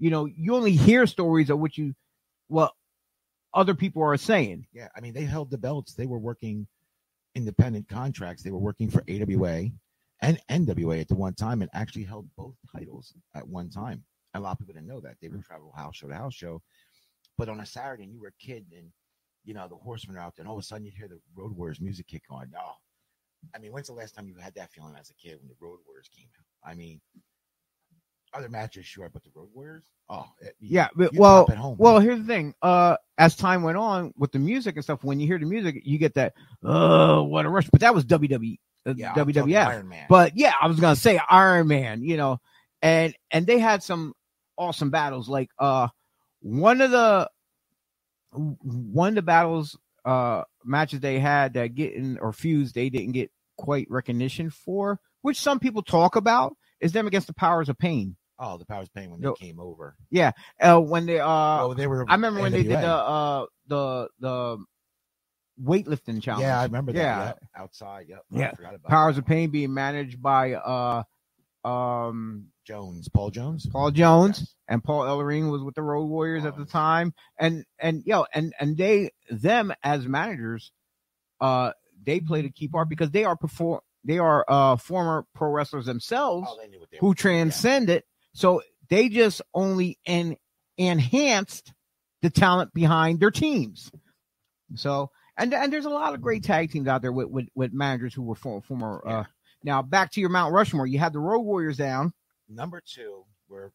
you 0.00 0.10
know, 0.10 0.26
you 0.26 0.54
only 0.56 0.72
hear 0.72 1.06
stories 1.06 1.48
of 1.48 1.60
what 1.60 1.78
you 1.78 1.94
what 2.48 2.72
other 3.54 3.74
people 3.74 4.02
are 4.02 4.16
saying. 4.16 4.66
Yeah, 4.72 4.88
I 4.96 5.00
mean, 5.00 5.14
they 5.14 5.22
held 5.22 5.50
the 5.50 5.58
belts. 5.58 5.94
They 5.94 6.06
were 6.06 6.18
working 6.18 6.66
independent 7.36 7.88
contracts. 7.88 8.42
They 8.42 8.50
were 8.50 8.58
working 8.58 8.90
for 8.90 9.04
AWA 9.08 9.70
and 10.20 10.40
NWA 10.50 11.00
at 11.00 11.08
the 11.08 11.14
one 11.14 11.34
time, 11.34 11.62
and 11.62 11.70
actually 11.72 12.04
held 12.04 12.28
both 12.36 12.54
titles 12.76 13.14
at 13.36 13.46
one 13.46 13.70
time. 13.70 14.02
A 14.34 14.40
lot 14.40 14.52
of 14.52 14.58
people 14.58 14.74
didn't 14.74 14.88
know 14.88 15.00
that. 15.00 15.16
They 15.20 15.28
would 15.28 15.44
travel 15.44 15.72
house 15.76 15.96
show 15.96 16.08
to 16.08 16.14
house 16.14 16.34
show, 16.34 16.62
but 17.38 17.48
on 17.48 17.60
a 17.60 17.66
Saturday, 17.66 18.04
and 18.04 18.12
you 18.12 18.20
were 18.20 18.28
a 18.28 18.44
kid, 18.44 18.66
and 18.76 18.90
you 19.44 19.54
know 19.54 19.66
the 19.68 19.76
Horsemen 19.76 20.16
are 20.16 20.20
out 20.20 20.36
there, 20.36 20.42
and 20.42 20.48
all 20.48 20.56
of 20.56 20.60
a 20.60 20.64
sudden 20.66 20.84
you 20.86 20.92
hear 20.96 21.08
the 21.08 21.20
Road 21.36 21.56
Warriors 21.56 21.80
music 21.80 22.06
kick 22.08 22.22
on. 22.30 22.50
Oh, 22.58 22.72
I 23.54 23.58
mean, 23.58 23.72
when's 23.72 23.88
the 23.88 23.92
last 23.94 24.14
time 24.14 24.28
you 24.28 24.36
had 24.36 24.54
that 24.54 24.70
feeling 24.72 24.94
as 24.98 25.10
a 25.10 25.14
kid 25.14 25.38
when 25.40 25.48
the 25.48 25.54
Road 25.60 25.78
Warriors 25.86 26.08
came 26.14 26.28
out? 26.38 26.70
I 26.70 26.74
mean, 26.74 27.00
other 28.34 28.48
matches, 28.48 28.86
sure, 28.86 29.08
but 29.12 29.22
the 29.24 29.30
Road 29.34 29.48
Warriors, 29.52 29.84
oh, 30.08 30.26
it- 30.40 30.56
you- 30.58 30.76
Yeah, 30.76 30.88
but 30.94 31.12
you 31.12 31.20
well, 31.20 31.46
at 31.50 31.58
home. 31.58 31.76
Well, 31.78 31.98
here's 32.00 32.20
the 32.20 32.26
thing. 32.26 32.54
Uh, 32.62 32.96
as 33.18 33.36
time 33.36 33.62
went 33.62 33.76
on 33.76 34.14
with 34.16 34.32
the 34.32 34.38
music 34.38 34.76
and 34.76 34.84
stuff, 34.84 35.04
when 35.04 35.20
you 35.20 35.26
hear 35.26 35.38
the 35.38 35.44
music, 35.46 35.82
you 35.84 35.98
get 35.98 36.14
that, 36.14 36.34
oh, 36.64 37.24
what 37.24 37.44
a 37.44 37.48
rush. 37.50 37.68
But 37.70 37.80
that 37.82 37.94
was 37.94 38.04
WWE, 38.06 38.58
uh, 38.86 38.94
yeah, 38.96 39.12
WWF. 39.14 39.66
Iron 39.66 39.88
Man. 39.88 40.06
But 40.08 40.36
yeah, 40.36 40.52
I 40.60 40.66
was 40.66 40.80
gonna 40.80 40.96
say 40.96 41.20
Iron 41.28 41.66
Man, 41.68 42.02
you 42.02 42.16
know, 42.16 42.40
and 42.80 43.14
and 43.30 43.46
they 43.46 43.58
had 43.58 43.82
some 43.82 44.14
awesome 44.56 44.90
battles. 44.90 45.28
Like 45.28 45.50
uh, 45.58 45.88
one 46.40 46.80
of 46.80 46.90
the 46.90 47.30
one 48.32 49.10
of 49.10 49.14
the 49.16 49.22
battles 49.22 49.78
uh 50.04 50.42
matches 50.64 51.00
they 51.00 51.18
had 51.18 51.54
that 51.54 51.74
getting 51.74 52.18
or 52.18 52.32
fused 52.32 52.74
they 52.74 52.90
didn't 52.90 53.12
get 53.12 53.30
quite 53.56 53.86
recognition 53.90 54.50
for, 54.50 54.98
which 55.20 55.38
some 55.40 55.60
people 55.60 55.82
talk 55.82 56.16
about, 56.16 56.56
is 56.80 56.92
them 56.92 57.06
against 57.06 57.26
the 57.28 57.34
Powers 57.34 57.68
of 57.68 57.78
Pain. 57.78 58.16
oh, 58.38 58.56
the 58.58 58.64
Powers 58.64 58.88
of 58.88 58.94
Pain 58.94 59.10
when 59.10 59.20
No. 59.20 59.36
they 59.38 59.46
came 59.46 59.60
over. 59.60 59.94
Yeah. 60.10 60.32
Uh, 60.60 60.80
when 60.80 61.06
they 61.06 61.20
uh, 61.20 61.26
oh, 61.28 61.74
they 61.74 61.86
were. 61.86 62.04
I 62.08 62.14
remember 62.14 62.40
when 62.40 62.50
they 62.52 62.62
did 62.64 62.72
the 62.72 62.86
uh 62.88 63.46
the 63.68 64.08
the 64.18 64.64
weightlifting 65.62 66.20
challenge. 66.22 66.42
Yeah, 66.42 66.58
I 66.60 66.64
remember 66.64 66.92
that. 66.92 66.98
Yeah. 66.98 67.24
Yep. 67.26 67.38
Outside. 67.56 68.06
Yep. 68.08 68.24
Yeah. 68.30 68.48
I 68.50 68.54
forgot 68.56 68.74
about 68.74 68.90
Powers 68.90 69.18
of 69.18 69.26
Pain 69.26 69.50
being 69.50 69.72
managed 69.74 70.20
by 70.20 70.54
uh 70.54 71.02
um 71.64 72.46
Jones, 72.64 73.08
Paul 73.08 73.30
Jones. 73.30 73.66
Paul 73.66 73.90
Jones 73.90 74.38
Yes. 74.40 74.54
and 74.68 74.82
Paul 74.84 75.02
Ellering 75.02 75.50
was 75.50 75.62
with 75.62 75.74
the 75.74 75.82
Road 75.82 76.06
Warriors 76.06 76.44
at 76.44 76.56
the 76.56 76.64
time, 76.64 77.12
and 77.38 77.64
and 77.78 78.02
yo 78.06 78.24
and 78.34 78.54
and 78.60 78.76
they 78.76 79.10
them 79.30 79.72
as 79.82 80.06
managers, 80.06 80.72
uh, 81.40 81.72
they 82.04 82.20
played 82.20 82.44
a 82.44 82.50
key 82.50 82.68
part 82.68 82.88
because 82.88 83.10
they 83.10 83.24
are 83.24 83.36
perform 83.36 83.80
they 84.04 84.18
are 84.18 84.44
uh 84.48 84.76
former 84.76 85.24
pro 85.34 85.50
wrestlers 85.50 85.86
themselves 85.86 86.48
Oh, 86.50 86.58
they 86.60 86.68
knew 86.68 86.80
what 86.80 86.90
they 86.90 86.98
who 86.98 87.08
were. 87.08 87.14
transcended, 87.14 88.02
so 88.32 88.62
they 88.88 89.08
just 89.08 89.42
only 89.54 89.98
en- 90.06 90.36
enhanced 90.76 91.72
the 92.22 92.30
talent 92.30 92.72
behind 92.74 93.20
their 93.20 93.30
teams. 93.30 93.90
So 94.74 95.10
and 95.36 95.52
and 95.54 95.72
there's 95.72 95.84
a 95.84 95.90
lot 95.90 96.14
of 96.14 96.20
great 96.22 96.44
tag 96.44 96.70
teams 96.70 96.88
out 96.88 97.02
there 97.02 97.12
with 97.12 97.28
with, 97.28 97.46
with 97.54 97.72
managers 97.72 98.14
who 98.14 98.22
were 98.22 98.34
former, 98.34 98.60
former 98.62 99.02
Yeah. 99.04 99.18
uh. 99.20 99.24
Now 99.64 99.82
back 99.82 100.10
to 100.12 100.20
your 100.20 100.30
Mount 100.30 100.52
Rushmore, 100.52 100.86
you 100.88 100.98
had 100.98 101.12
the 101.12 101.20
Road 101.20 101.40
Warriors 101.42 101.76
down. 101.76 102.12
Number 102.48 102.82
two, 102.84 103.24
where 103.48 103.72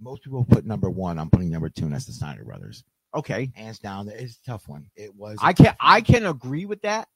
most 0.00 0.22
people 0.22 0.44
put 0.44 0.66
number 0.66 0.90
one, 0.90 1.18
I'm 1.18 1.30
putting 1.30 1.50
number 1.50 1.68
two, 1.68 1.84
and 1.84 1.94
that's 1.94 2.06
the 2.06 2.12
Steiner 2.12 2.44
Brothers. 2.44 2.84
Okay, 3.14 3.50
Hands 3.54 3.78
down, 3.78 4.08
it's 4.08 4.38
a 4.38 4.50
tough 4.50 4.68
one. 4.68 4.86
It 4.94 5.14
was. 5.14 5.38
I 5.40 5.52
can 5.52 5.74
I 5.80 6.00
can 6.00 6.26
agree 6.26 6.66
with 6.66 6.82
that. 6.82 7.08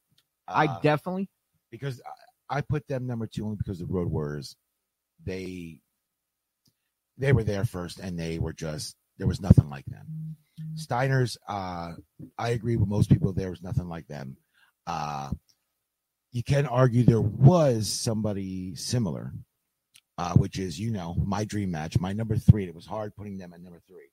I 0.49 0.67
Uh, 0.67 0.81
definitely 0.81 1.29
because 1.71 2.01
I, 2.51 2.59
I 2.59 2.61
put 2.63 2.87
them 2.89 3.07
number 3.07 3.27
two 3.27 3.45
only 3.45 3.57
because 3.57 3.79
the 3.79 3.87
Road 3.87 4.09
Warriors, 4.09 4.57
they 5.25 5.81
they 7.19 7.33
were 7.33 7.45
there 7.45 7.65
first, 7.65 7.99
and 7.99 8.19
they 8.19 8.39
were 8.39 8.55
just 8.55 8.97
there 9.19 9.27
was 9.27 9.41
nothing 9.41 9.69
like 9.69 9.85
them. 9.87 10.37
Steiner's, 10.75 11.37
uh, 11.49 11.93
I 12.39 12.51
agree 12.51 12.77
with 12.77 12.89
most 12.89 13.11
people. 13.11 13.33
There 13.33 13.51
was 13.51 13.63
nothing 13.63 13.89
like 13.89 14.07
them. 14.07 14.37
Uh, 14.87 15.31
you 16.31 16.43
can 16.43 16.67
argue 16.67 17.03
there 17.03 17.21
was 17.21 17.89
somebody 17.89 18.75
similar, 18.75 19.33
uh, 20.19 20.35
which 20.35 20.59
is 20.59 20.79
you 20.79 20.91
know 20.91 21.15
my 21.25 21.45
dream 21.45 21.71
match, 21.71 21.99
my 21.99 22.13
number 22.13 22.37
three. 22.37 22.65
It 22.67 22.75
was 22.75 22.87
hard 22.87 23.15
putting 23.17 23.39
them 23.39 23.53
at 23.53 23.61
number 23.61 23.81
three. 23.89 24.11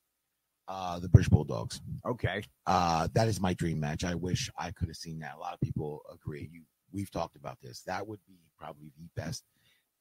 Uh, 0.68 1.00
the 1.00 1.10
British 1.10 1.30
Bulldogs. 1.30 1.82
okay. 2.06 2.44
Uh, 2.68 3.08
that 3.16 3.28
is 3.28 3.42
my 3.42 3.56
dream 3.56 3.80
match. 3.80 4.04
I 4.04 4.14
wish 4.14 4.52
I 4.58 4.70
could 4.72 4.88
have 4.88 4.98
seen 4.98 5.20
that. 5.20 5.34
A 5.36 5.40
lot 5.40 5.54
of 5.56 5.60
people 5.62 6.02
agree. 6.14 6.48
You, 6.54 6.62
we've 6.94 7.10
talked 7.10 7.36
about 7.36 7.58
this. 7.60 7.82
That 7.88 8.08
would 8.08 8.20
be 8.28 8.36
probably 8.60 8.92
the 8.96 9.22
best 9.22 9.44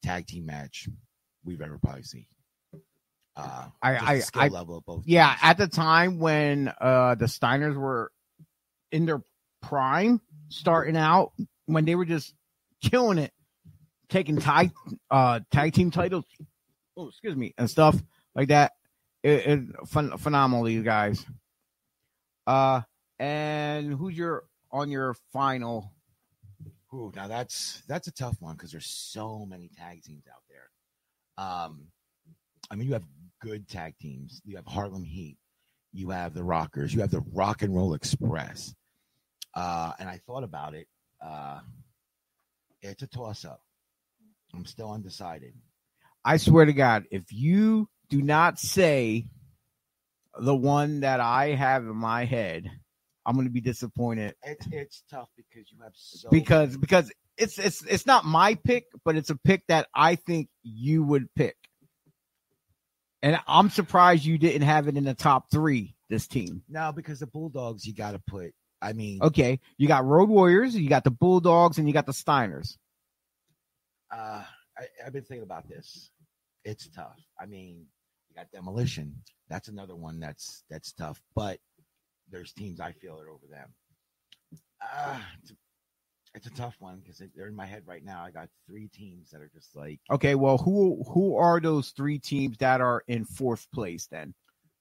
tag 0.03 0.27
team 0.27 0.45
match 0.45 0.87
we've 1.43 1.63
ever 1.63 1.79
probably 1.79 2.03
seen. 2.03 2.27
Uh, 3.35 3.69
I- 3.81 3.97
I- 4.15 4.19
skill 4.19 4.43
I- 4.43 4.49
level 4.49 4.77
of 4.77 4.85
both. 4.85 5.05
Yeah, 5.07 5.29
teams. 5.31 5.39
at 5.43 5.57
the 5.59 5.69
time 5.69 6.19
when 6.19 6.73
uh 6.81 7.15
the 7.15 7.27
Steiners 7.27 7.75
were 7.77 8.13
in 8.93 9.07
their 9.07 9.23
prime, 9.63 10.21
starting 10.51 10.97
out, 10.97 11.33
when 11.67 11.85
they 11.87 11.95
were 11.95 12.05
just 12.05 12.35
killing 12.83 13.17
it, 13.19 13.33
taking 14.09 14.39
tag 14.39 14.73
uh 15.11 15.41
tag 15.51 15.73
team 15.73 15.91
titles, 15.91 16.25
oh 16.97 17.09
excuse 17.09 17.37
me, 17.37 17.55
and 17.59 17.69
stuff 17.69 17.97
like 18.35 18.49
that. 18.49 18.73
It, 19.23 19.47
it 19.47 19.61
fun, 19.89 20.17
phenomenal, 20.17 20.65
these 20.65 20.83
guys. 20.83 21.25
Uh, 22.47 22.83
and 23.19 23.93
who's 23.93 24.17
your 24.17 24.45
on 24.71 24.91
your 24.91 25.15
final? 25.33 25.93
Ooh, 26.95 27.13
now 27.15 27.29
that's 27.29 27.83
that's 27.87 28.09
a 28.09 28.13
tough 28.13 28.37
one 28.41 28.55
because 28.55 28.71
there's 28.73 28.87
so 28.87 29.45
many 29.45 29.69
tag 29.69 30.03
teams 30.03 30.25
out 30.33 30.43
there. 30.49 31.45
Um, 31.45 31.89
I 32.71 32.77
mean, 32.77 32.87
you 32.87 32.95
have 32.95 33.05
good 33.41 33.69
tag 33.69 33.95
teams. 34.01 34.41
You 34.45 34.57
have 34.57 34.67
Harlem 34.67 35.05
Heat. 35.05 35.37
You 35.93 36.11
have 36.11 36.35
the 36.35 36.45
Rockers. 36.45 36.95
You 36.95 37.01
have 37.01 37.11
the 37.11 37.25
Rock 37.33 37.63
and 37.63 37.75
Roll 37.75 37.95
Express. 37.95 38.75
Uh, 39.55 39.93
and 39.99 40.09
I 40.09 40.21
thought 40.27 40.45
about 40.45 40.75
it. 40.75 40.87
Uh, 41.21 41.61
it's 42.81 43.03
a 43.03 43.07
toss 43.07 43.45
up. 43.45 43.63
I'm 44.55 44.67
still 44.67 44.91
undecided. 44.91 45.55
I 46.25 46.37
swear 46.37 46.65
to 46.65 46.73
God, 46.73 47.05
if 47.11 47.33
you 47.33 47.89
do 48.09 48.23
not 48.23 48.59
say 48.59 49.27
the 50.39 50.55
one 50.55 51.01
that 51.01 51.21
I 51.21 51.49
have 51.49 51.83
in 51.85 51.97
my 51.97 52.25
head, 52.25 52.71
I'm 53.25 53.35
going 53.35 53.47
to 53.47 53.53
be 53.53 53.61
disappointed 53.61 54.35
It's 54.43 54.67
it's 54.71 55.03
tough 55.11 55.29
because 55.37 55.71
you 55.71 55.79
have 55.83 55.93
so 55.95 56.31
because 56.31 56.77
because 56.77 57.13
it's 57.37 57.59
it's 57.59 57.85
it's 57.85 58.07
not 58.07 58.25
my 58.25 58.55
pick, 58.55 58.85
but 59.05 59.17
it's 59.17 59.31
a 59.31 59.37
pick 59.37 59.67
that 59.69 59.87
I 59.95 60.15
think 60.15 60.49
you 60.63 61.05
would 61.05 61.33
pick. 61.35 61.57
And 63.23 63.39
I'm 63.47 63.69
surprised 63.71 64.25
you 64.25 64.39
didn't 64.39 64.63
have 64.63 64.89
it 64.89 64.97
in 64.97 65.05
the 65.05 65.15
top 65.15 65.51
three. 65.51 65.95
This 66.09 66.27
team. 66.27 66.63
no 66.71 66.91
because 66.91 67.21
the 67.21 67.27
Bulldogs 67.27 67.87
you 67.87 67.95
got 67.95 68.13
to 68.13 68.19
put. 68.19 68.53
I 68.81 68.95
mean, 68.95 69.19
Okay, 69.23 69.61
you 69.77 69.89
got 69.89 70.07
Road 70.07 70.31
Warriors, 70.31 70.75
you 70.75 70.89
got 70.89 71.05
the 71.05 71.11
Bulldogs, 71.11 71.79
and 71.79 71.87
you 71.87 71.93
got 71.93 72.07
the 72.07 72.13
Steiners. 72.13 72.79
Uh, 74.11 74.43
I, 74.79 74.85
I've 75.07 75.13
been 75.13 75.25
thinking 75.25 75.45
about 75.45 75.69
this. 75.69 76.11
It's 76.65 76.89
tough. 76.89 77.21
I 77.41 77.47
mean, 77.47 77.87
you 78.29 78.37
got 78.37 78.51
Demolition. 78.53 79.15
That's 79.49 79.69
another 79.69 79.97
one 79.97 80.21
that's 80.21 80.65
that's 80.71 80.93
tough. 80.93 81.21
But 81.35 81.59
there's 82.31 82.53
teams 82.53 82.81
I 82.81 82.93
feel 82.93 83.19
are 83.19 83.31
over 83.31 83.47
them. 83.51 83.69
Uh, 84.81 85.19
it's, 85.43 85.51
a, 85.51 85.55
it's 86.35 86.47
a 86.47 86.51
tough 86.51 86.77
one 86.79 87.01
because 87.01 87.23
they're 87.35 87.49
in 87.49 87.57
my 87.57 87.67
head 87.67 87.83
right 87.87 88.05
now. 88.05 88.23
I 88.23 88.31
got 88.31 88.49
three 88.67 88.89
teams 88.89 89.31
that 89.31 89.41
are 89.41 89.51
just 89.53 89.75
like 89.75 90.01
Okay, 90.11 90.35
well, 90.35 90.59
who 90.59 91.03
who 91.09 91.37
are 91.37 91.61
those 91.61 91.91
three 91.91 92.19
teams 92.19 92.57
that 92.59 92.81
are 92.81 93.03
in 93.09 93.25
fourth 93.25 93.67
place 93.73 94.07
then? 94.11 94.35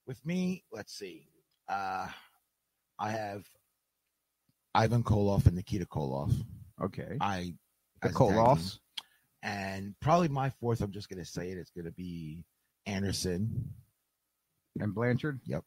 with 0.08 0.26
me. 0.26 0.64
Let's 0.72 0.94
see. 0.94 1.28
Uh, 1.70 2.08
I 2.98 3.12
have 3.12 3.46
Ivan 4.74 5.04
Koloff 5.04 5.46
and 5.46 5.56
Nikita 5.56 5.86
Koloff. 5.86 6.34
Okay, 6.82 7.18
I 7.22 7.54
the. 8.02 8.10
Koloffs. 8.10 8.80
And 9.44 9.96
probably 10.02 10.28
my 10.28 10.50
fourth. 10.50 10.82
I'm 10.82 10.92
just 10.92 11.10
gonna 11.10 11.26
say 11.26 11.50
it. 11.52 11.58
It's 11.58 11.72
gonna 11.72 11.92
be 11.92 12.44
Anderson. 12.86 13.74
and 14.80 14.94
Blanchard. 14.94 15.40
Yep. 15.46 15.64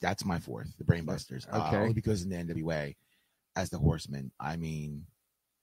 That's 0.00 0.24
my 0.24 0.38
fourth, 0.38 0.72
the 0.78 0.84
Brainbusters. 0.84 1.46
Uh, 1.52 1.66
Okay. 1.66 1.76
only 1.76 1.92
because 1.92 2.22
in 2.22 2.28
the 2.28 2.36
NWA, 2.36 2.94
as 3.56 3.70
the 3.70 3.78
Horsemen, 3.78 4.30
I 4.38 4.56
mean, 4.56 5.06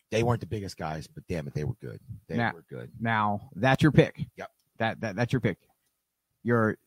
they 0.09 0.23
weren't 0.23 0.41
the 0.41 0.47
biggest 0.47 0.75
guys, 0.77 1.07
but 1.07 1.25
damn 1.27 1.47
it, 1.47 1.53
they 1.53 1.63
were 1.63 1.75
good. 1.75 2.01
They 2.27 2.35
Now- 2.37 2.53
were 2.53 2.65
good. 2.69 2.91
Now 2.99 3.49
that's 3.55 3.81
your 3.81 3.91
pick. 3.93 4.27
Yep. 4.35 4.51
That 4.79 4.99
that 5.01 5.15
that's 5.15 5.31
your 5.31 5.39
pick. 5.41 5.57
Your 6.43 6.77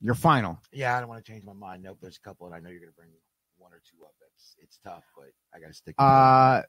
your 0.00 0.14
final. 0.14 0.60
Yeah, 0.72 0.96
I 0.96 1.00
don't 1.00 1.08
want 1.08 1.24
to 1.24 1.32
change 1.32 1.44
my 1.44 1.52
mind. 1.52 1.82
Nope, 1.84 1.98
there's 2.02 2.16
a 2.16 2.20
couple, 2.20 2.46
and 2.46 2.54
I 2.54 2.58
know 2.60 2.68
you're 2.70 2.80
gonna 2.80 2.92
bring 2.92 3.10
one 3.56 3.72
or 3.72 3.80
two 3.88 4.04
up. 4.04 4.14
It's 4.34 4.56
it's 4.60 4.78
tough, 4.84 5.04
but 5.16 5.30
I 5.54 5.60
gotta 5.60 5.72
stick. 5.74 5.94
with. 5.96 6.04
Uh, 6.04 6.62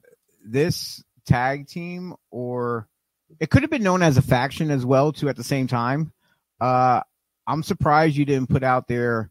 this 0.46 1.04
tag 1.26 1.68
team, 1.68 2.16
or 2.30 2.88
it 3.40 3.50
could 3.50 3.62
have 3.64 3.72
been 3.72 3.84
known 3.84 4.02
as 4.02 4.18
a 4.18 4.22
faction 4.22 4.72
as 4.72 4.86
well, 4.86 5.12
too. 5.12 5.30
At 5.30 5.36
the 5.36 5.44
same 5.44 5.68
time, 5.68 6.12
uh, 6.62 7.02
I'm 7.48 7.64
surprised 7.64 8.16
you 8.16 8.26
didn't 8.26 8.50
put 8.50 8.64
out 8.64 8.88
there 8.88 9.30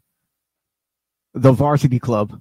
the 1.34 1.53
Varsity 1.53 1.98
Club. 1.98 2.40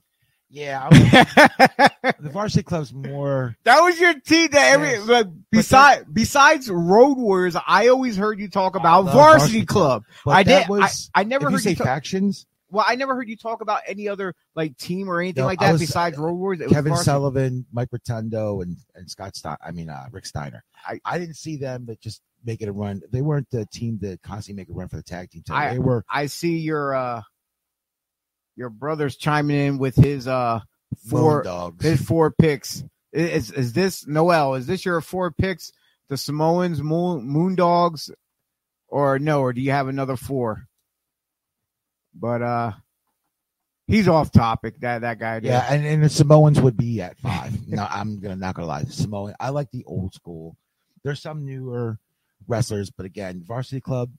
yeah, 0.50 0.88
was, 0.90 1.00
the 2.20 2.30
Varsity 2.30 2.64
Club's 2.64 2.94
more. 2.94 3.56
That 3.64 3.80
was 3.82 4.00
your 4.00 4.14
team 4.20 4.50
that 4.52 4.74
every 4.74 4.90
Yes. 4.90 5.08
like, 5.08 5.28
besides 5.50 6.06
besides 6.12 6.70
Road 6.70 7.18
Warriors, 7.18 7.56
I 7.66 7.88
always 7.88 8.18
heard 8.18 8.40
you 8.40 8.50
talk 8.50 8.76
about 8.76 9.04
Varsity, 9.04 9.18
Varsity 9.18 9.66
Club. 9.66 10.04
But 10.26 10.32
I 10.32 10.44
did. 10.44 10.68
Was, 10.68 11.10
I, 11.16 11.22
I 11.22 11.24
never 11.24 11.46
if 11.48 11.52
you 11.52 11.56
heard 11.56 11.64
say 11.64 11.70
you 11.72 11.76
talk, 11.78 11.88
factions, 11.88 12.46
well, 12.72 12.86
I 12.88 12.96
never 12.96 13.14
heard 13.16 13.28
you 13.30 13.36
talk 13.38 13.62
about 13.62 13.82
any 13.86 14.08
other 14.08 14.34
like 14.56 14.78
team 14.78 15.10
or 15.10 15.20
anything 15.22 15.42
No, 15.44 15.48
like 15.48 15.60
that 15.60 15.74
was- 15.74 15.82
besides 15.82 16.18
Road 16.18 16.34
Warriors. 16.34 16.62
It 16.62 16.70
Kevin 16.70 16.96
Sullivan, 16.96 17.66
Mike 17.72 17.90
Rotundo, 17.92 18.62
and 18.62 18.78
and 18.96 19.10
Scott 19.10 19.36
Stein. 19.36 19.58
I 19.64 19.72
mean, 19.72 19.90
uh, 19.90 20.08
Rick 20.12 20.26
Steiner. 20.26 20.64
I- 20.88 21.02
I, 21.06 21.20
didn't 21.20 21.36
see 21.36 21.58
them, 21.58 21.84
but 21.86 22.00
just 22.00 22.22
making 22.44 22.70
a 22.70 22.72
run. 22.72 23.02
They 23.12 23.22
weren't 23.22 23.50
the 23.52 23.66
team 23.68 24.00
that 24.02 24.22
constantly 24.24 24.62
make 24.62 24.70
a 24.70 24.74
run 24.74 24.88
for 24.88 24.96
the 24.96 25.04
tag 25.04 25.30
team. 25.30 25.44
title. 25.44 25.70
I- 25.70 25.74
they 25.74 25.80
were 25.80 26.04
I 26.10 26.26
see 26.28 26.58
your 26.60 26.96
uh 26.96 27.22
your 28.56 28.70
brother's 28.70 29.16
chiming 29.16 29.58
in 29.58 29.78
with 29.78 29.96
his 29.96 30.28
uh 30.28 30.62
four 31.10 31.44
dogs. 31.44 31.84
his 31.86 32.02
four 32.02 32.32
picks. 32.32 32.84
Is 33.12 33.52
is 33.52 33.74
this 33.74 34.08
Noel? 34.08 34.56
Is 34.56 34.68
this 34.68 34.86
your 34.86 35.02
four 35.02 35.32
picks? 35.32 35.72
The 36.10 36.18
Samoans, 36.18 36.82
Moon 36.82 37.26
Moondogs, 37.28 38.12
or 38.88 39.20
no? 39.20 39.42
Or 39.42 39.54
do 39.54 39.62
you 39.62 39.72
have 39.72 39.88
another 39.88 40.16
four? 40.18 40.68
But 42.14 42.42
uh, 42.42 42.72
he's 43.88 44.08
off 44.08 44.32
topic. 44.32 44.80
That 44.80 45.02
that 45.02 45.20
guy. 45.20 45.40
Did. 45.40 45.50
Yeah, 45.50 45.66
and, 45.70 45.86
and 45.86 46.04
the 46.04 46.10
Samoans 46.10 46.60
would 46.60 46.78
be 46.78 47.02
at 47.02 47.18
five. 47.20 47.54
no, 47.68 47.88
I'm 47.90 48.20
gonna 48.20 48.36
not 48.36 48.56
gonna 48.56 48.68
lie. 48.68 48.84
Samoan, 48.84 49.36
I 49.40 49.50
like 49.50 49.72
the 49.72 49.84
old 49.86 50.14
school. 50.14 50.58
There's 51.04 51.22
some 51.22 51.46
newer 51.46 51.98
wrestlers, 52.48 52.92
but 52.92 53.06
again, 53.06 53.44
Varsity 53.46 53.82
Club, 53.82 54.12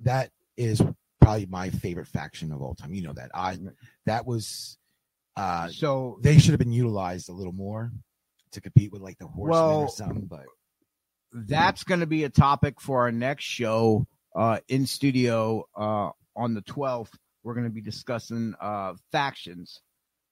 that 0.00 0.30
is 0.56 0.82
probably 1.20 1.46
my 1.46 1.70
favorite 1.70 2.08
faction 2.08 2.52
of 2.52 2.62
all 2.62 2.74
time. 2.74 2.94
You 2.94 3.02
know 3.02 3.12
that. 3.14 3.30
I 3.34 3.58
that 4.06 4.26
was 4.26 4.78
uh 5.36 5.68
So 5.68 6.18
they 6.20 6.38
should 6.38 6.52
have 6.52 6.58
been 6.58 6.72
utilized 6.72 7.28
a 7.28 7.32
little 7.32 7.52
more 7.52 7.92
to 8.52 8.60
compete 8.60 8.92
with 8.92 9.02
like 9.02 9.18
the 9.18 9.26
horsemen 9.26 9.50
Well, 9.50 9.80
or 9.82 9.88
something, 9.88 10.26
but 10.26 10.46
that's 11.34 11.82
going 11.84 12.00
to 12.00 12.06
be 12.06 12.24
a 12.24 12.28
topic 12.28 12.80
for 12.80 13.00
our 13.00 13.12
next 13.12 13.44
show 13.44 14.06
uh, 14.36 14.60
in 14.68 14.86
studio 14.86 15.66
uh, 15.76 16.10
on 16.36 16.54
the 16.54 16.62
12th. 16.62 17.10
We're 17.42 17.54
going 17.54 17.66
to 17.66 17.72
be 17.72 17.82
discussing 17.82 18.54
uh, 18.60 18.94
factions. 19.12 19.80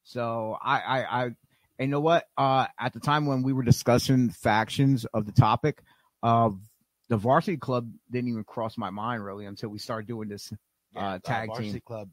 So 0.05 0.57
I, 0.63 0.81
I, 0.81 0.99
I, 1.03 1.23
and 1.25 1.35
you 1.79 1.87
know 1.89 2.01
what? 2.01 2.25
Uh, 2.37 2.67
at 2.79 2.93
the 2.93 3.01
time 3.01 3.27
when 3.27 3.43
we 3.43 3.53
were 3.53 3.63
discussing 3.63 4.31
factions 4.31 5.05
of 5.07 5.27
the 5.27 5.33
topic, 5.33 5.83
uh, 6.23 6.51
the 7.09 7.17
varsity 7.17 7.57
club 7.57 7.91
didn't 8.11 8.31
even 8.31 8.45
cross 8.45 8.79
my 8.79 8.91
mind 8.91 9.25
really 9.25 9.45
until 9.45 9.69
we 9.69 9.79
started 9.79 10.07
doing 10.07 10.29
this. 10.29 10.53
Uh, 10.95 11.19
tag 11.25 11.49
Varsity 11.49 11.73
team. 11.73 11.83
Club 11.87 12.11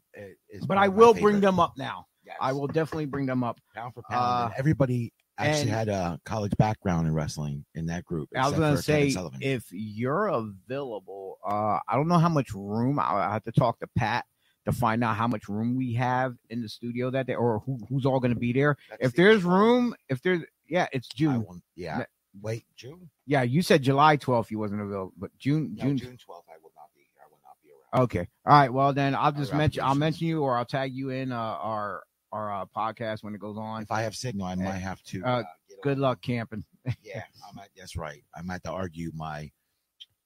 is 0.50 0.66
But 0.66 0.78
I 0.78 0.88
will 0.88 1.14
bring 1.14 1.42
them 1.42 1.60
up 1.60 1.74
now. 1.78 2.06
Yes. 2.26 2.38
I 2.40 2.54
will 2.54 2.68
definitely 2.68 3.08
bring 3.08 3.26
them 3.26 3.44
up. 3.44 3.60
pound 3.76 3.94
for 3.94 4.04
pound. 4.10 4.52
Uh, 4.52 4.56
everybody 4.58 5.14
actually 5.40 5.62
and- 5.62 5.70
had 5.72 5.90
a 5.90 6.20
college 6.26 6.52
background 6.58 7.08
in 7.08 7.14
wrestling 7.14 7.66
in 7.76 7.86
that 7.88 8.06
group. 8.06 8.30
I 8.36 8.48
was 8.50 8.58
gonna 8.60 8.82
say 8.82 9.14
if 9.42 9.66
you're 9.72 10.28
available, 10.28 11.38
uh, 11.46 11.80
I 11.88 11.96
don't 11.96 12.08
know 12.08 12.20
how 12.20 12.30
much 12.30 12.54
room. 12.54 13.00
I 13.00 13.32
have 13.34 13.44
to 13.46 13.52
talk 13.52 13.80
to 13.80 13.88
Pat 13.96 14.26
to 14.66 14.72
find 14.74 15.04
out 15.04 15.16
how 15.16 15.28
much 15.28 15.48
room 15.48 15.76
we 15.76 15.94
have 15.94 16.36
in 16.50 16.62
the 16.62 16.70
studio 16.70 17.10
that 17.12 17.26
day, 17.28 17.34
or 17.36 17.60
who, 17.66 17.80
who's 17.90 18.06
all 18.06 18.20
going 18.20 18.34
to 18.34 18.40
be 18.40 18.52
there. 18.54 18.76
That's 18.90 19.06
If 19.06 19.12
the 19.14 19.24
there's 19.24 19.38
issue. 19.40 19.50
room, 19.50 19.96
if 20.10 20.22
there's 20.22 20.44
yeah, 20.68 20.88
it's 20.92 21.08
June. 21.08 21.44
won't, 21.44 21.64
yeah. 21.76 22.04
Wait, 22.42 22.66
June? 22.76 23.10
Yeah, 23.26 23.42
you 23.42 23.62
said 23.64 23.82
July 23.82 24.16
12th 24.18 24.52
you 24.52 24.60
wasn't 24.60 24.82
available, 24.82 25.14
but 25.18 25.32
June 25.40 25.74
No, 25.76 25.84
June. 25.86 25.98
June 25.98 26.18
twelfth. 26.18 26.46
I 26.50 26.58
will 26.62 26.72
not 26.76 26.90
be 26.96 27.02
here. 27.02 27.22
I 27.24 27.28
will 27.32 27.40
not 27.44 27.56
be 27.64 27.70
around. 27.72 28.04
Okay, 28.04 28.28
all 28.46 28.54
right. 28.54 28.72
Well 28.72 28.94
then, 28.94 29.16
I'll 29.16 29.32
just 29.32 29.54
mention 29.54 29.82
I'll 29.84 29.96
mention 29.96 30.28
you, 30.28 30.42
or 30.44 30.56
I'll 30.58 30.66
tag 30.66 30.94
you 30.94 31.10
in 31.10 31.32
uh, 31.32 31.36
our 31.38 32.04
our 32.32 32.54
uh, 32.62 32.66
podcast 32.76 33.24
when 33.24 33.34
it 33.36 33.40
goes 33.42 33.58
on. 33.58 33.82
If 33.84 33.92
I 33.92 34.04
have 34.04 34.16
signal, 34.16 34.46
I 34.48 34.56
might 34.56 34.72
have 34.74 35.02
to. 35.04 35.24
Uh, 35.24 35.44
get 35.70 35.82
Good 35.84 35.98
luck 36.00 36.22
camping. 36.22 36.64
Yeah, 37.04 37.24
I 37.48 37.56
might. 37.56 37.70
That's 37.78 37.96
right. 37.96 38.24
I 38.36 38.42
might 38.42 38.54
have 38.54 38.64
to 38.64 38.72
argue 38.72 39.12
my. 39.16 39.52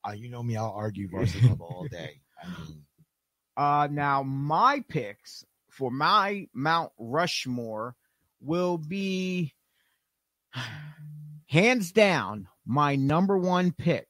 Uh, 0.07 0.11
you 0.13 0.29
know 0.29 0.41
me. 0.43 0.55
I'll 0.55 0.71
argue 0.71 1.07
varsity 1.11 1.45
club 1.47 1.61
all 1.61 1.87
day. 1.91 2.21
I 2.41 2.47
mean, 2.47 2.83
Uh, 3.57 3.87
now 3.91 4.23
my 4.23 4.83
picks 4.87 5.43
for 5.69 5.91
my 5.91 6.47
Mount 6.53 6.91
Rushmore 6.97 7.95
will 8.41 8.77
be 8.77 9.53
hands 11.47 11.91
down 11.91 12.47
my 12.65 12.95
number 12.95 13.37
one 13.37 13.71
pick. 13.71 14.07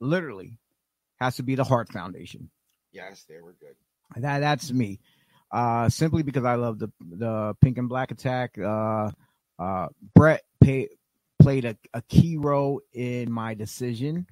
Literally, 0.00 0.58
has 1.20 1.36
to 1.36 1.42
be 1.42 1.54
the 1.56 1.64
Heart 1.64 1.92
Foundation. 1.92 2.50
yes, 2.92 3.24
they 3.28 3.40
were 3.40 3.56
good. 3.60 3.74
That 4.22 4.38
that's 4.40 4.72
me. 4.72 5.00
Uh, 5.50 5.88
simply 5.88 6.22
because 6.22 6.44
I 6.44 6.56
love 6.56 6.78
the 6.78 6.90
the 7.00 7.54
Pink 7.60 7.78
and 7.78 7.88
Black 7.88 8.10
Attack. 8.10 8.58
Uh, 8.58 9.10
uh, 9.58 9.88
Bret 10.14 10.42
pay, 10.60 10.88
played 11.38 11.64
a, 11.64 11.76
a 11.94 12.02
key 12.02 12.36
role 12.36 12.82
in 12.92 13.32
my 13.32 13.54
decision. 13.54 14.26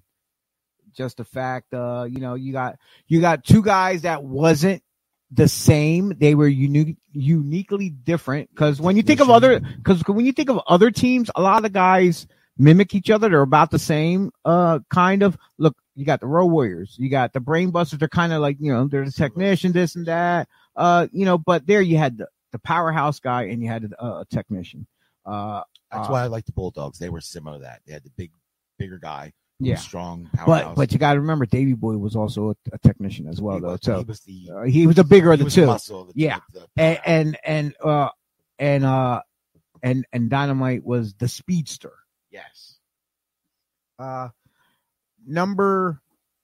Just 0.95 1.19
the 1.19 1.25
fact, 1.25 1.73
uh, 1.75 2.07
you 2.09 2.21
know, 2.21 2.35
you 2.35 2.53
got 2.53 2.77
you 3.07 3.21
got 3.21 3.45
two 3.45 3.63
guys 3.63 4.03
that 4.03 4.23
wasn't 4.23 4.83
the 5.31 5.49
same. 5.49 6.13
They 6.19 6.35
were 6.35 6.49
unique, 6.49 6.97
uniquely 7.13 7.91
different. 7.91 8.51
Because 8.51 8.81
when 8.81 8.97
you 8.97 9.03
think 9.03 9.21
of 9.21 9.31
other, 9.31 9.61
because 9.61 10.03
when 10.07 10.27
you 10.27 10.33
think 10.33 10.51
of 10.51 10.61
other 10.67 10.91
teams, 10.91 11.31
a 11.35 11.43
lot 11.43 11.57
of 11.57 11.63
the 11.63 11.71
guys 11.71 12.27
mimic 12.59 12.95
each 12.95 13.11
other. 13.11 13.29
They're 13.29 13.43
about 13.43 13.71
the 13.71 13.79
same, 13.79 14.31
uh, 14.45 14.81
kind 14.91 15.23
of. 15.23 15.37
Look, 15.59 15.77
you 15.95 16.05
got 16.05 16.21
the 16.21 16.27
Road 16.27 16.47
Warriors, 16.47 16.95
you 16.99 17.09
got 17.09 17.33
the 17.33 17.41
Brain 17.41 17.71
Busters. 17.71 17.99
They're 17.99 18.09
kind 18.09 18.33
of 18.33 18.41
like 18.41 18.57
you 18.61 18.73
know, 18.73 18.87
they're 18.87 19.05
the 19.05 19.13
technician, 19.13 19.73
this 19.73 19.97
and 19.97 20.07
that. 20.07 20.49
Uh, 20.77 21.07
you 21.13 21.25
know, 21.25 21.39
but 21.39 21.67
there 21.67 21.81
you 21.81 21.97
had 21.97 22.19
the, 22.19 22.29
the 22.53 22.59
powerhouse 22.59 23.19
guy 23.21 23.45
and 23.45 23.63
you 23.63 23.69
had 23.69 23.93
uh, 23.99 24.23
a 24.23 24.25
technician. 24.31 24.87
Uh, 25.25 25.63
That's 25.91 26.09
Uh, 26.09 26.13
why 26.13 26.23
I 26.23 26.27
like 26.27 26.45
the 26.45 26.53
Bulldogs. 26.53 26.99
They 26.99 27.09
were 27.09 27.21
similar 27.21 27.59
to 27.59 27.63
that. 27.63 27.81
They 27.87 27.93
had 27.95 28.05
the 28.05 28.11
big, 28.11 28.31
bigger 28.79 28.99
guy, 28.99 29.33
yeah. 29.59 29.77
strong 29.77 30.29
powerhouse. 30.35 30.65
but 30.69 30.75
but 30.77 30.93
you 30.93 30.99
got 30.99 31.15
to 31.15 31.21
remember, 31.21 31.47
Davy 31.47 31.73
Boy 31.73 31.97
was 31.97 32.15
also 32.15 32.51
a, 32.51 32.55
a 32.73 32.79
technician 32.79 33.27
as 33.27 33.41
well, 33.41 33.57
he 33.57 33.63
though. 33.63 33.73
was, 33.73 33.81
So 33.83 33.99
he 33.99 34.05
was 34.05 34.21
the 34.21 34.51
uh, 34.55 34.63
he 34.65 34.87
was 34.87 34.97
the 34.97 35.05
bigger 35.05 35.33
of 35.33 35.39
the 35.39 35.51
two. 35.51 35.67
the 35.67 36.13
Yeah. 36.15 36.41
the 36.53 36.69
and 36.77 36.99
and 37.07 37.39
and 37.45 37.75
uh 37.83 38.11
and 38.59 38.85
uh 38.85 39.23
and 39.83 40.07
and 40.13 40.31
dynamite 40.31 40.85
was 40.85 41.15
the 41.15 41.29
speedster 41.29 41.93
yes, 42.31 42.77
uh 43.99 44.29
number 45.27 46.01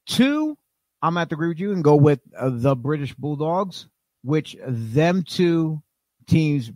two 0.07 0.57
i'm 1.01 1.17
at 1.17 1.29
to 1.29 1.35
agree 1.35 1.49
with 1.49 1.59
you 1.61 1.73
and 1.73 1.83
go 1.85 1.95
with 1.97 2.21
uh, 2.37 2.51
the 2.53 2.75
british 2.77 3.15
bulldogs 3.15 3.87
which 4.23 4.57
them 4.67 5.23
two 5.23 5.83
teams 6.27 6.71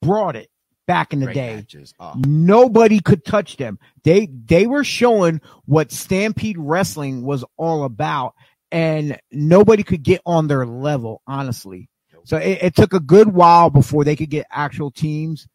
brought 0.00 0.36
it 0.36 0.48
back 0.86 1.12
in 1.12 1.20
the 1.20 1.26
Great 1.26 1.34
day. 1.34 1.66
Oh, 2.00 2.14
Nobody 2.16 3.00
could 3.00 3.24
touch 3.24 3.56
them. 3.56 3.78
They 4.04 4.26
they 4.26 4.66
were 4.66 4.84
showing 4.84 5.40
what 5.64 5.92
Stampede 5.92 6.58
Wrestling 6.58 7.22
was 7.22 7.44
all 7.56 7.84
about, 7.84 8.34
and 8.70 9.18
nobody 9.30 9.82
could 9.82 10.02
get 10.02 10.20
on 10.26 10.48
their 10.48 10.66
level, 10.66 11.22
honestly. 11.26 11.88
So 12.24 12.36
it, 12.36 12.62
it 12.62 12.76
took 12.76 12.92
a 12.92 13.00
good 13.00 13.32
while 13.32 13.70
before 13.70 14.04
they 14.04 14.16
could 14.16 14.30
get 14.30 14.46
actual 14.50 14.90
teams 14.90 15.46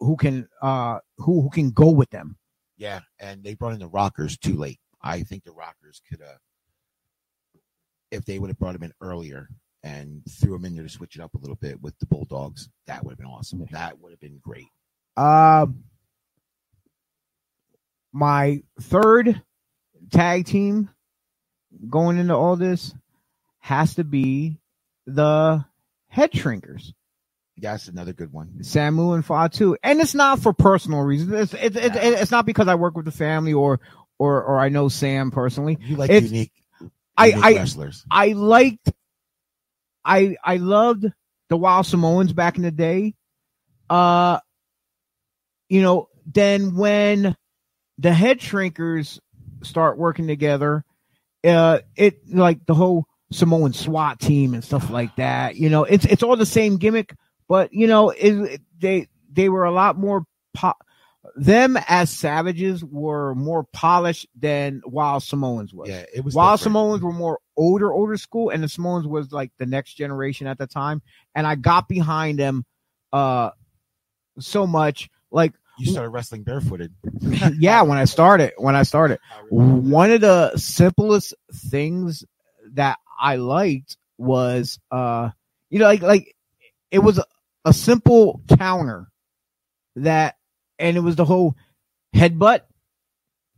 who 0.00 0.16
can 0.16 0.48
uh 0.60 0.98
who 1.18 1.42
who 1.42 1.50
can 1.50 1.70
go 1.70 1.90
with 1.90 2.10
them. 2.10 2.36
yeah, 2.76 3.00
and 3.20 3.42
they 3.42 3.54
brought 3.54 3.72
in 3.74 3.78
the 3.78 3.88
Rockers 3.88 4.36
too 4.38 4.54
late. 4.56 4.78
I 5.02 5.22
think 5.22 5.44
the 5.44 5.52
Rockers 5.52 6.00
could 6.08 6.20
have, 6.20 6.38
if 8.10 8.24
they 8.24 8.38
would 8.38 8.50
have 8.50 8.58
brought 8.58 8.72
them 8.72 8.84
in 8.84 8.92
earlier 9.00 9.48
and 9.82 10.22
threw 10.28 10.52
them 10.52 10.64
in 10.64 10.74
there 10.74 10.84
to 10.84 10.88
switch 10.88 11.16
it 11.16 11.22
up 11.22 11.34
a 11.34 11.38
little 11.38 11.56
bit 11.56 11.80
with 11.82 11.98
the 11.98 12.06
Bulldogs, 12.06 12.68
that 12.86 13.02
would 13.04 13.10
have 13.12 13.18
been 13.18 13.26
awesome. 13.26 13.66
That 13.72 13.98
would 14.00 14.10
have 14.12 14.20
been 14.20 14.38
great. 14.42 14.66
Um, 15.16 15.84
my 18.12 18.62
third 18.80 19.42
tag 20.10 20.46
team 20.46 20.88
going 21.88 22.18
into 22.18 22.34
all 22.34 22.56
this 22.56 22.94
has 23.60 23.94
to 23.94 24.04
be 24.04 24.58
the 25.06 25.64
Head 26.08 26.32
Shrinkers. 26.32 26.92
That's 27.56 27.88
another 27.88 28.12
good 28.12 28.32
one. 28.32 28.50
Samu 28.60 29.14
and 29.14 29.24
Fatu, 29.24 29.76
and 29.82 30.00
it's 30.00 30.14
not 30.14 30.40
for 30.40 30.52
personal 30.52 31.00
reasons. 31.00 31.32
It's 31.32 31.54
it, 31.54 31.76
it, 31.76 31.94
Yeah. 31.94 32.02
it- 32.04 32.20
it's 32.20 32.30
not 32.30 32.46
because 32.46 32.66
I 32.68 32.74
work 32.74 32.96
with 32.96 33.04
the 33.04 33.12
family 33.12 33.52
or 33.52 33.80
or 34.18 34.42
or 34.42 34.58
I 34.58 34.68
know 34.68 34.88
Sam 34.88 35.30
personally. 35.30 35.78
You 35.80 35.96
like 35.96 36.10
It's- 36.10 36.30
unique, 36.30 36.52
I- 37.16 37.26
unique 37.26 37.44
I- 37.44 37.54
wrestlers. 37.54 38.04
I 38.10 38.28
liked, 38.32 38.92
I 40.04 40.36
I 40.44 40.56
loved 40.56 41.06
the 41.48 41.56
Wild 41.56 41.86
Samoans 41.86 42.32
back 42.32 42.56
in 42.56 42.62
the 42.62 42.70
day. 42.70 43.14
Uh, 43.90 44.38
you 45.68 45.82
know, 45.82 46.08
then 46.26 46.76
when 46.76 47.36
the 47.98 48.12
Head 48.12 48.40
Shrinkers 48.40 49.18
start 49.62 49.98
working 49.98 50.26
together, 50.26 50.84
uh, 51.44 51.80
it 51.96 52.28
like 52.28 52.64
the 52.66 52.74
whole 52.74 53.06
Samoan 53.32 53.72
SWAT 53.72 54.20
team 54.20 54.54
and 54.54 54.64
stuff 54.64 54.90
like 54.90 55.14
that. 55.16 55.56
You 55.56 55.70
know, 55.70 55.84
it's 55.84 56.04
it's 56.04 56.22
all 56.22 56.36
the 56.36 56.46
same 56.46 56.76
gimmick, 56.76 57.14
but 57.48 57.72
you 57.72 57.86
know, 57.86 58.10
it, 58.10 58.32
it- 58.32 58.60
they 58.78 59.08
they 59.32 59.48
were 59.48 59.64
a 59.64 59.70
lot 59.72 59.96
more. 59.96 60.24
Po- 60.54 60.74
them 61.36 61.78
as 61.88 62.10
savages 62.10 62.84
were 62.84 63.34
more 63.34 63.64
polished 63.64 64.26
than 64.38 64.82
Wild 64.84 65.22
Samoans 65.22 65.72
was. 65.72 65.88
Yeah, 65.88 66.04
it 66.12 66.24
was 66.24 66.34
Wild 66.34 66.58
different. 66.58 66.74
Samoans 66.74 67.02
were 67.02 67.12
more 67.12 67.38
older, 67.56 67.92
older 67.92 68.16
school, 68.16 68.50
and 68.50 68.62
the 68.62 68.68
Samoans 68.68 69.06
was 69.06 69.32
like 69.32 69.52
the 69.58 69.66
next 69.66 69.94
generation 69.94 70.46
at 70.46 70.58
the 70.58 70.66
time. 70.66 71.00
And 71.34 71.46
I 71.46 71.54
got 71.54 71.88
behind 71.88 72.38
them 72.38 72.64
uh 73.12 73.50
so 74.38 74.66
much. 74.66 75.10
Like, 75.30 75.52
You 75.78 75.90
started 75.92 76.10
wrestling 76.10 76.42
barefooted. 76.42 76.92
yeah, 77.58 77.82
when 77.82 77.98
I 77.98 78.04
started, 78.04 78.52
when 78.56 78.74
I 78.74 78.82
started. 78.82 79.20
One 79.50 80.10
of 80.10 80.20
the 80.20 80.56
simplest 80.56 81.34
things 81.54 82.24
that 82.72 82.98
I 83.20 83.36
liked 83.36 83.96
was 84.18 84.80
uh 84.90 85.30
you 85.70 85.78
know, 85.78 85.86
like 85.86 86.02
like 86.02 86.34
it 86.90 86.98
was 86.98 87.18
a, 87.18 87.24
a 87.64 87.72
simple 87.72 88.42
counter 88.58 89.08
that 89.96 90.36
and 90.82 90.96
it 90.96 91.00
was 91.00 91.16
the 91.16 91.24
whole 91.24 91.56
headbutt. 92.14 92.62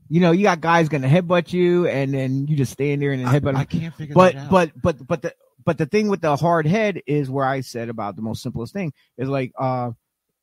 You 0.09 0.21
know, 0.21 0.33
you 0.33 0.45
got 0.45 0.61
guys 0.61 0.89
gonna 0.89 1.09
headbutt 1.09 1.53
you 1.53 1.89
and 1.89 2.15
then 2.15 2.47
you 2.47 2.57
just 2.57 2.73
stand 2.73 3.03
there 3.03 3.13
and 3.13 3.21
then 3.21 3.29
I, 3.29 3.41
headbutt 3.41 3.57
I 3.57 3.65
can't 3.65 3.95
figure 3.95 4.15
but 4.15 4.35
that 4.35 4.45
out. 4.45 4.51
but 4.51 4.73
but 4.81 5.07
but 5.07 5.23
the 5.23 5.35
but 5.65 5.79
the 5.79 5.87
thing 5.87 6.09
with 6.09 6.21
the 6.21 6.37
hard 6.37 6.67
head 6.67 7.01
is 7.07 7.31
where 7.31 7.47
I 7.47 7.63
said 7.63 7.89
about 7.89 8.17
the 8.17 8.23
most 8.23 8.43
simplest 8.43 8.73
thing 8.75 8.93
is 9.17 9.29
like 9.29 9.53
uh 9.59 9.93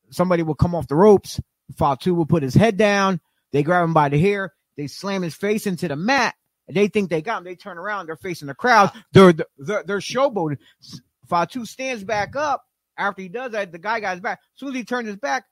somebody 0.09 0.43
will 0.43 0.55
come 0.55 0.75
off 0.75 0.87
the 0.87 0.95
ropes, 0.95 1.39
Fatu 1.77 2.13
will 2.13 2.25
put 2.25 2.43
his 2.43 2.55
head 2.55 2.75
down, 2.75 3.21
they 3.51 3.63
grab 3.63 3.83
him 3.83 3.93
by 3.93 4.09
the 4.09 4.19
hair, 4.19 4.53
they 4.77 4.87
slam 4.87 5.21
his 5.21 5.35
face 5.35 5.67
into 5.67 5.87
the 5.87 5.95
mat, 5.95 6.35
and 6.67 6.75
they 6.75 6.87
think 6.87 7.09
they 7.09 7.21
got 7.21 7.37
him. 7.37 7.43
They 7.43 7.55
turn 7.55 7.77
around, 7.77 8.07
they're 8.07 8.17
facing 8.17 8.47
the 8.47 8.55
crowd, 8.55 8.91
they're 9.13 9.33
they're, 9.57 9.83
they're 9.83 9.99
showboating. 9.99 10.57
Fatu 11.27 11.65
stands 11.65 12.03
back 12.03 12.35
up 12.35 12.65
after 12.97 13.21
he 13.21 13.29
does 13.29 13.51
that. 13.51 13.71
The 13.71 13.79
guy 13.79 13.99
got 13.99 14.13
his 14.13 14.21
back. 14.21 14.39
As 14.41 14.59
soon 14.59 14.69
as 14.69 14.75
he 14.75 14.83
turns 14.83 15.07
his 15.07 15.17
back, 15.17 15.45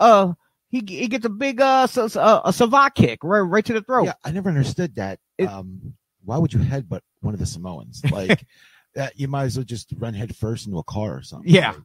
uh, 0.00 0.32
he 0.68 0.82
he 0.86 1.08
gets 1.08 1.24
a 1.24 1.30
big 1.30 1.60
uh, 1.60 1.86
uh 1.96 2.40
a 2.44 2.52
savate 2.52 2.94
kick 2.94 3.20
right 3.22 3.40
right 3.40 3.64
to 3.64 3.72
the 3.72 3.82
throat. 3.82 4.06
yeah, 4.06 4.14
I 4.24 4.32
never 4.32 4.48
understood 4.48 4.94
that. 4.96 5.18
It- 5.38 5.48
um, 5.48 5.94
why 6.24 6.38
would 6.38 6.52
you 6.52 6.58
headbutt 6.58 7.02
one 7.20 7.34
of 7.34 7.40
the 7.40 7.46
Samoans? 7.46 8.02
Like 8.10 8.44
that, 8.94 9.18
you 9.18 9.28
might 9.28 9.44
as 9.44 9.56
well 9.56 9.64
just 9.64 9.92
run 9.98 10.14
head 10.14 10.34
first 10.34 10.66
into 10.66 10.78
a 10.78 10.82
car 10.84 11.16
or 11.18 11.22
something. 11.22 11.52
Yeah. 11.52 11.72
Like, 11.72 11.82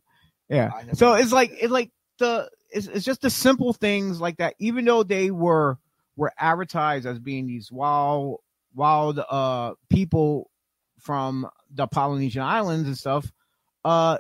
Yeah. 0.50 0.72
So 0.94 1.14
it's 1.14 1.32
like 1.32 1.52
it's 1.54 1.72
like 1.72 1.92
the 2.18 2.50
it's, 2.72 2.88
it's 2.88 3.06
just 3.06 3.22
the 3.22 3.30
simple 3.30 3.74
things 3.74 4.20
like 4.20 4.38
that. 4.38 4.56
Even 4.60 4.86
though 4.86 5.04
they 5.04 5.30
were 5.30 5.78
were 6.16 6.32
advertised 6.38 7.06
as 7.06 7.20
being 7.20 7.46
these 7.48 7.72
wild 7.72 8.40
wild 8.74 9.20
uh 9.20 9.74
people 9.90 10.50
from 11.00 11.48
the 11.74 11.86
Polynesian 11.88 12.42
islands 12.42 12.88
and 12.88 12.98
stuff, 12.98 13.32
uh, 13.84 14.18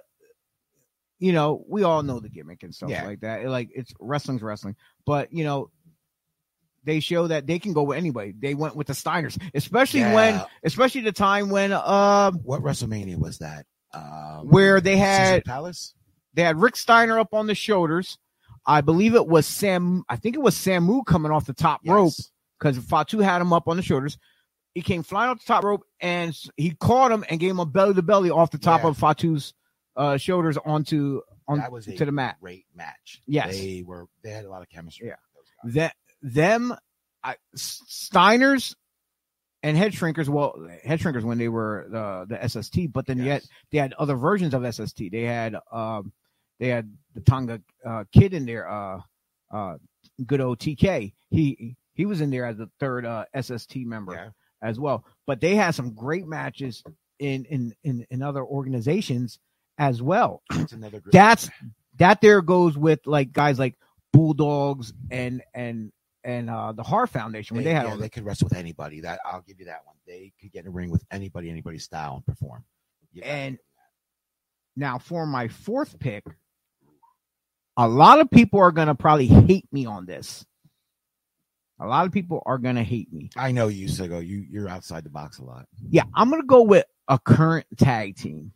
you 1.21 1.31
know, 1.31 1.63
we 1.69 1.83
all 1.83 2.03
know 2.03 2.19
the 2.19 2.27
gimmick 2.29 2.63
and 2.63 2.75
stuff 2.75 2.89
Yeah. 2.89 3.05
like 3.05 3.21
that. 3.21 3.45
Like 3.45 3.69
it's 3.73 3.93
wrestling's 4.01 4.41
wrestling, 4.41 4.75
but 5.05 5.31
you 5.31 5.45
know. 5.45 5.69
They 6.83 6.99
show 6.99 7.27
that 7.27 7.45
they 7.45 7.59
can 7.59 7.73
go 7.73 7.83
with 7.83 7.99
anybody. 7.99 8.33
They 8.35 8.55
went 8.55 8.75
with 8.75 8.87
the 8.87 8.93
Steiners, 8.93 9.39
especially 9.53 10.01
when, 10.01 10.41
especially 10.63 11.01
the 11.01 11.11
time 11.11 11.51
when, 11.51 11.71
uh, 11.71 12.31
what 12.31 12.61
WrestleMania 12.63 13.17
was 13.17 13.37
that? 13.37 13.67
Um, 13.93 14.47
where 14.47 14.81
they 14.81 14.95
Caesar 14.95 15.05
had 15.05 15.45
Palace. 15.45 15.93
they 16.33 16.41
had 16.41 16.57
Rick 16.59 16.75
Steiner 16.75 17.19
up 17.19 17.35
on 17.35 17.45
the 17.45 17.53
shoulders. 17.53 18.17
I 18.65 18.81
believe 18.81 19.13
it 19.13 19.27
was 19.27 19.45
Sam. 19.45 20.03
I 20.09 20.15
think 20.15 20.35
it 20.35 20.41
was 20.41 20.55
Samu 20.55 21.05
coming 21.05 21.31
off 21.31 21.45
the 21.45 21.53
top 21.53 21.81
rope 21.85 22.13
because 22.59 22.79
Fatu 22.79 23.19
had 23.19 23.41
him 23.43 23.53
up 23.53 23.67
on 23.67 23.77
the 23.77 23.83
shoulders. 23.83 24.17
He 24.73 24.81
came 24.81 25.03
flying 25.03 25.29
off 25.29 25.37
the 25.37 25.45
top 25.53 25.63
rope 25.63 25.83
and 25.99 26.35
he 26.57 26.71
caught 26.71 27.11
him 27.11 27.23
and 27.29 27.39
gave 27.39 27.51
him 27.51 27.59
a 27.59 27.65
belly 27.67 27.93
to 27.93 28.01
belly 28.01 28.31
off 28.31 28.49
the 28.49 28.57
top 28.57 28.81
Yeah. 28.81 28.87
of 28.89 28.97
Fatu's 28.97 29.53
uh, 29.95 30.17
shoulders 30.17 30.57
onto 30.57 31.21
on 31.47 31.57
that 31.59 31.71
was 31.71 31.85
to 31.85 32.05
the 32.05 32.11
mat. 32.11 32.37
great 32.41 32.65
match. 32.75 33.21
Yes. 33.27 33.51
they 33.59 33.83
were. 33.85 34.07
They 34.23 34.29
had 34.31 34.45
a 34.45 34.49
lot 34.49 34.61
of 34.61 34.69
chemistry. 34.69 35.07
Yeah. 35.07 35.15
That 35.73 35.95
them 36.21 36.73
I, 37.23 37.35
Steiners 37.55 38.75
and 39.63 39.77
head 39.77 39.93
shrinkers. 39.93 40.27
Well, 40.29 40.67
head 40.83 40.99
shrinkers 40.99 41.23
when 41.23 41.37
they 41.37 41.49
were 41.49 41.87
the 41.89 42.25
the 42.39 42.47
SST, 42.47 42.91
but 42.91 43.05
then 43.05 43.19
yet 43.19 43.43
they 43.71 43.77
had 43.77 43.93
other 43.93 44.15
versions 44.15 44.53
of 44.53 44.73
SST. 44.73 45.03
They 45.11 45.23
had 45.23 45.55
um 45.71 46.11
they 46.59 46.67
had 46.69 46.91
the 47.13 47.21
Tonga 47.21 47.61
uh, 47.85 48.05
kid 48.11 48.33
in 48.33 48.45
there, 48.45 48.69
uh 48.69 49.01
uh 49.51 49.77
good 50.25 50.41
old 50.41 50.59
TK. 50.59 51.13
He 51.29 51.75
he 51.93 52.05
was 52.05 52.21
in 52.21 52.29
there 52.31 52.45
as 52.45 52.57
the 52.57 52.69
third 52.79 53.05
uh 53.05 53.25
SST 53.39 53.75
member 53.77 54.13
Yeah. 54.13 54.29
as 54.67 54.79
well. 54.79 55.05
But 55.27 55.41
they 55.41 55.55
had 55.55 55.71
some 55.75 55.93
great 55.93 56.25
matches 56.27 56.83
in 57.19 57.45
in 57.45 57.73
in, 57.83 58.05
in 58.09 58.21
other 58.23 58.43
organizations 58.43 59.39
as 59.81 59.99
well. 59.99 60.43
That's 60.51 60.73
another 60.73 60.99
great. 60.99 61.11
That's 61.11 61.49
that 61.97 62.21
there 62.21 62.41
goes 62.43 62.77
with 62.77 62.99
like 63.07 63.33
guys 63.33 63.57
like 63.57 63.75
Bulldogs 64.13 64.93
and 65.09 65.41
and 65.55 65.91
and 66.23 66.49
uh 66.51 66.71
the 66.71 66.83
Heart 66.83 67.09
Foundation 67.09 67.55
when 67.55 67.65
they, 67.65 67.73
had 67.73 67.85
yeah, 67.85 67.91
all 67.91 67.97
they 67.97 68.07
could 68.07 68.23
wrestle 68.23 68.45
with 68.45 68.57
anybody. 68.57 69.01
That 69.01 69.19
I'll 69.25 69.41
give 69.41 69.59
you 69.59 69.65
that 69.65 69.81
one. 69.85 69.95
They 70.05 70.33
could 70.39 70.51
get 70.51 70.61
in 70.61 70.67
a 70.67 70.71
ring 70.71 70.91
with 70.91 71.03
anybody, 71.09 71.49
anybody's 71.49 71.83
style, 71.83 72.15
and 72.15 72.25
perform. 72.25 72.63
Gotta 73.15 73.27
And- 73.27 73.57
now 74.75 74.99
for 74.99 75.25
my 75.25 75.47
fourth 75.47 75.99
pick, 75.99 76.23
a 77.75 77.87
lot 77.87 78.19
of 78.19 78.29
people 78.29 78.59
are 78.59 78.71
gonna 78.71 78.95
probably 78.95 79.27
hate 79.27 79.67
me 79.71 79.87
on 79.87 80.05
this. 80.05 80.45
A 81.79 81.87
lot 81.87 82.05
of 82.05 82.11
people 82.11 82.43
are 82.45 82.59
gonna 82.59 82.83
hate 82.83 83.11
me. 83.11 83.31
I 83.35 83.51
know 83.51 83.67
you, 83.67 83.87
Sigo. 83.87 84.25
You 84.25 84.45
you're 84.47 84.69
outside 84.69 85.03
the 85.03 85.09
box 85.09 85.39
a 85.39 85.43
lot. 85.43 85.67
Yeah, 85.89 86.03
I'm 86.13 86.29
gonna 86.29 86.43
go 86.43 86.61
with 86.61 86.85
a 87.07 87.17
current 87.17 87.65
tag 87.77 88.15
team. 88.15 88.53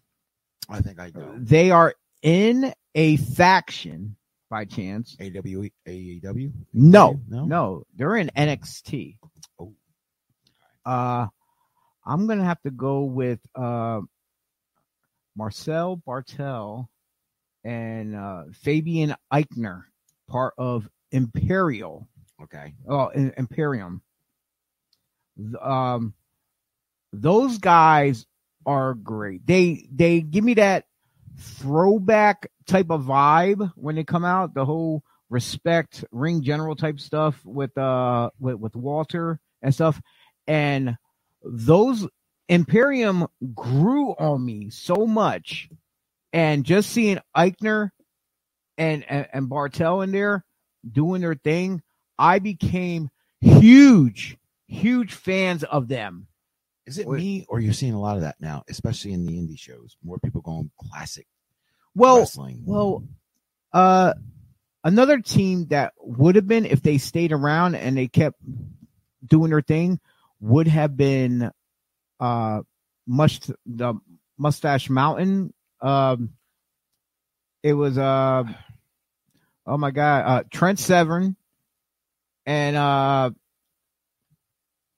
I 0.70 0.82
think 0.82 1.00
I 1.00 1.12
know. 1.14 1.36
They 1.38 1.72
are 1.72 1.94
in 2.22 2.74
a 2.96 3.18
faction 3.18 4.16
by 4.50 4.66
chance. 4.66 5.16
AW, 5.20 5.26
AEW. 5.88 6.52
No, 6.74 7.20
No? 7.28 7.46
no, 7.46 7.84
they're 7.96 8.16
in 8.18 8.30
NXT. 8.36 9.18
Oh. 9.60 9.74
Uh, 10.86 11.28
I'm 12.06 12.28
gonna 12.28 12.44
have 12.46 12.62
to 12.62 12.72
go 12.72 13.04
with 13.04 13.40
uh, 13.56 14.02
Marcel 15.36 16.02
Barthel 16.08 16.88
and 17.64 18.16
uh, 18.16 18.44
Fabian 18.54 19.16
Aichner, 19.34 19.84
part 20.28 20.54
of 20.58 20.88
Imperial. 21.12 22.08
Okay. 22.44 22.74
Oh, 22.88 23.08
Imperium. 23.10 24.02
Um, 25.60 26.14
those 27.12 27.58
guys 27.58 28.26
are 28.66 28.94
great. 28.94 29.46
They 29.46 29.88
they 29.92 30.22
give 30.22 30.44
me 30.44 30.56
that 30.56 30.86
throwback 31.40 32.50
type 32.68 32.90
of 32.90 33.04
vibe 33.04 33.72
when 33.76 33.96
they 33.96 34.04
come 34.04 34.26
out. 34.26 34.54
The 34.54 34.66
whole 34.66 35.04
respect 35.30 36.06
ring 36.12 36.42
general 36.44 36.76
type 36.76 37.00
stuff 37.00 37.40
with 37.46 37.78
uh 37.78 38.30
with, 38.40 38.56
with 38.56 38.76
Walter 38.76 39.40
and 39.62 39.74
stuff, 39.74 40.02
and 40.48 40.98
those 41.44 42.08
Imperium 42.48 43.28
grew 43.54 44.12
on 44.12 44.46
me 44.46 44.70
so 44.70 45.08
much 45.08 45.70
and 46.32 46.64
just 46.64 46.92
seeing 46.92 47.20
Aichner 47.36 47.90
and, 48.78 49.04
and 49.10 49.28
and 49.34 49.50
Barthel 49.50 50.04
in 50.04 50.12
there 50.12 50.44
doing 50.90 51.22
their 51.22 51.36
thing, 51.36 51.82
I 52.18 52.40
became 52.40 53.10
huge, 53.42 54.38
huge 54.68 55.14
fans 55.14 55.64
of 55.64 55.88
them. 55.88 56.28
Is 56.86 56.98
it 57.00 57.08
Wait. 57.08 57.18
me 57.18 57.46
or 57.50 57.60
you're 57.60 57.74
seeing 57.74 57.94
a 57.94 58.00
lot 58.00 58.16
of 58.16 58.22
that 58.22 58.36
now, 58.40 58.64
especially 58.70 59.14
in 59.14 59.26
the 59.26 59.34
indie 59.34 59.58
shows? 59.60 59.98
More 60.04 60.20
people 60.20 60.42
going 60.42 60.70
classic 60.80 61.28
Well, 61.96 62.20
wrestling. 62.20 62.64
well, 62.66 63.04
uh, 63.74 64.14
another 64.84 65.20
team 65.20 65.66
that 65.68 65.94
would 66.00 66.36
have 66.36 66.48
been 66.48 66.66
if 66.66 66.82
they 66.82 66.98
stayed 67.00 67.32
around 67.32 67.76
and 67.76 67.98
they 67.98 68.08
kept 68.08 68.40
doing 69.26 69.50
their 69.50 69.62
thing 69.62 70.00
would 70.40 70.68
have 70.68 70.96
been 70.96 71.50
uh 72.20 72.62
must 73.08 73.52
the 73.66 73.94
mustache 74.38 74.90
mountain 74.90 75.52
um 75.82 76.30
it 77.64 77.74
was 77.74 77.98
uh 77.98 78.44
oh 79.66 79.78
my 79.78 79.90
god 79.92 80.24
uh 80.26 80.44
trent 80.52 80.78
seven 80.78 81.36
and 82.46 82.76
uh 82.76 83.32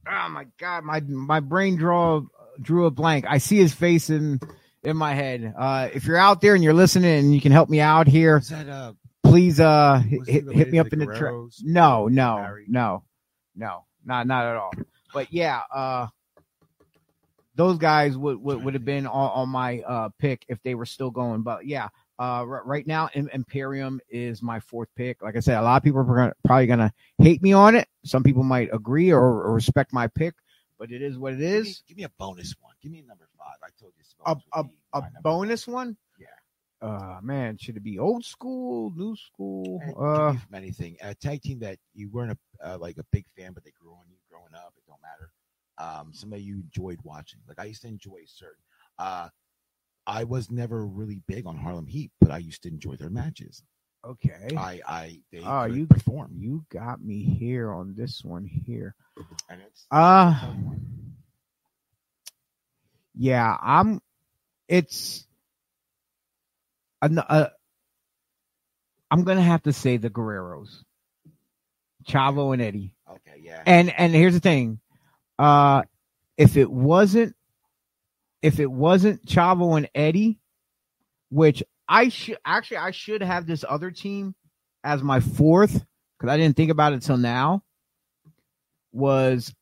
oh 0.10 0.30
my 0.30 0.46
god 0.58 0.84
my 0.84 1.00
my 1.02 1.40
brain 1.40 1.76
draw 1.76 2.22
drew 2.62 2.86
a 2.86 2.92
blank 2.92 3.26
i 3.28 3.38
see 3.38 3.58
his 3.58 3.74
face 3.74 4.10
in 4.10 4.40
in 4.84 4.96
my 4.98 5.14
head 5.14 5.54
uh 5.58 5.90
if 5.94 6.06
you're 6.06 6.18
out 6.18 6.42
there 6.42 6.56
and 6.56 6.64
you're 6.64 6.74
listening 6.74 7.20
and 7.20 7.34
you 7.34 7.42
can 7.42 7.52
help 7.52 7.70
me 7.70 7.80
out 7.80 8.08
here, 8.08 8.40
that 8.50 8.70
uh 8.70 8.94
please 9.24 9.60
uh 9.60 10.00
hit, 10.00 10.46
hit 10.52 10.72
me 10.72 10.80
up 10.80 10.92
in 10.94 11.00
the 11.00 11.06
chat 11.06 11.34
no, 11.64 12.08
no, 12.08 12.38
Barry? 12.38 12.66
no, 12.68 13.04
no, 13.56 13.86
not 14.06 14.28
not 14.28 14.46
at 14.46 14.56
all. 14.56 14.72
But 15.14 15.34
yeah, 15.34 15.62
uh, 15.74 16.08
those 17.56 17.78
guys 17.78 18.18
would 18.18 18.42
would, 18.42 18.64
would 18.64 18.74
have 18.76 18.86
been 18.86 19.08
on, 19.08 19.32
on 19.32 19.50
my 19.50 19.82
uh 19.82 20.10
pick 20.20 20.46
if 20.48 20.62
they 20.64 20.76
were 20.76 20.86
still 20.86 21.12
going. 21.12 21.42
But 21.42 21.66
yeah, 21.66 21.90
uh, 22.20 22.44
r- 22.48 22.64
right 22.66 22.86
now 22.88 23.10
Im- 23.14 23.30
Imperium 23.34 24.00
is 24.10 24.42
my 24.42 24.60
fourth 24.60 24.90
pick. 24.96 25.22
Like 25.22 25.36
I 25.36 25.40
said, 25.40 25.58
a 25.60 25.62
lot 25.62 25.78
of 25.78 25.84
people 25.84 26.00
are 26.02 26.04
gonna, 26.04 26.34
probably 26.44 26.68
gonna 26.68 26.94
hate 27.20 27.42
me 27.42 27.54
on 27.54 27.76
it. 27.76 27.88
Some 28.04 28.24
people 28.24 28.44
might 28.44 28.70
agree 28.74 29.12
or, 29.12 29.22
or 29.22 29.54
respect 29.54 29.94
my 29.94 30.08
pick, 30.08 30.36
but 30.80 30.92
it 30.92 31.02
is 31.02 31.18
what 31.18 31.34
it 31.34 31.42
is. 31.42 31.64
Give 31.64 31.66
me, 31.66 31.76
give 31.88 31.98
me 31.98 32.04
a 32.04 32.12
bonus 32.18 32.56
one. 32.62 32.74
Give 32.82 32.92
me 32.92 33.00
a 33.00 33.08
number 33.08 33.28
five. 33.38 33.58
I 33.64 33.70
told 33.80 33.94
you. 33.98 34.04
A 34.26 34.36
a, 34.60 34.66
a 35.00 35.04
bonus 35.22 35.68
one. 35.68 35.96
Yeah. 36.20 36.28
Uh 36.88 37.20
man, 37.22 37.58
should 37.58 37.78
it 37.78 37.84
be 37.84 38.00
old 38.00 38.26
school, 38.26 38.92
new 38.96 39.16
school? 39.16 39.80
And 39.82 39.96
Uh, 39.98 40.34
from 40.34 40.56
anything. 40.56 40.98
A 41.02 41.14
tag 41.16 41.42
team 41.42 41.60
that 41.60 41.78
you 41.94 42.10
weren't 42.10 42.32
a 42.32 42.38
uh, 42.74 42.78
like 42.80 42.98
a 42.98 43.06
big 43.12 43.26
fan, 43.36 43.54
but 43.54 43.64
they 43.64 43.72
grew 43.80 43.92
on 43.94 44.06
you 44.10 44.18
growing 44.30 44.54
up. 44.56 44.74
It 44.78 44.84
don't 44.88 45.02
matter. 45.02 45.32
Um, 45.80 46.12
somebody 46.14 46.42
you 46.42 46.56
enjoyed 46.56 47.00
watching. 47.04 47.40
Like 47.48 47.60
I 47.60 47.66
used 47.66 47.84
to 47.84 47.88
enjoy 47.88 48.22
certain. 48.26 48.64
Uh, 48.98 49.30
I 50.08 50.24
was 50.24 50.50
never 50.50 50.86
really 50.86 51.22
big 51.28 51.46
on 51.46 51.58
Harlem 51.58 51.86
Heat, 51.86 52.12
but 52.22 52.32
I 52.32 52.38
used 52.38 52.64
to 52.64 52.70
enjoy 52.70 52.96
their 52.96 53.10
matches. 53.10 53.62
okay. 54.06 54.56
I, 54.56 54.82
I, 54.88 55.22
they 55.32 55.42
Oh, 55.44 55.66
you- 55.66 55.86
perform, 55.88 56.32
You 56.38 56.66
got 56.72 57.02
me 57.04 57.24
here 57.24 57.72
on 57.74 57.94
this 57.96 58.24
one 58.24 58.46
here. 58.46 58.96
and 59.50 59.62
it's 59.62 59.86
Uh 59.92 60.54
yeah, 63.16 63.58
I'm 63.62 64.00
it's 64.68 65.26
an, 67.02 67.20
uh, 67.20 67.50
I'm 69.12 69.24
gonna 69.24 69.42
have 69.42 69.64
to 69.64 69.74
say 69.74 69.98
the 69.98 70.10
Guerreros. 70.10 70.84
Chavo 72.08 72.54
and 72.54 72.62
Eddie. 72.62 72.94
okay. 73.10 73.42
Yeah, 73.42 73.64
And 73.66 73.90
and 73.90 74.14
here's 74.14 74.34
the 74.34 74.40
thing. 74.40 74.80
Uh 75.40 75.84
if 76.38 76.56
it 76.58 76.70
wasn't 76.72 77.36
if 78.42 78.60
it 78.60 78.70
wasn't 78.72 79.26
Chavo 79.26 79.78
and 79.78 79.90
Eddie, 79.96 80.40
which 81.30 81.64
I 81.88 82.10
should 82.10 82.38
actually 82.46 82.78
I 82.78 82.92
should 82.92 83.22
have 83.22 83.48
this 83.48 83.64
other 83.68 83.92
team 83.92 84.36
as 84.84 85.02
my 85.04 85.20
fourth 85.20 85.86
because 86.18 86.32
I 86.32 86.38
didn't 86.38 86.56
think 86.58 86.72
about 86.72 86.94
it 86.94 87.02
till 87.02 87.18
now. 87.18 87.64
Was 88.92 89.54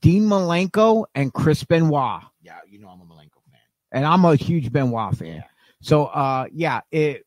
Dean 0.00 0.24
Malenko 0.24 1.04
and 1.14 1.32
Chris 1.32 1.64
Benoit, 1.64 2.22
yeah. 2.42 2.58
You 2.68 2.78
know 2.80 2.88
I'm 2.88 3.00
a 3.00 3.04
Malenko 3.04 3.42
fan. 3.50 3.60
and 3.92 4.04
I'm 4.04 4.24
a 4.24 4.36
huge 4.36 4.72
Benoit 4.72 5.16
fan. 5.16 5.36
Yeah. 5.36 5.42
So 5.82 6.06
uh 6.06 6.46
yeah, 6.52 6.80
it 6.90 7.26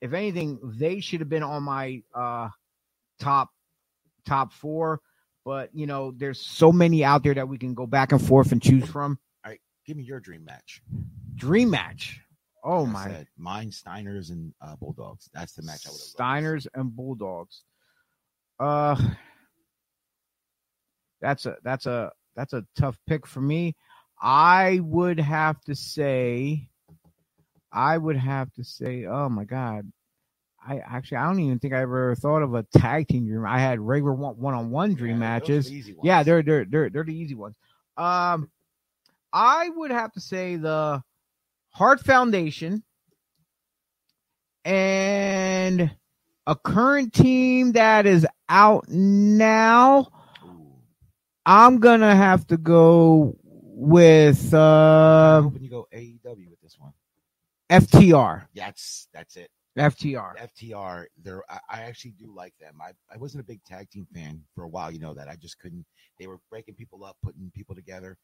if 0.00 0.12
anything, 0.12 0.58
they 0.62 1.00
should 1.00 1.20
have 1.20 1.28
been 1.30 1.42
on 1.42 1.62
my 1.62 2.02
uh 2.14 2.48
top 3.18 3.50
top 4.26 4.52
four. 4.52 5.00
But 5.44 5.70
you 5.74 5.86
know, 5.86 6.12
there's 6.16 6.40
so 6.40 6.72
many 6.72 7.04
out 7.04 7.22
there 7.22 7.34
that 7.34 7.48
we 7.48 7.58
can 7.58 7.74
go 7.74 7.86
back 7.86 8.12
and 8.12 8.24
forth 8.26 8.52
and 8.52 8.62
choose 8.62 8.86
from. 8.86 9.18
Give 9.86 9.96
me 9.96 10.04
your 10.04 10.20
dream 10.20 10.44
match. 10.44 10.82
Dream 11.34 11.70
match. 11.70 12.20
Oh 12.64 12.86
I 12.86 12.88
my 12.88 13.06
said, 13.08 13.26
mine, 13.36 13.70
Steiners 13.70 14.30
and 14.30 14.52
uh, 14.62 14.76
Bulldogs. 14.76 15.28
That's 15.34 15.52
the 15.52 15.62
match 15.62 15.86
I 15.86 15.90
would. 15.90 16.00
Steiners 16.00 16.66
and 16.74 16.94
Bulldogs. 16.94 17.64
Uh 18.58 18.96
that's 21.20 21.46
a 21.46 21.56
that's 21.62 21.86
a 21.86 22.12
that's 22.36 22.52
a 22.52 22.64
tough 22.76 22.98
pick 23.06 23.26
for 23.26 23.40
me. 23.40 23.76
I 24.20 24.80
would 24.82 25.20
have 25.20 25.60
to 25.62 25.74
say 25.74 26.68
I 27.72 27.98
would 27.98 28.16
have 28.16 28.52
to 28.54 28.64
say, 28.64 29.04
oh 29.04 29.28
my 29.28 29.44
god. 29.44 29.90
I 30.66 30.78
actually 30.78 31.18
I 31.18 31.26
don't 31.26 31.40
even 31.40 31.58
think 31.58 31.74
I 31.74 31.82
ever 31.82 32.14
thought 32.14 32.42
of 32.42 32.54
a 32.54 32.62
tag 32.74 33.08
team 33.08 33.26
dream. 33.26 33.44
I 33.44 33.58
had 33.58 33.80
regular 33.80 34.14
one 34.14 34.54
on 34.54 34.70
one 34.70 34.94
dream 34.94 35.18
matches. 35.18 35.70
Yeah, 36.02 36.22
they're 36.22 36.42
they're 36.42 36.64
they're 36.64 36.88
they're 36.88 37.04
the 37.04 37.14
easy 37.14 37.34
ones. 37.34 37.56
Um, 37.98 38.50
I 39.34 39.68
would 39.70 39.90
have 39.90 40.12
to 40.12 40.20
say 40.20 40.54
the 40.54 41.02
Heart 41.70 42.00
Foundation 42.00 42.84
and 44.64 45.90
a 46.46 46.54
current 46.54 47.12
team 47.12 47.72
that 47.72 48.06
is 48.06 48.24
out 48.48 48.88
now. 48.88 50.08
I'm 51.44 51.78
gonna 51.80 52.14
have 52.14 52.46
to 52.46 52.56
go 52.56 53.36
with 53.42 54.54
uh, 54.54 55.42
hoping 55.42 55.64
you 55.64 55.68
go 55.70 55.88
AEW 55.92 56.48
with 56.48 56.60
this 56.62 56.76
one. 56.78 56.92
FTR. 57.70 58.46
That's 58.54 59.08
that's 59.12 59.36
it. 59.36 59.50
FTR. 59.76 60.34
FTR, 60.38 61.06
they're 61.22 61.42
I, 61.50 61.58
I 61.68 61.82
actually 61.82 62.12
do 62.12 62.32
like 62.32 62.54
them. 62.60 62.76
I, 62.80 62.92
I 63.12 63.18
wasn't 63.18 63.42
a 63.42 63.46
big 63.46 63.64
tag 63.64 63.90
team 63.90 64.06
fan 64.14 64.40
for 64.54 64.62
a 64.62 64.68
while, 64.68 64.92
you 64.92 65.00
know 65.00 65.12
that. 65.14 65.28
I 65.28 65.34
just 65.34 65.58
couldn't 65.58 65.84
they 66.20 66.28
were 66.28 66.38
breaking 66.50 66.76
people 66.76 67.04
up, 67.04 67.16
putting 67.22 67.50
people 67.52 67.74
together. 67.74 68.16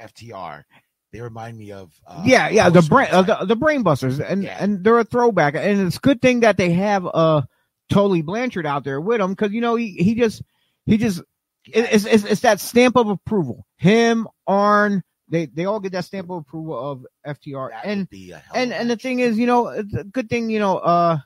FTR. 0.00 0.64
They 1.12 1.20
remind 1.20 1.58
me 1.58 1.72
of 1.72 1.92
uh, 2.06 2.22
yeah, 2.24 2.48
yeah, 2.50 2.70
the 2.70 2.82
brain, 2.82 3.08
uh, 3.10 3.22
the, 3.22 3.46
the 3.46 3.56
brain 3.56 3.82
busters, 3.82 4.20
and 4.20 4.44
Yeah. 4.44 4.56
and 4.60 4.84
they're 4.84 4.98
a 4.98 5.04
throwback, 5.04 5.54
and 5.56 5.80
it's 5.86 5.96
a 5.96 6.00
good 6.00 6.22
thing 6.22 6.40
that 6.40 6.56
they 6.56 6.72
have 6.72 7.06
uh 7.06 7.42
Tully 7.90 8.22
Blanchard 8.22 8.66
out 8.66 8.84
there 8.84 9.00
with 9.00 9.18
them 9.18 9.32
because 9.32 9.52
you 9.52 9.60
know 9.60 9.76
he 9.76 9.92
he 9.92 10.14
just 10.14 10.42
he 10.86 10.98
just 10.98 11.20
it- 11.66 11.88
it's, 11.92 12.04
it's 12.06 12.24
it's 12.24 12.40
that 12.42 12.60
stamp 12.60 12.96
of 12.96 13.08
approval. 13.08 13.66
Him, 13.76 14.28
Arn, 14.46 15.02
they 15.28 15.46
they 15.46 15.64
all 15.66 15.80
get 15.80 15.92
that 15.92 16.04
stamp 16.04 16.30
of 16.30 16.38
approval 16.38 16.78
of 16.78 17.06
FTR, 17.26 17.70
That 17.70 17.84
and 17.84 18.00
would 18.00 18.10
be 18.10 18.32
a 18.32 18.38
hell 18.38 18.54
and 18.56 18.72
and 18.72 18.90
the 18.90 18.96
thing 18.96 19.20
is, 19.20 19.38
you 19.38 19.46
know, 19.46 19.68
it's 19.68 19.94
a 19.94 20.04
good 20.04 20.28
thing, 20.30 20.50
you 20.50 20.60
know, 20.60 20.78
uh, 20.78 21.18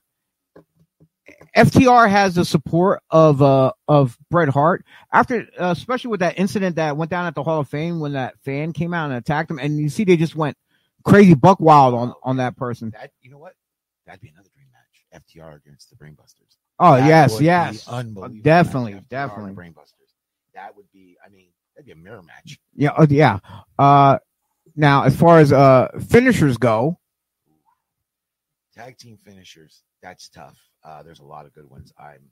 FTR 1.57 2.09
has 2.11 2.35
the 2.35 2.45
support 2.45 3.03
of 3.11 3.41
uh 3.43 3.73
of 3.89 4.19
Bret 4.31 4.49
Hart 4.49 4.85
after, 5.13 5.47
uh, 5.59 5.71
especially 5.77 6.11
with 6.11 6.21
that 6.21 6.39
incident 6.39 6.77
that 6.77 6.97
went 6.97 7.11
down 7.11 7.27
at 7.27 7.35
the 7.35 7.43
Hall 7.43 7.61
of 7.61 7.69
Fame 7.69 8.01
when 8.01 8.13
that 8.13 8.39
fan 8.41 8.73
came 8.73 8.93
out 8.93 9.07
and 9.07 9.15
attacked 9.15 9.51
him, 9.51 9.59
and 9.59 9.79
you 9.79 9.89
see 9.89 10.05
they 10.05 10.17
just 10.17 10.37
went 10.37 10.57
crazy 11.05 11.35
buck 11.35 11.61
wild 11.61 11.95
on 11.95 12.13
on 12.23 12.37
that 12.39 12.57
person. 12.57 12.91
that 12.91 13.13
you 13.23 13.31
know 13.31 13.39
what? 13.39 13.55
That'd 14.07 14.21
be 14.21 14.29
another 14.29 14.49
dream 14.55 14.67
match. 14.73 15.23
FTR 15.23 15.57
against 15.57 15.91
the 15.91 15.97
Brainbusters. 15.97 16.57
Oh 16.79 16.97
That 16.97 17.07
yes, 17.07 17.41
yes, 17.41 17.89
unbelievable. 17.89 18.43
definitely, 18.43 19.01
definitely. 19.09 19.53
Brainbusters. 19.53 20.13
That 20.55 20.77
would 20.77 20.91
be. 20.93 21.17
I 21.25 21.31
mean, 21.31 21.49
that'd 21.75 21.87
be 21.87 21.93
a 21.93 21.97
mirror 21.97 22.23
match. 22.23 22.59
yeah, 22.75 22.91
uh, 22.91 23.07
yeah. 23.09 23.39
Uh, 23.79 24.19
now 24.77 25.05
as 25.05 25.17
far 25.17 25.39
as 25.39 25.53
uh 25.53 25.89
finishers 26.09 26.59
go, 26.59 26.99
Tag 28.75 28.99
team 28.99 29.17
finishers. 29.17 29.83
That's 30.03 30.29
tough. 30.29 30.59
Uh, 30.85 31.03
there's 31.03 31.21
a 31.21 31.25
lot 31.25 31.47
of 31.47 31.55
good 31.55 31.69
ones. 31.69 31.93
I'm. 31.99 32.31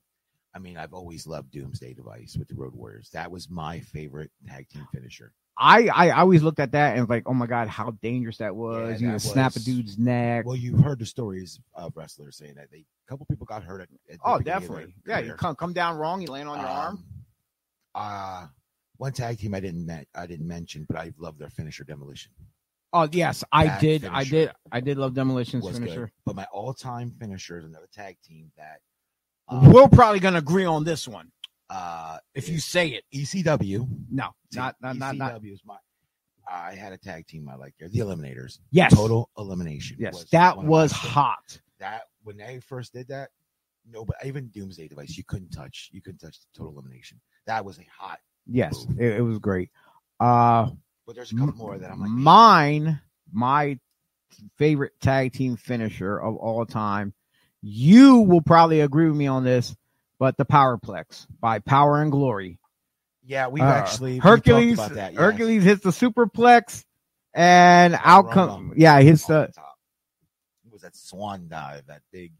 I 0.54 0.58
mean, 0.58 0.76
I've 0.76 0.92
always 0.92 1.26
loved 1.26 1.50
Doomsday 1.50 1.94
Device 1.94 2.36
with 2.38 2.46
the 2.48 2.54
Road 2.54 2.74
Warriors. 2.74 3.08
That 3.14 3.30
was 3.30 3.48
my 3.48 3.80
favorite 3.80 4.30
tag 4.46 4.68
team 4.68 4.86
finisher. 4.92 5.32
I 5.56 5.88
I 5.88 6.10
always 6.20 6.42
looked 6.42 6.60
at 6.60 6.72
that 6.72 6.92
and 6.92 7.00
was 7.02 7.08
like, 7.10 7.22
oh 7.26 7.32
my 7.32 7.46
god, 7.46 7.68
how 7.68 7.92
dangerous 8.02 8.38
that 8.38 8.54
was! 8.54 9.00
Yeah, 9.00 9.06
you 9.06 9.12
know, 9.12 9.18
snap 9.18 9.56
a 9.56 9.60
dude's 9.60 9.98
neck. 9.98 10.44
Well, 10.44 10.56
you've 10.56 10.80
heard 10.80 10.98
the 10.98 11.06
stories 11.06 11.58
of 11.74 11.96
wrestlers 11.96 12.36
saying 12.36 12.54
that 12.56 12.70
they 12.70 12.78
a 12.78 13.08
couple 13.08 13.24
people 13.26 13.46
got 13.46 13.62
hurt 13.62 13.82
at, 13.82 13.88
at 14.10 14.18
Oh, 14.24 14.38
beginning 14.38 14.38
of 14.38 14.44
their 14.44 14.60
definitely. 14.60 14.94
Yeah, 15.06 15.18
you 15.20 15.32
come 15.34 15.56
come 15.56 15.72
down 15.72 15.96
wrong, 15.96 16.20
you 16.20 16.28
land 16.28 16.48
on 16.48 16.58
your 16.58 16.68
arm. 16.68 16.94
Um, 16.96 17.04
Uh 17.94 18.46
one 18.98 19.12
tag 19.12 19.38
team 19.38 19.54
I 19.54 19.60
didn't 19.60 19.90
I 20.14 20.26
didn't 20.26 20.46
mention, 20.46 20.86
but 20.88 20.98
I 20.98 21.12
love 21.18 21.38
their 21.38 21.50
finisher 21.50 21.84
demolition. 21.84 22.32
Oh 22.92 23.08
yes, 23.10 23.42
I 23.52 23.66
that 23.66 23.80
did. 23.80 24.04
I 24.04 24.24
did. 24.24 24.50
I 24.70 24.80
did 24.80 24.98
love 24.98 25.14
Demolition's 25.14 25.64
Was 25.64 25.78
finisher. 25.78 26.06
good. 26.06 26.10
But 26.26 26.36
my 26.36 26.46
all 26.52 26.74
time 26.74 27.10
finisher 27.10 27.58
is 27.58 27.64
another 27.64 27.88
tag 27.92 28.16
team 28.22 28.52
that 28.56 28.80
um, 29.48 29.72
We're 29.72 29.88
probably 29.88 30.20
gonna 30.20 30.38
agree 30.38 30.64
on 30.64 30.84
this 30.84 31.08
one 31.08 31.30
uh 31.70 32.18
if 32.34 32.48
you 32.48 32.58
say 32.58 32.88
it. 32.88 33.04
ECW. 33.14 33.88
No, 34.10 34.30
not 34.54 34.76
not 34.80 34.96
not 34.96 35.16
not. 35.16 35.40
ECW 35.40 35.52
is 35.54 35.62
my 35.64 35.76
I 36.50 36.74
had 36.74 36.92
a 36.92 36.98
tag 36.98 37.26
team 37.26 37.48
I 37.48 37.56
liked 37.56 37.78
there, 37.78 37.88
the 37.88 38.00
Eliminators. 38.00 38.58
Yes. 38.70 38.94
Total 38.94 39.28
Elimination. 39.38 39.96
Yes, 39.98 40.24
that 40.32 40.56
of 40.56 40.64
my 40.64 40.68
was 40.68 40.92
hot. 40.92 41.60
That 41.78 42.02
when 42.24 42.36
they 42.36 42.60
first 42.60 42.92
did 42.92 43.08
that, 43.08 43.30
no, 43.90 44.04
but 44.04 44.16
even 44.24 44.48
Doomsday 44.48 44.88
Device, 44.88 45.16
you 45.16 45.24
couldn't 45.24 45.50
touch. 45.50 45.88
You 45.92 46.02
couldn't 46.02 46.18
touch 46.18 46.38
the 46.40 46.46
Total 46.58 46.72
Elimination. 46.72 47.20
That 47.46 47.64
was 47.64 47.78
a 47.78 47.86
hot. 47.96 48.18
Yes, 48.46 48.86
it, 48.98 49.14
it 49.14 49.22
was 49.22 49.38
great. 49.38 49.70
Uh, 50.20 50.70
But 51.12 51.16
there's 51.16 51.32
a 51.32 51.36
couple 51.36 51.52
more 51.56 51.76
that 51.76 51.90
I'm 51.90 52.00
like, 52.00 52.08
mine, 52.08 52.98
my 53.30 53.78
favorite 54.56 54.92
tag 55.02 55.34
team 55.34 55.58
finisher 55.58 56.16
of 56.18 56.36
all 56.36 56.64
time. 56.64 57.12
You 57.60 58.20
will 58.20 58.40
probably 58.40 58.80
agree 58.80 59.08
with 59.08 59.16
me 59.18 59.26
on 59.26 59.44
this, 59.44 59.76
but 60.18 60.38
the 60.38 60.46
Powerplex 60.46 61.26
by 61.38 61.58
Power 61.58 62.00
and 62.00 62.10
Glory. 62.10 62.58
yeah, 63.26 63.48
we've 63.48 63.62
Uh, 63.62 63.66
actually 63.66 64.12
we 64.14 64.18
Hercules. 64.20 64.78
talked 64.78 64.92
about 64.92 64.96
that. 64.96 65.12
yes. 65.12 65.20
Hercules 65.20 65.64
hits 65.64 65.82
the 65.82 65.90
superplex, 65.90 66.82
and 67.34 67.94
out 68.02 68.24
Roma 68.24 68.34
come 68.34 68.72
yeah, 68.74 68.98
hits 69.02 69.26
the 69.26 69.50
top. 69.54 69.74
It 70.64 70.72
was 70.72 70.80
that 70.80 70.96
swan 70.96 71.46
dive, 71.46 71.88
that 71.88 72.00
big, 72.10 72.32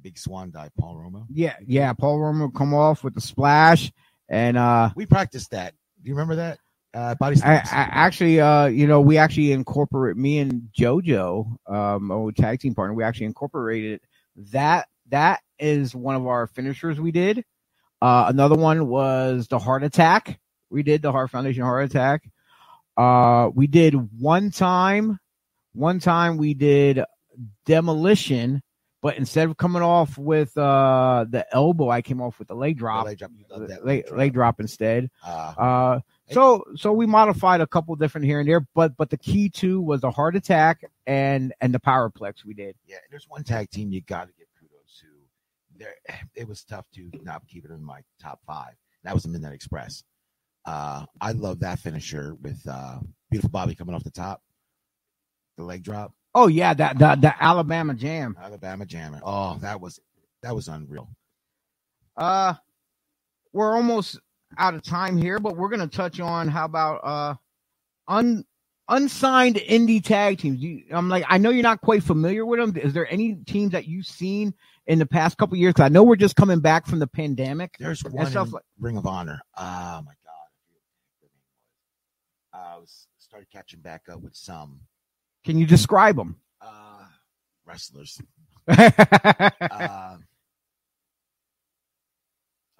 big 0.00 0.16
swan 0.18 0.52
dive, 0.52 0.70
Paul 0.78 0.98
Roma. 0.98 1.26
yeah 1.28 1.56
yeah. 1.66 1.92
Paul 1.94 2.20
will 2.20 2.50
come 2.52 2.74
off 2.74 3.02
with 3.02 3.14
the 3.14 3.20
splash, 3.20 3.90
and 4.28 4.56
uh, 4.56 4.90
We 4.94 5.04
practiced 5.04 5.50
that. 5.50 5.74
Do 6.00 6.08
you 6.08 6.14
remember 6.14 6.36
that? 6.36 6.60
Uh, 6.94 7.14
body 7.14 7.40
I, 7.42 7.54
I 7.54 7.62
actually, 7.72 8.40
uh, 8.40 8.66
you 8.66 8.86
know, 8.86 9.00
we 9.00 9.16
actually 9.16 9.52
incorporate 9.52 10.16
me 10.16 10.38
and 10.40 10.68
JoJo, 10.78 11.56
um, 11.66 12.10
our 12.10 12.32
tag 12.32 12.60
team 12.60 12.74
partner. 12.74 12.94
We 12.94 13.04
actually 13.04 13.26
incorporated 13.26 14.00
that. 14.52 14.88
That 15.08 15.40
is 15.58 15.94
one 15.94 16.14
of 16.14 16.26
our 16.26 16.46
finishers 16.46 16.98
we 16.98 17.12
did. 17.12 17.44
Uh, 18.00 18.26
another 18.28 18.54
one 18.56 18.88
was 18.88 19.46
the 19.48 19.58
heart 19.58 19.84
attack. 19.84 20.40
We 20.70 20.82
did 20.82 21.02
the 21.02 21.12
Heart 21.12 21.30
Foundation 21.30 21.62
heart 21.64 21.84
attack. 21.84 22.30
Uh, 22.96 23.50
we 23.54 23.66
did 23.66 23.94
one 24.18 24.50
time, 24.50 25.18
one 25.74 25.98
time 26.00 26.38
we 26.38 26.54
did 26.54 27.02
demolition, 27.66 28.62
but 29.02 29.16
instead 29.16 29.48
of 29.48 29.56
coming 29.56 29.82
off 29.82 30.16
with 30.16 30.56
uh 30.56 31.26
the 31.28 31.44
elbow, 31.52 31.90
I 31.90 32.02
came 32.02 32.20
off 32.22 32.38
with 32.38 32.48
the 32.48 32.54
leg 32.54 32.78
drop. 32.78 33.04
leg 33.04 33.18
drop. 33.18 33.30
Leg, 33.50 33.80
leg 33.84 34.32
drop. 34.32 34.32
drop 34.32 34.60
instead. 34.60 35.10
Uh, 35.26 35.54
Uh, 35.58 36.00
so 36.32 36.64
so 36.76 36.92
we 36.92 37.06
modified 37.06 37.60
a 37.60 37.66
couple 37.66 37.94
different 37.96 38.26
here 38.26 38.40
and 38.40 38.48
there, 38.48 38.66
but 38.74 38.96
but 38.96 39.10
the 39.10 39.16
key 39.16 39.48
two 39.48 39.80
was 39.80 40.00
the 40.00 40.10
heart 40.10 40.36
attack 40.36 40.84
and 41.06 41.52
and 41.60 41.74
the 41.74 41.80
powerplex 41.80 42.44
we 42.44 42.54
did. 42.54 42.76
yeah, 42.86 42.96
there's 43.10 43.28
one 43.28 43.44
tag 43.44 43.70
team 43.70 43.92
you 43.92 44.00
got 44.02 44.28
to 44.28 44.32
give 44.38 44.46
kudos 44.58 45.00
to. 45.00 45.06
There, 45.78 45.94
it 46.34 46.48
was 46.48 46.64
tough 46.64 46.86
to 46.94 47.10
not 47.22 47.46
keep 47.46 47.64
it 47.64 47.70
in 47.70 47.82
my 47.82 48.00
top 48.20 48.40
five. 48.46 48.74
That 49.04 49.14
was 49.14 49.24
the 49.24 49.28
Midnight 49.28 49.54
Express. 49.54 50.04
Uh, 50.64 51.06
I 51.20 51.32
love 51.32 51.60
that 51.60 51.80
finisher 51.80 52.36
with 52.40 52.60
uh, 52.70 52.98
beautiful 53.30 53.50
Bobby 53.50 53.74
coming 53.74 53.96
off 53.96 54.04
the 54.04 54.12
top, 54.12 54.40
the 55.56 55.64
leg 55.64 55.82
drop, 55.82 56.12
Oh 56.34 56.46
yeah, 56.46 56.72
that 56.74 56.98
the, 56.98 57.16
the 57.20 57.42
Alabama 57.42 57.94
Jam. 57.94 58.36
Alabama 58.40 58.86
Jammer. 58.86 59.20
Oh, 59.22 59.58
that 59.60 59.80
was 59.80 60.00
that 60.42 60.54
was 60.54 60.68
unreal. 60.68 61.10
Uh, 62.16 62.54
we're 63.52 63.74
almost 63.74 64.18
out 64.58 64.74
of 64.74 64.82
time 64.82 65.16
here, 65.16 65.38
but 65.38 65.56
we're 65.56 65.68
gonna 65.68 65.86
touch 65.86 66.20
on 66.20 66.48
how 66.48 66.64
about 66.64 67.00
uh 67.04 67.34
un 68.08 68.44
unsigned 68.88 69.56
indie 69.56 70.02
tag 70.04 70.38
teams. 70.38 70.60
You, 70.60 70.82
I'm 70.90 71.08
like, 71.08 71.24
I 71.28 71.38
know 71.38 71.50
you're 71.50 71.62
not 71.62 71.80
quite 71.80 72.02
familiar 72.02 72.44
with 72.44 72.60
them. 72.60 72.76
Is 72.76 72.92
there 72.92 73.10
any 73.10 73.36
teams 73.46 73.72
that 73.72 73.86
you've 73.86 74.06
seen 74.06 74.54
in 74.86 74.98
the 74.98 75.06
past 75.06 75.38
couple 75.38 75.56
years? 75.56 75.72
Because 75.74 75.86
I 75.86 75.88
know 75.88 76.02
we're 76.02 76.16
just 76.16 76.36
coming 76.36 76.60
back 76.60 76.86
from 76.86 76.98
the 76.98 77.06
pandemic. 77.06 77.76
There's 77.78 78.02
one 78.04 78.26
stuff 78.26 78.52
like 78.52 78.64
Ring 78.78 78.96
of 78.98 79.06
Honor. 79.06 79.40
Oh 79.56 79.62
my 79.62 80.12
god, 80.24 80.48
I 80.48 80.50
forget 80.66 80.82
what 80.82 81.20
the 81.22 81.28
name 81.28 81.42
was. 82.52 82.76
I 82.76 82.78
was 82.78 83.06
started 83.18 83.48
catching 83.50 83.80
back 83.80 84.02
up 84.12 84.20
with 84.20 84.34
some 84.34 84.80
Can 85.44 85.58
you 85.58 85.66
describe 85.66 86.16
them? 86.16 86.36
uh, 86.60 87.04
wrestlers. 87.64 88.20
Uh, 88.68 90.16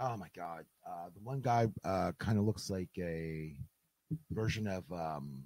oh 0.03 0.16
my 0.16 0.28
god, 0.36 0.64
uh, 0.86 1.09
the 1.14 1.20
one 1.20 1.40
guy 1.40 1.68
uh, 1.84 2.12
kind 2.18 2.38
of 2.38 2.44
looks 2.44 2.68
like 2.70 2.90
a 2.98 3.55
version 4.30 4.66
of. 4.66 4.84
Um, 4.92 5.44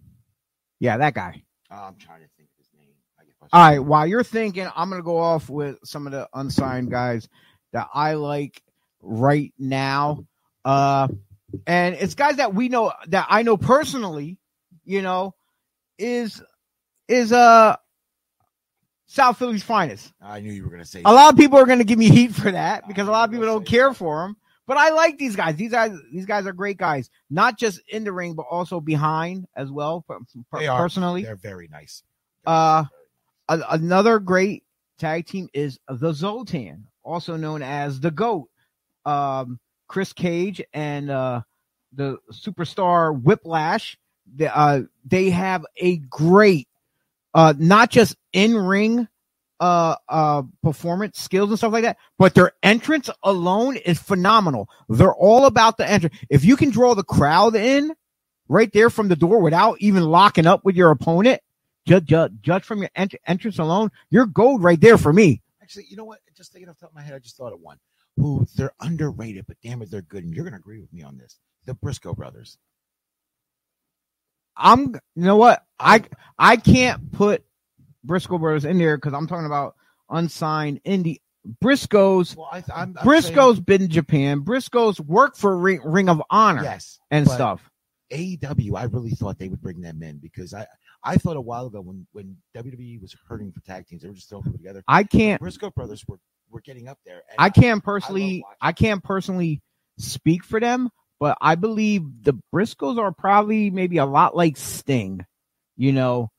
yeah, 0.80 0.96
that 0.96 1.14
guy. 1.14 1.42
oh, 1.70 1.74
I'm 1.76 1.96
trying 1.96 2.20
to 2.20 2.28
think 2.36 2.48
of 2.48 2.59
his 2.59 2.68
name. 2.78 2.88
All 3.52 3.62
right, 3.62 3.78
while 3.78 4.07
you're 4.07 4.24
thinking, 4.24 4.68
I'm 4.74 4.90
gonna 4.90 5.02
go 5.02 5.18
off 5.18 5.48
with 5.48 5.78
some 5.84 6.07
of 6.07 6.12
the 6.12 6.28
unsigned 6.34 6.90
guys 6.90 7.28
that 7.72 7.88
I 7.94 8.14
like 8.14 8.62
right 9.02 9.52
now. 9.59 10.24
Uh 10.64 11.09
and 11.66 11.94
it's 11.94 12.14
guys 12.14 12.36
that 12.36 12.54
we 12.54 12.68
know 12.68 12.92
that 13.09 13.26
I 13.30 13.42
know 13.42 13.57
personally, 13.57 14.38
you 14.84 15.02
know, 15.02 15.34
is 15.98 16.42
is 17.09 17.32
uh 17.32 17.76
South 19.07 19.38
Philly's 19.38 19.62
finest. 19.62 20.12
I 20.20 20.40
knew 20.40 20.52
you 20.52 20.64
were 20.64 20.70
gonna 20.70 20.84
say. 20.84 21.02
A 21.04 21.12
lot 21.12 21.32
of 21.32 21.38
people 21.38 21.59
are 21.59 21.66
gonna 21.66 21.84
give 21.84 21.98
me 21.98 22.09
heat 22.11 22.34
for 22.34 22.50
that 22.50 22.88
because 22.88 23.07
a 23.07 23.11
lot 23.11 23.28
of 23.28 23.30
people 23.30 23.46
don't 23.46 23.66
care 23.66 23.94
for 23.94 24.26
them. 24.26 24.36
But 24.66 24.76
I 24.78 24.90
like 24.90 25.16
these 25.18 25.36
guys. 25.36 25.56
These 25.56 25.70
guys, 25.70 25.92
these 26.12 26.26
guys 26.26 26.46
are 26.46 26.52
great 26.52 26.76
guys. 26.76 27.08
Not 27.30 27.58
just 27.58 27.80
in 27.88 28.04
the 28.04 28.12
ring, 28.12 28.34
but 28.34 28.46
also 28.50 28.80
behind 28.80 29.46
as 29.54 29.70
well. 29.70 30.04
per- 30.08 30.18
They 30.58 30.66
are. 30.66 30.78
personally, 30.80 31.22
They're 31.22 31.36
very 31.36 31.68
nice. 31.68 32.02
Uh, 32.46 32.84
a- 33.48 33.62
another 33.70 34.18
great 34.18 34.64
tag 34.98 35.26
team 35.26 35.48
is 35.54 35.78
the 35.88 36.12
Zoltan, 36.12 36.86
also 37.04 37.36
known 37.36 37.62
as 37.62 38.00
the 38.00 38.10
Goat. 38.10 38.48
Um, 39.04 39.60
Chris 39.88 40.12
Cage 40.12 40.60
and 40.72 41.10
uh, 41.10 41.42
the 41.92 42.18
superstar 42.32 43.16
Whiplash. 43.22 43.96
They, 44.34 44.48
uh, 44.48 44.82
they 45.04 45.30
have 45.30 45.64
a 45.76 45.98
great, 45.98 46.66
uh, 47.34 47.54
not 47.56 47.90
just 47.90 48.16
in 48.32 48.56
ring, 48.56 49.06
uh, 49.61 49.96
uh, 50.09 50.42
performance 50.62 51.18
skills 51.18 51.50
and 51.50 51.59
stuff 51.59 51.72
like 51.72 51.84
that, 51.84 51.96
but 52.18 52.34
their 52.34 52.52
entrance 52.62 53.09
alone 53.22 53.76
is 53.76 53.98
phenomenal. 53.98 54.68
They're 54.88 55.14
all 55.14 55.46
about 55.46 55.78
the 55.78 55.88
entrance. 55.88 56.16
If 56.28 56.44
you 56.44 56.57
can 56.57 56.70
draw 56.70 56.94
the 56.94 57.04
crowd 57.04 57.57
in 57.57 57.92
right 58.48 58.72
there 58.72 58.90
from 58.90 59.09
the 59.09 59.16
door 59.16 59.40
without 59.40 59.78
even 59.80 60.02
locking 60.04 60.46
up 60.46 60.64
with 60.64 60.76
your 60.76 60.90
opponent, 60.90 61.40
judge, 61.86 62.04
judge, 62.04 62.32
judge 62.42 62.64
from 62.64 62.80
your 62.80 62.90
ent- 62.94 63.14
entrance 63.26 63.59
alone, 63.59 63.90
you're 64.11 64.26
gold 64.26 64.62
right 64.62 64.80
there 64.80 64.98
for 64.98 65.12
me. 65.12 65.42
Actually, 65.62 65.86
you 65.88 65.96
know 65.96 66.04
what? 66.04 66.20
Just 66.36 66.52
thinking 66.52 66.68
off 66.68 66.76
the 66.76 66.82
top 66.82 66.90
of 66.90 66.96
my 66.96 67.02
head, 67.02 67.14
I 67.14 67.18
just 67.18 67.36
thought 67.36 67.52
of 67.52 67.61
one. 67.61 67.78
Who 68.16 68.46
they're 68.57 68.72
underrated, 68.80 69.46
but 69.46 69.57
damn 69.62 69.82
it, 69.82 69.90
they're 69.90 70.02
good. 70.02 70.24
And 70.24 70.34
you're 70.34 70.44
gonna 70.44 70.57
agree 70.57 70.80
with 70.80 70.92
me 70.92 71.02
on 71.02 71.18
this. 71.18 71.38
The 71.64 71.74
Briscoe 71.74 72.14
brothers. 72.14 72.59
I'm, 74.57 74.94
you 74.94 75.24
know 75.24 75.36
what? 75.36 75.64
I, 75.78 76.04
I 76.38 76.57
can't 76.57 77.12
put 77.12 77.44
Briscoe 78.07 78.38
Brothers 78.38 78.64
in 78.64 78.78
there 78.78 78.96
because 78.96 79.12
I'm 79.12 79.26
talking 79.26 79.46
about 79.46 79.74
unsigned 80.11 80.82
indie. 80.84 81.20
Briscoe's, 81.61 82.36
Well, 82.36 82.48
I, 82.50 82.59
I'm, 82.74 82.96
I'm 82.98 83.04
Briscoe's 83.04 83.61
been 83.61 83.82
in 83.82 83.90
Japan. 83.90 84.40
Briscoe's 84.40 85.00
worked 85.00 85.36
for 85.36 85.57
Ring, 85.57 85.80
Ring 85.84 86.09
of 86.09 86.20
Honor 86.28 86.62
yes, 86.62 86.98
and 87.11 87.28
stuff. 87.28 87.70
AEW, 88.12 88.76
I 88.76 88.84
really 88.84 89.11
thought 89.11 89.38
they 89.38 89.48
would 89.48 89.61
bring 89.61 89.80
them 89.80 90.02
in 90.02 90.18
because 90.18 90.54
I, 90.54 90.66
I 91.02 91.16
thought 91.16 91.36
a 91.36 91.40
while 91.40 91.66
ago 91.66 91.80
when 91.80 92.07
when 92.12 92.36
WWE 92.57 93.00
was 93.00 93.14
hurting 93.28 93.52
for 93.52 93.61
tag 93.61 93.86
teams, 93.86 94.02
they 94.02 94.09
were 94.09 94.14
just 94.14 94.28
throwing 94.28 94.44
them 94.44 94.52
together. 94.54 94.82
I 94.88 95.04
can't, 95.04 95.40
Briscoe 95.40 95.70
brothers 95.70 96.04
were 96.07 96.18
were 96.50 96.61
getting 96.61 96.88
up 96.88 96.98
there. 97.04 97.22
I 97.38 97.50
can't 97.50 97.82
personally, 97.82 98.42
watching. 98.44 98.59
I 98.61 98.72
can't 98.72 99.04
personally 99.04 99.62
speak 99.98 100.44
for 100.44 100.61
them, 100.61 100.90
but 101.18 101.36
I 101.40 101.54
believe 101.54 102.02
the 102.22 102.34
Briscoes 102.54 102.98
are 102.98 103.12
probably 103.12 103.70
maybe 103.70 103.98
a 103.98 104.07
lot 104.07 104.36
like 104.36 104.57
Sting. 104.57 105.24
You 105.76 105.92
know, 105.92 106.30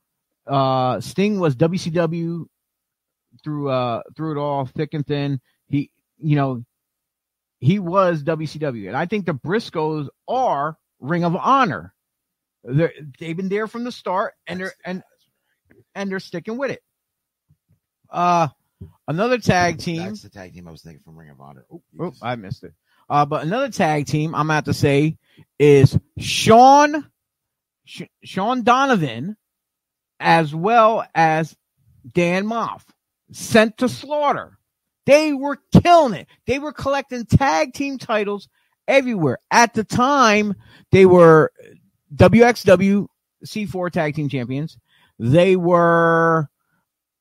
uh, 0.48 1.00
Sting 1.02 1.39
was 1.39 1.56
WCW 1.56 2.45
through 3.43 3.70
uh 3.70 4.02
through 4.16 4.32
it 4.38 4.41
all, 4.41 4.66
thick 4.66 4.93
and 4.93 5.06
thin. 5.06 5.39
He, 5.68 5.91
you 6.18 6.36
know, 6.36 6.64
he 7.60 7.80
was 7.80 8.24
WCW, 8.24 8.88
and 8.88 8.98
I 8.98 9.06
think 9.06 9.26
the 9.26 9.34
Briscoes 9.34 10.08
are 10.28 10.78
Ring 11.00 11.24
of 11.24 11.36
Honor. 11.36 11.93
They're, 12.64 12.93
they've 13.20 13.38
been 13.38 13.50
there 13.50 13.68
from 13.68 13.84
the 13.84 13.91
start, 13.91 14.34
and 14.48 14.60
they're 14.60 14.74
and 14.86 15.04
and 15.95 16.12
they're 16.12 16.20
sticking 16.20 16.58
with 16.58 16.72
it. 16.72 16.82
Uh, 18.10 18.48
another 19.08 19.38
tag 19.38 19.80
team. 19.80 20.04
That's 20.04 20.22
the 20.24 20.30
tag 20.30 20.54
team 20.54 20.68
I 20.68 20.72
was 20.72 20.82
thinking 20.82 21.02
from 21.04 21.18
Ring 21.18 21.30
of 21.30 21.39
Honor. 21.41 21.66
Oh, 21.72 21.82
Oh, 22.00 22.10
just- 22.12 22.24
I 22.24 22.36
missed 22.36 22.64
it. 22.64 22.74
Uh, 23.10 23.26
but 23.26 23.43
another 23.43 23.70
tag 23.70 24.06
team 24.06 24.36
I'm 24.36 24.48
about 24.48 24.66
to 24.66 24.74
say 24.74 25.18
is 25.60 25.98
Sean 26.20 27.10
Sh- 27.86 28.02
Sean 28.24 28.64
Donovan, 28.64 29.38
as 30.20 30.53
well 30.53 31.05
as 31.15 31.55
Dan 32.13 32.45
Moff, 32.45 32.84
sent 33.32 33.78
to 33.78 33.89
slaughter. 33.89 34.57
They 35.05 35.34
were 35.34 35.57
killing 35.82 36.13
it. 36.13 36.28
They 36.45 36.59
were 36.59 36.74
collecting 36.74 37.26
tag 37.26 37.74
team 37.74 37.97
titles 37.97 38.49
everywhere. 38.88 39.39
At 39.51 39.74
the 39.74 39.84
time, 39.84 40.55
they 40.91 41.05
were 41.05 41.51
WXW 42.15 43.07
C4 43.45 43.91
tag 43.91 44.15
team 44.15 44.30
champions. 44.30 44.78
They 45.20 45.55
were 45.55 46.49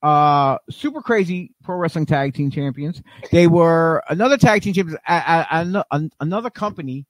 uh 0.03 0.59
super 0.68 1.01
crazy 1.01 1.55
pro 1.62 1.76
wrestling 1.76 2.07
tag 2.07 2.34
team 2.34 2.51
champions. 2.51 3.03
They 3.32 3.47
were 3.47 4.03
another 4.09 4.36
tag 4.36 4.62
team 4.62 4.74
champions 4.74 5.01
at, 5.07 5.49
another 6.20 6.51
company, 6.51 7.07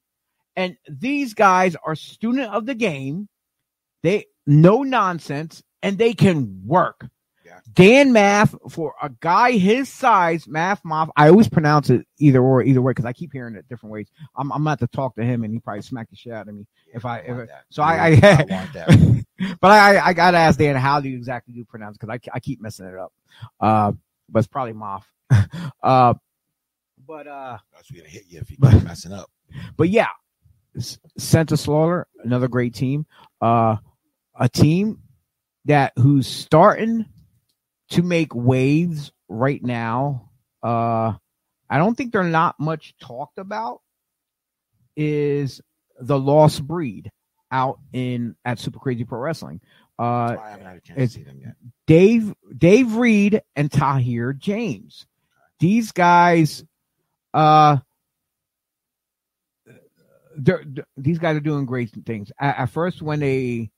and 0.55 0.77
these 0.89 1.33
guys 1.33 1.75
are 1.83 1.95
student 1.95 2.51
of 2.53 2.65
the 2.65 2.75
game. 2.75 3.27
They 4.03 4.25
no 4.45 4.83
nonsense, 4.83 5.61
and 5.81 5.97
they 5.97 6.13
can 6.13 6.61
work. 6.65 7.07
Yeah. 7.45 7.59
Dan 7.73 8.11
Math 8.11 8.55
for 8.69 8.93
a 9.01 9.09
guy 9.09 9.53
his 9.53 9.87
size, 9.89 10.47
Math 10.47 10.83
Moff. 10.83 11.09
I 11.15 11.29
always 11.29 11.47
pronounce 11.47 11.89
it 11.89 12.05
either 12.19 12.41
or, 12.41 12.61
either 12.61 12.81
way, 12.81 12.91
because 12.91 13.05
I 13.05 13.13
keep 13.13 13.31
hearing 13.31 13.55
it 13.55 13.67
different 13.69 13.93
ways. 13.93 14.09
I'm 14.35 14.51
I'm 14.51 14.61
about 14.61 14.79
to 14.79 14.87
talk 14.87 15.15
to 15.15 15.23
him, 15.23 15.43
and 15.43 15.53
he 15.53 15.59
probably 15.59 15.81
smack 15.81 16.09
the 16.09 16.15
shit 16.15 16.33
out 16.33 16.47
of 16.47 16.55
me 16.55 16.65
if 16.93 17.05
I. 17.05 17.19
If, 17.19 17.35
want 17.35 17.47
that. 17.47 17.63
so 17.69 17.83
I, 17.83 18.09
Yeah, 18.09 18.37
I, 18.39 18.43
want 18.53 18.73
that. 18.73 19.25
but 19.61 19.71
I, 19.71 20.07
I 20.07 20.13
gotta 20.13 20.37
ask 20.37 20.59
Dan 20.59 20.75
how 20.75 20.99
do 20.99 21.09
you 21.09 21.17
exactly 21.17 21.53
do 21.53 21.63
pronounce 21.63 21.97
because 21.97 22.09
I, 22.13 22.19
I 22.35 22.39
keep 22.39 22.61
messing 22.61 22.85
it 22.85 22.95
up. 22.95 23.13
Uh, 23.59 23.93
but 24.29 24.39
it's 24.39 24.47
probably 24.47 24.73
Moff. 24.73 25.03
uh, 25.83 26.13
but 27.07 27.27
uh, 27.27 27.57
That's 27.73 27.89
gonna 27.89 28.09
hit 28.09 28.23
you 28.27 28.39
if 28.39 28.51
you 28.51 28.57
keep 28.57 28.83
messing 28.83 29.13
up. 29.13 29.31
but 29.77 29.87
yeah, 29.87 30.09
Santa 31.17 31.57
Slaughter, 31.57 32.07
another 32.23 32.47
great 32.47 32.73
team. 32.73 33.05
Uh, 33.41 33.77
a 34.39 34.49
team 34.49 34.99
that 35.67 35.93
who's 35.95 36.27
starting 36.27 37.05
to 37.91 38.01
make 38.01 38.33
waves 38.35 39.11
right 39.29 39.63
now. 39.63 40.29
Uh, 40.63 41.13
I 41.69 41.77
don't 41.77 41.95
think 41.95 42.11
they're 42.11 42.23
not 42.23 42.59
much 42.59 42.95
talked 42.99 43.37
about. 43.37 43.81
Is 44.95 45.61
the 45.99 46.17
Lost 46.19 46.65
Breed 46.65 47.11
out 47.51 47.79
in 47.93 48.35
at 48.43 48.59
Super 48.59 48.79
Crazy 48.79 49.03
Pro 49.05 49.19
Wrestling? 49.19 49.61
Uh, 49.99 50.35
I 50.41 50.49
haven't 50.51 50.65
had 50.65 50.77
a 50.77 50.81
chance 50.81 51.13
to 51.13 51.19
see 51.19 51.23
them 51.23 51.39
yet. 51.43 51.53
Dave 51.85 52.33
Dave 52.57 52.95
Reed 52.95 53.41
and 53.55 53.71
Tahir 53.71 54.33
James. 54.33 55.05
These 55.59 55.91
guys, 55.91 56.63
uh, 57.33 57.77
they're, 60.37 60.63
they're- 60.65 60.87
these 60.97 61.17
guys 61.19 61.35
are 61.35 61.39
doing 61.41 61.65
great 61.65 61.91
things. 62.05 62.31
At, 62.39 62.57
at 62.59 62.65
first, 62.69 63.01
when 63.01 63.19
they 63.19 63.71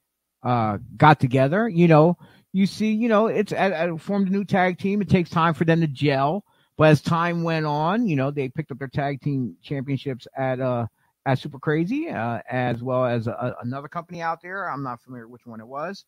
uh 0.43 0.77
got 0.97 1.19
together, 1.19 1.67
you 1.67 1.87
know, 1.87 2.17
you 2.51 2.65
see, 2.65 2.91
you 2.91 3.09
know, 3.09 3.27
it's 3.27 3.51
at, 3.51 3.71
at, 3.71 3.99
formed 4.01 4.27
a 4.29 4.31
new 4.31 4.43
tag 4.43 4.77
team. 4.77 5.01
It 5.01 5.09
takes 5.09 5.29
time 5.29 5.53
for 5.53 5.65
them 5.65 5.81
to 5.81 5.87
gel, 5.87 6.43
but 6.77 6.89
as 6.89 7.01
time 7.01 7.43
went 7.43 7.65
on, 7.65 8.07
you 8.07 8.15
know, 8.15 8.31
they 8.31 8.49
picked 8.49 8.71
up 8.71 8.79
their 8.79 8.87
tag 8.87 9.21
team 9.21 9.55
championships 9.61 10.27
at 10.35 10.59
uh 10.59 10.87
at 11.25 11.37
Super 11.39 11.59
Crazy, 11.59 12.09
uh, 12.09 12.39
as 12.49 12.81
well 12.81 13.05
as 13.05 13.27
a, 13.27 13.55
another 13.61 13.87
company 13.87 14.21
out 14.21 14.41
there. 14.41 14.69
I'm 14.69 14.83
not 14.83 15.01
familiar 15.01 15.27
which 15.27 15.45
one 15.45 15.59
it 15.59 15.67
was, 15.67 16.05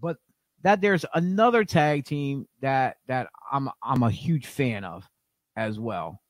but 0.00 0.16
that 0.62 0.80
there's 0.80 1.04
another 1.14 1.64
tag 1.64 2.04
team 2.04 2.46
that 2.60 2.96
that 3.08 3.28
I'm 3.52 3.68
I'm 3.82 4.02
a 4.02 4.10
huge 4.10 4.46
fan 4.46 4.84
of 4.84 5.08
as 5.56 5.78
well. 5.78 6.20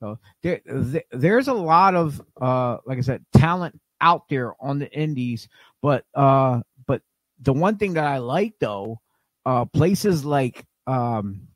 So 0.00 0.18
there, 0.42 0.60
there 0.66 1.04
there's 1.12 1.48
a 1.48 1.54
lot 1.54 1.94
of 1.94 2.20
uh 2.40 2.78
like 2.84 2.98
I 2.98 3.02
said 3.02 3.24
talent 3.34 3.80
out 4.04 4.28
there 4.30 4.54
on 4.62 4.80
the 4.80 4.92
indies, 4.92 5.48
but 5.82 6.06
uh 6.14 6.62
but 6.86 7.02
the 7.40 7.54
one 7.54 7.78
thing 7.78 7.94
that 7.94 8.06
I 8.06 8.18
like 8.18 8.54
though, 8.60 9.00
uh 9.46 9.66
places 9.66 10.24
like 10.26 10.66
um 10.86 11.48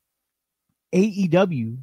AEW 0.95 1.79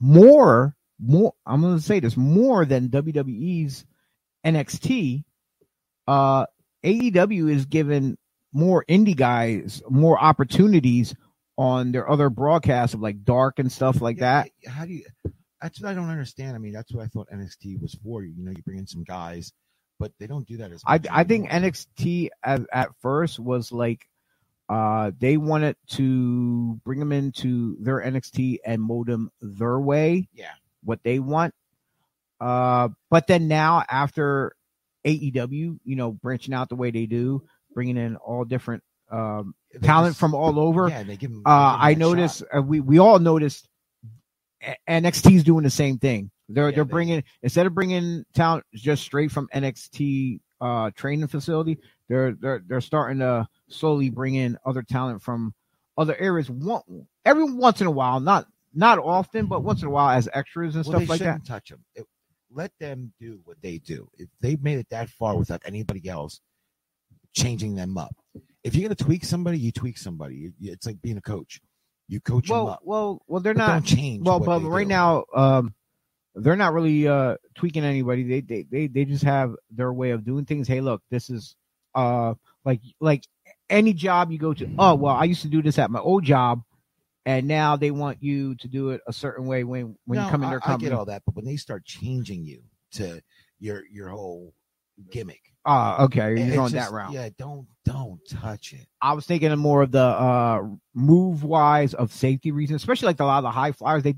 more 0.00 0.76
more 1.00 1.34
I'm 1.46 1.62
going 1.62 1.76
to 1.76 1.82
say 1.82 2.00
this 2.00 2.16
more 2.16 2.64
than 2.66 2.90
WWE's 2.90 3.84
NXT 4.46 5.24
uh 6.08 6.46
AEW 6.84 7.50
is 7.52 7.66
given 7.66 8.18
more 8.52 8.84
indie 8.88 9.16
guys 9.16 9.82
more 9.90 10.20
opportunities 10.22 11.14
on 11.58 11.92
their 11.92 12.10
other 12.10 12.30
broadcasts 12.30 12.94
of 12.94 13.00
like 13.02 13.24
dark 13.24 13.60
and 13.60 13.72
stuff 13.72 14.00
like 14.02 14.18
Yeah, 14.18 14.20
that. 14.20 14.50
How 14.66 14.86
do 14.86 14.94
you? 14.94 15.04
That's 15.62 15.80
what 15.80 15.90
I 15.90 15.94
don't 15.94 16.10
understand. 16.10 16.56
I 16.56 16.60
mean, 16.60 16.72
that's 16.72 16.92
what 16.92 17.04
I 17.04 17.08
thought 17.08 17.30
NXT 17.32 17.80
was 17.82 17.96
for. 18.04 18.24
You 18.24 18.34
know, 18.44 18.52
you 18.52 18.62
bring 18.64 18.78
in 18.78 18.86
some 18.88 19.04
guys, 19.04 19.52
but 20.02 20.12
they 20.18 20.26
don't 20.26 20.46
do 20.46 20.56
that 20.58 20.72
as 20.72 20.82
I 20.86 20.94
much. 20.98 21.06
I 21.10 21.24
think. 21.24 21.48
NXT 21.48 22.28
at, 22.42 22.62
at 22.72 22.88
first 23.00 23.38
was 23.38 23.70
like 23.72 24.06
uh 24.68 25.10
they 25.18 25.36
wanted 25.36 25.76
to 25.90 26.74
bring 26.84 26.98
them 26.98 27.12
into 27.12 27.76
their 27.80 28.00
NXT 28.00 28.58
and 28.64 28.80
mold 28.82 29.06
them 29.06 29.30
their 29.40 29.78
way, 29.78 30.28
Yeah. 30.34 30.52
what 30.84 31.02
they 31.04 31.18
want. 31.18 31.54
Uh 32.40 32.88
but 33.10 33.26
then 33.26 33.48
now 33.48 33.84
after 33.88 34.54
AEW, 35.04 35.78
you 35.84 35.96
know, 35.96 36.12
branching 36.12 36.54
out 36.54 36.68
the 36.68 36.76
way 36.76 36.90
they 36.90 37.06
do, 37.06 37.42
bringing 37.74 37.96
in 37.96 38.16
all 38.16 38.44
different 38.44 38.82
um 39.10 39.54
talent 39.82 40.10
just- 40.12 40.20
from 40.20 40.34
all 40.34 40.58
over. 40.58 40.88
Yeah, 40.88 41.02
they 41.04 41.16
give 41.16 41.30
'em- 41.30 41.36
they 41.38 41.42
give 41.42 41.46
Uh, 41.46 41.74
'em 41.74 41.80
I 41.80 41.94
that 41.94 42.00
noticed 42.00 42.42
uh, 42.56 42.62
we 42.62 42.80
we 42.80 42.98
all 42.98 43.18
noticed 43.18 43.68
NXT 44.88 45.34
is 45.36 45.44
doing 45.44 45.64
the 45.64 45.70
same 45.70 45.98
thing. 45.98 46.30
They're 46.54 46.70
Yeah, 46.70 46.76
they're 46.76 46.84
they- 46.84 46.90
bringing 46.90 47.24
instead 47.42 47.66
of 47.66 47.74
bringing 47.74 48.24
talent 48.34 48.64
just 48.74 49.02
straight 49.02 49.30
from 49.32 49.48
NXT 49.54 50.40
uh, 50.60 50.90
training 50.94 51.26
facility, 51.28 51.78
they're 52.08 52.32
they're 52.34 52.62
they're 52.66 52.80
starting 52.80 53.18
to 53.18 53.48
slowly 53.68 54.10
bring 54.10 54.34
in 54.36 54.56
other 54.64 54.82
talent 54.82 55.22
from 55.22 55.54
other 55.98 56.16
areas. 56.18 56.48
One, 56.50 57.06
every 57.24 57.44
once 57.44 57.80
in 57.80 57.86
a 57.86 57.90
while, 57.90 58.20
not 58.20 58.46
not 58.74 58.98
often, 58.98 59.46
but 59.46 59.62
once 59.64 59.82
in 59.82 59.88
a 59.88 59.90
while 59.90 60.10
as 60.16 60.28
extras 60.32 60.76
and 60.76 60.84
Well, 60.86 60.98
they 61.00 61.04
stuff 61.04 61.20
like 61.20 61.20
that. 61.20 61.44
touch 61.44 61.68
them. 61.70 61.84
It, 61.94 62.06
let 62.50 62.70
them 62.78 63.12
do 63.18 63.40
what 63.44 63.56
they 63.62 63.78
do. 63.78 64.08
If 64.18 64.28
they've 64.40 64.62
made 64.62 64.78
it 64.78 64.88
that 64.90 65.08
far 65.10 65.36
without 65.36 65.62
anybody 65.64 66.08
else 66.08 66.40
changing 67.34 67.74
them 67.74 67.96
up, 67.98 68.14
if 68.64 68.74
you're 68.74 68.82
gonna 68.88 68.94
tweak 68.94 69.24
somebody, 69.24 69.58
you 69.58 69.72
tweak 69.72 69.98
somebody. 69.98 70.52
It's 70.60 70.86
like 70.86 71.00
being 71.02 71.16
a 71.16 71.22
coach. 71.22 71.60
You 72.08 72.20
coach 72.20 72.48
them 72.48 72.56
Well, 72.56 72.68
up. 72.68 72.80
well, 72.84 73.22
well, 73.26 73.40
they're 73.40 73.54
But 73.54 73.66
not. 73.66 73.72
don't 73.72 73.86
change. 73.86 74.26
Well, 74.26 74.38
but 74.40 74.58
they 74.60 74.64
right 74.66 74.84
do. 74.84 74.88
now, 74.88 75.24
um, 75.34 75.74
they're 76.34 76.56
not 76.56 76.72
really 76.72 77.06
uh 77.08 77.36
tweaking 77.54 77.84
anybody. 77.84 78.22
They 78.22 78.40
they 78.40 78.62
they 78.70 78.86
they 78.86 79.04
just 79.04 79.24
have 79.24 79.54
their 79.70 79.92
way 79.92 80.10
of 80.10 80.24
doing 80.24 80.44
things. 80.44 80.66
Hey, 80.68 80.80
look, 80.80 81.02
this 81.10 81.30
is 81.30 81.56
uh 81.94 82.34
like 82.64 82.80
like 83.00 83.24
any 83.68 83.92
job 83.92 84.30
you 84.30 84.38
go 84.38 84.54
to. 84.54 84.68
Oh 84.78 84.94
well, 84.94 85.14
I 85.14 85.24
used 85.24 85.42
to 85.42 85.48
do 85.48 85.62
this 85.62 85.78
at 85.78 85.90
my 85.90 86.00
old 86.00 86.24
job, 86.24 86.62
and 87.26 87.46
now 87.46 87.76
they 87.76 87.90
want 87.90 88.22
you 88.22 88.54
to 88.56 88.68
do 88.68 88.90
it 88.90 89.00
a 89.06 89.12
certain 89.12 89.46
way 89.46 89.64
when 89.64 89.96
when 90.06 90.18
No, 90.18 90.24
you 90.24 90.30
come 90.30 90.42
in 90.42 90.48
I- 90.48 90.52
their 90.52 90.60
I 90.62 90.66
company. 90.66 90.90
get 90.90 90.96
all 90.96 91.04
that, 91.06 91.22
but 91.26 91.34
when 91.36 91.44
they 91.44 91.56
start 91.56 91.84
changing 91.84 92.44
you 92.44 92.62
to 92.92 93.22
your 93.58 93.82
your 93.90 94.08
whole 94.08 94.54
gimmick, 95.10 95.51
Ah, 95.64 96.04
okay, 96.04 96.30
you're 96.30 96.38
it's 96.38 96.56
going 96.56 96.72
just- 96.72 96.90
that 96.90 96.94
route. 96.94 97.12
Yeah, 97.12 97.28
don't 97.38 97.66
don't 97.84 98.20
touch 98.28 98.72
it. 98.72 98.86
I 99.00 99.12
was 99.12 99.26
thinking 99.26 99.50
of 99.52 99.58
more 99.58 99.82
of 99.82 99.92
the 99.92 100.00
uh 100.02 100.62
move 100.94 101.44
wise 101.44 101.94
of 101.94 102.12
safety 102.12 102.50
reasons, 102.52 102.80
especially 102.82 103.06
like 103.06 103.20
a 103.20 103.24
lot 103.24 103.38
of 103.38 103.44
the 103.44 103.50
high 103.50 103.72
flyers. 103.72 104.02
They 104.02 104.14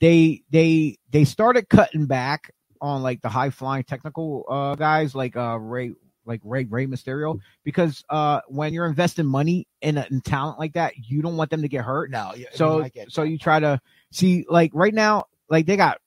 they 0.00 0.42
they 0.50 0.96
they 1.10 1.24
started 1.24 1.68
cutting 1.68 2.06
back 2.06 2.50
on 2.80 3.02
like 3.02 3.20
the 3.22 3.28
high 3.28 3.50
flying 3.50 3.82
technical 3.84 4.44
uh 4.48 4.74
guys 4.76 5.14
like 5.14 5.36
uh 5.36 5.58
Rey 5.58 5.92
like 6.24 6.40
Rey 6.44 6.64
Rey 6.64 6.86
Mysterio 6.86 7.38
because 7.64 8.04
uh 8.10 8.40
when 8.48 8.72
you're 8.72 8.86
investing 8.86 9.26
money 9.26 9.66
in, 9.80 9.98
a, 9.98 10.06
in 10.10 10.20
talent 10.20 10.58
like 10.58 10.74
that, 10.74 10.94
you 10.96 11.22
don't 11.22 11.36
want 11.36 11.50
them 11.50 11.62
to 11.62 11.68
get 11.68 11.84
hurt. 11.84 12.10
No, 12.10 12.32
yeah, 12.36 12.46
I 12.52 12.56
So 12.56 12.78
mean, 12.80 12.90
I 12.96 13.04
so 13.08 13.22
you 13.22 13.38
try 13.38 13.60
to 13.60 13.80
see 14.12 14.44
like 14.48 14.70
right 14.74 14.94
now, 14.94 15.24
like 15.48 15.66
they 15.66 15.76
got 15.76 16.00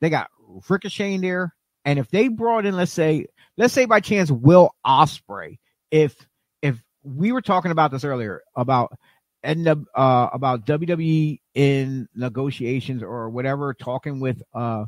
they 0.00 0.10
got 0.10 0.30
Ricochet 0.68 1.14
in 1.14 1.20
there, 1.20 1.54
and 1.84 1.98
if 1.98 2.08
they 2.10 2.28
brought 2.28 2.66
in, 2.66 2.74
let's 2.76 2.92
say, 2.92 3.26
let's 3.56 3.74
say 3.74 3.86
by 3.86 4.00
chance 4.00 4.30
Will 4.30 4.70
Ospreay, 4.86 5.58
if 5.90 6.14
if 6.62 6.82
we 7.02 7.32
were 7.32 7.42
talking 7.42 7.70
about 7.70 7.90
this 7.90 8.04
earlier 8.04 8.42
about 8.54 8.96
and 9.42 9.66
uh 9.68 10.28
about 10.32 10.66
WWE 10.66 11.40
in 11.54 12.08
negotiations 12.14 13.02
or 13.02 13.30
whatever, 13.30 13.74
talking 13.74 14.20
with 14.20 14.42
uh 14.54 14.86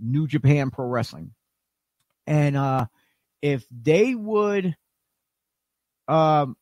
New 0.00 0.26
Japan 0.26 0.70
Pro 0.70 0.86
Wrestling, 0.86 1.32
and 2.26 2.56
uh 2.56 2.86
if 3.42 3.64
they 3.70 4.14
would 4.14 4.76
um 6.06 6.56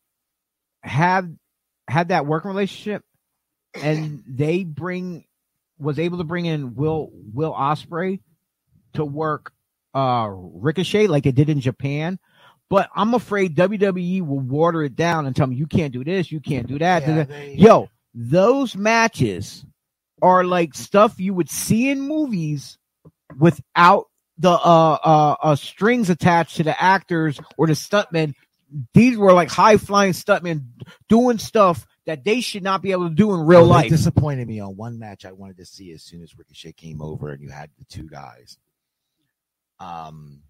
have 0.83 1.29
had 1.89 2.09
that 2.09 2.27
working 2.27 2.51
relationship 2.51 3.05
and 3.75 4.23
they 4.27 4.65
bring 4.65 5.25
was 5.79 5.99
able 5.99 6.19
to 6.19 6.25
bring 6.25 6.47
in 6.47 6.75
Will 6.75 7.11
Will 7.33 7.53
Ospreay 7.53 8.21
to 8.95 9.05
work 9.05 9.53
uh 9.97 10.29
Ricochet 10.31 11.07
like 11.07 11.27
it 11.27 11.35
did 11.35 11.49
in 11.49 11.61
Japan. 11.61 12.19
But 12.69 12.91
I'm 12.95 13.15
afraid 13.15 13.57
WWE 13.57 14.23
will 14.27 14.41
water 14.41 14.83
it 14.83 14.97
down 14.97 15.27
and 15.27 15.35
tell 15.37 15.47
me 15.47 15.55
you 15.57 15.67
can't 15.69 15.93
do 15.93 16.03
this, 16.03 16.33
you 16.33 16.41
can't 16.41 16.67
do 16.67 16.79
that. 16.81 17.07
Yeah, 17.07 17.23
they- 17.25 17.55
Yo, 17.55 17.89
those 18.13 18.75
matches 18.77 19.65
are 20.21 20.45
like 20.45 20.75
stuff 20.75 21.21
you 21.21 21.33
would 21.35 21.49
see 21.49 21.91
in 21.91 22.01
movies 22.01 22.77
without 23.39 24.07
the 24.39 24.51
uh, 24.51 24.99
uh, 25.05 25.37
uh 25.43 25.57
strings 25.57 26.11
attached 26.11 26.57
to 26.57 26.63
the 26.65 26.83
actors 26.83 27.39
or 27.57 27.67
the 27.67 27.73
stuntmen. 27.75 28.35
These 28.95 29.17
were 29.17 29.33
like 29.33 29.49
high 29.51 29.77
flying 29.77 30.13
stuntmen 30.13 30.67
doing 31.09 31.39
stuff 31.39 31.87
that 32.07 32.25
they 32.25 32.41
should 32.41 32.63
not 32.63 32.83
be 32.83 32.93
able 32.93 33.09
to 33.09 33.15
do 33.15 33.33
in 33.35 33.41
real 33.41 33.65
life. 33.65 33.91
disappointed 33.91 34.47
me 34.47 34.61
on 34.61 34.77
one 34.77 34.99
match 34.99 35.25
I 35.25 35.33
wanted 35.33 35.57
to 35.59 35.65
see 35.67 35.93
as 35.93 36.03
soon 36.03 36.23
as 36.23 36.37
Ricochet 36.37 36.73
came 36.73 37.01
over 37.01 37.31
and 37.31 37.41
you 37.43 37.49
had 37.51 37.71
the 37.79 37.85
two 37.85 38.09
guys. 38.09 38.59
Um, 39.81 40.43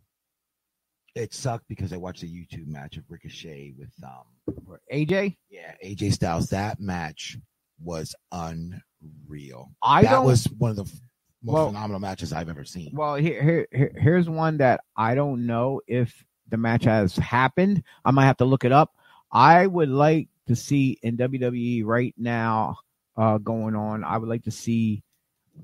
it 1.14 1.32
sucked 1.34 1.66
because 1.68 1.92
I 1.92 1.96
watched 1.96 2.22
a 2.22 2.26
YouTube 2.26 2.66
match 2.66 2.96
of 2.96 3.04
Ricochet 3.08 3.72
with 3.78 3.90
um, 4.04 4.76
AJ, 4.92 5.36
yeah, 5.48 5.74
AJ 5.84 6.12
Styles. 6.12 6.48
That 6.50 6.78
match 6.80 7.38
was 7.82 8.14
unreal. 8.32 9.70
I 9.82 10.02
that 10.02 10.24
was 10.24 10.44
one 10.58 10.70
of 10.70 10.76
the 10.76 10.82
most 10.84 11.00
Well- 11.42 11.66
phenomenal 11.68 12.00
matches 12.00 12.32
I've 12.32 12.48
ever 12.48 12.64
seen. 12.64 12.90
well, 12.94 13.14
here, 13.16 13.42
here, 13.42 13.66
here, 13.72 13.92
here's 13.96 14.28
one 14.28 14.58
that 14.58 14.80
I 14.96 15.14
don't 15.14 15.46
know 15.46 15.80
if 15.86 16.24
the 16.48 16.56
match 16.58 16.84
has 16.84 17.16
happened. 17.16 17.82
I 18.04 18.10
might 18.10 18.26
have 18.26 18.36
to 18.38 18.44
look 18.44 18.64
it 18.64 18.72
up. 18.72 18.94
I 19.32 19.66
would 19.66 19.88
like 19.88 20.28
to 20.48 20.54
see 20.54 20.98
in 21.02 21.16
WWE 21.16 21.84
right 21.84 22.14
now 22.16 22.76
uh, 23.16 23.38
going 23.38 23.74
on. 23.74 24.04
I 24.04 24.18
would 24.18 24.28
like 24.28 24.44
to 24.44 24.50
see 24.50 25.02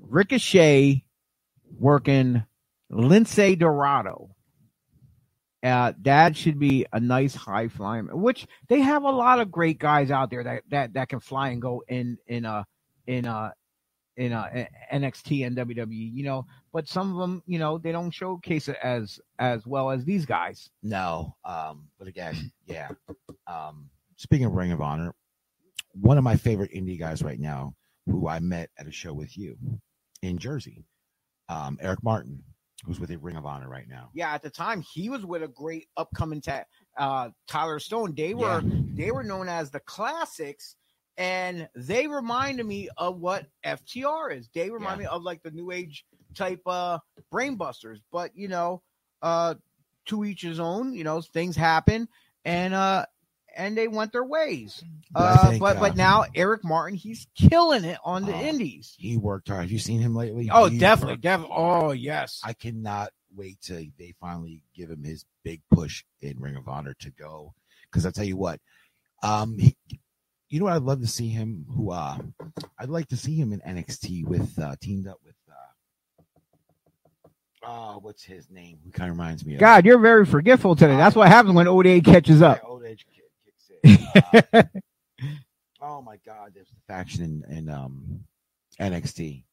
Ricochet 0.01 1.03
working 1.79 2.43
Lince 2.93 3.57
Dorado. 3.57 4.29
Uh, 5.63 5.93
that 6.01 6.35
should 6.35 6.59
be 6.59 6.85
a 6.91 6.99
nice 6.99 7.33
high 7.33 7.69
flying, 7.69 8.07
which 8.11 8.45
they 8.67 8.81
have 8.81 9.03
a 9.03 9.09
lot 9.09 9.39
of 9.39 9.49
great 9.49 9.79
guys 9.79 10.11
out 10.11 10.29
there 10.29 10.43
that, 10.43 10.63
that, 10.69 10.93
that 10.93 11.07
can 11.07 11.21
fly 11.21 11.49
and 11.49 11.61
go 11.61 11.81
in, 11.87 12.17
in 12.27 12.43
a, 12.43 12.65
in 13.07 13.25
a, 13.25 13.53
in 14.17 14.33
a 14.33 14.67
NXT 14.91 15.47
and 15.47 15.57
WWE, 15.57 15.87
you 16.13 16.23
know, 16.23 16.45
but 16.73 16.89
some 16.89 17.11
of 17.11 17.17
them, 17.17 17.41
you 17.47 17.59
know, 17.59 17.77
they 17.77 17.93
don't 17.93 18.11
showcase 18.11 18.67
it 18.67 18.77
as, 18.83 19.21
as 19.39 19.65
well 19.65 19.89
as 19.89 20.03
these 20.03 20.25
guys. 20.25 20.69
No. 20.83 21.35
Um, 21.45 21.87
but 21.97 22.09
again, 22.09 22.51
yeah. 22.65 22.89
Um, 23.47 23.89
speaking 24.17 24.45
of 24.45 24.53
Ring 24.53 24.73
of 24.73 24.81
Honor, 24.81 25.15
one 25.93 26.17
of 26.17 26.25
my 26.25 26.35
favorite 26.35 26.73
indie 26.73 26.99
guys 26.99 27.23
right 27.23 27.39
now, 27.39 27.73
who 28.05 28.27
I 28.27 28.39
met 28.39 28.69
at 28.77 28.87
a 28.87 28.91
show 28.91 29.13
with 29.13 29.37
you 29.37 29.57
in 30.21 30.37
Jersey, 30.37 30.83
um, 31.47 31.77
Eric 31.81 32.03
Martin, 32.03 32.43
who's 32.83 32.99
with 32.99 33.11
a 33.11 33.17
Ring 33.17 33.35
of 33.37 33.45
Honor 33.45 33.69
right 33.69 33.87
now. 33.87 34.09
Yeah, 34.13 34.33
at 34.33 34.41
the 34.41 34.49
time 34.49 34.81
he 34.93 35.09
was 35.09 35.25
with 35.25 35.43
a 35.43 35.47
great 35.47 35.87
upcoming 35.97 36.41
ta- 36.41 36.65
uh, 36.97 37.29
Tyler 37.47 37.79
Stone. 37.79 38.13
They 38.15 38.33
were 38.33 38.61
Yeah. 38.61 38.79
they 38.95 39.11
were 39.11 39.23
known 39.23 39.49
as 39.49 39.71
the 39.71 39.79
classics, 39.81 40.75
and 41.17 41.67
they 41.75 42.07
reminded 42.07 42.65
me 42.65 42.89
of 42.97 43.19
what 43.19 43.47
FTR 43.65 44.31
is. 44.31 44.49
They 44.53 44.69
remind 44.69 44.99
Yeah. 45.01 45.07
me 45.07 45.13
of 45.15 45.23
like 45.23 45.41
the 45.43 45.51
new 45.51 45.71
age 45.71 46.05
type 46.35 46.61
uh 46.65 46.99
brainbusters. 47.31 47.99
But 48.11 48.35
you 48.35 48.47
know, 48.47 48.81
uh 49.21 49.55
to 50.07 50.25
each 50.25 50.41
his 50.41 50.59
own, 50.59 50.93
you 50.93 51.03
know, 51.03 51.21
things 51.21 51.55
happen 51.55 52.07
and 52.45 52.73
uh 52.73 53.05
and 53.55 53.77
they 53.77 53.87
went 53.87 54.11
their 54.11 54.23
ways. 54.23 54.83
But 55.11 55.21
uh, 55.21 55.49
think, 55.51 55.61
but 55.61 55.77
uh, 55.77 55.79
but 55.79 55.95
now 55.95 56.25
Eric 56.35 56.63
Martin, 56.63 56.97
he's 56.97 57.27
killing 57.35 57.83
it 57.83 57.99
on 58.03 58.25
the 58.25 58.33
Oh, 58.33 58.41
indies. 58.41 58.95
He 58.97 59.17
worked 59.17 59.47
hard. 59.49 59.61
Have 59.61 59.71
you 59.71 59.79
seen 59.79 59.99
him 60.01 60.15
lately? 60.15 60.49
Oh, 60.51 60.65
He 60.65 60.77
definitely, 60.77 61.17
definitely. 61.17 61.55
Oh, 61.57 61.91
yes. 61.91 62.41
I 62.43 62.53
cannot 62.53 63.11
wait 63.35 63.59
till 63.61 63.77
they 63.97 64.13
finally 64.19 64.63
give 64.75 64.89
him 64.89 65.03
his 65.03 65.25
big 65.43 65.61
push 65.71 66.03
in 66.21 66.39
Ring 66.39 66.55
of 66.55 66.67
Honor 66.67 66.95
to 66.99 67.11
go. 67.11 67.53
Because 67.91 68.05
I 68.05 68.11
tell 68.11 68.25
you 68.25 68.37
what, 68.37 68.59
um, 69.21 69.57
he, 69.59 69.75
you 70.49 70.59
know 70.59 70.65
what 70.65 70.73
I'd 70.73 70.81
love 70.83 71.01
to 71.01 71.07
see 71.07 71.29
him. 71.29 71.65
Who 71.75 71.91
uh, 71.91 72.17
I'd 72.79 72.89
like 72.89 73.07
to 73.09 73.17
see 73.17 73.35
him 73.35 73.53
in 73.53 73.59
NXT 73.61 74.25
with 74.25 74.57
uh, 74.59 74.75
teamed 74.81 75.07
up 75.07 75.19
with. 75.23 75.35
Uh, 75.49 75.53
oh, 77.67 77.99
what's 78.01 78.23
his 78.23 78.49
name? 78.49 78.79
Who 78.83 78.91
kind 78.91 79.11
of 79.11 79.17
reminds 79.17 79.45
me 79.45 79.55
of 79.55 79.59
God, 79.59 79.85
you're 79.85 79.99
very 79.99 80.25
forgetful 80.25 80.75
today. 80.75 80.95
That's 80.97 81.15
what 81.15 81.27
happens 81.27 81.55
when 81.55 81.67
old 81.67 81.85
age 81.85 82.05
catches 82.05 82.41
Yeah, 82.41 82.47
up. 82.51 82.61
old 82.65 82.83
age 82.85 83.05
kid 83.15 83.23
kicks 83.45 83.69
in. 83.69 83.72
Uh, 83.72 83.72
oh 85.81 86.01
my 86.01 86.17
God, 86.25 86.51
there's 86.53 86.69
the 86.69 86.81
faction 86.87 87.43
in, 87.47 87.57
in 87.57 87.69
um, 87.69 88.23
NXT. 88.79 89.43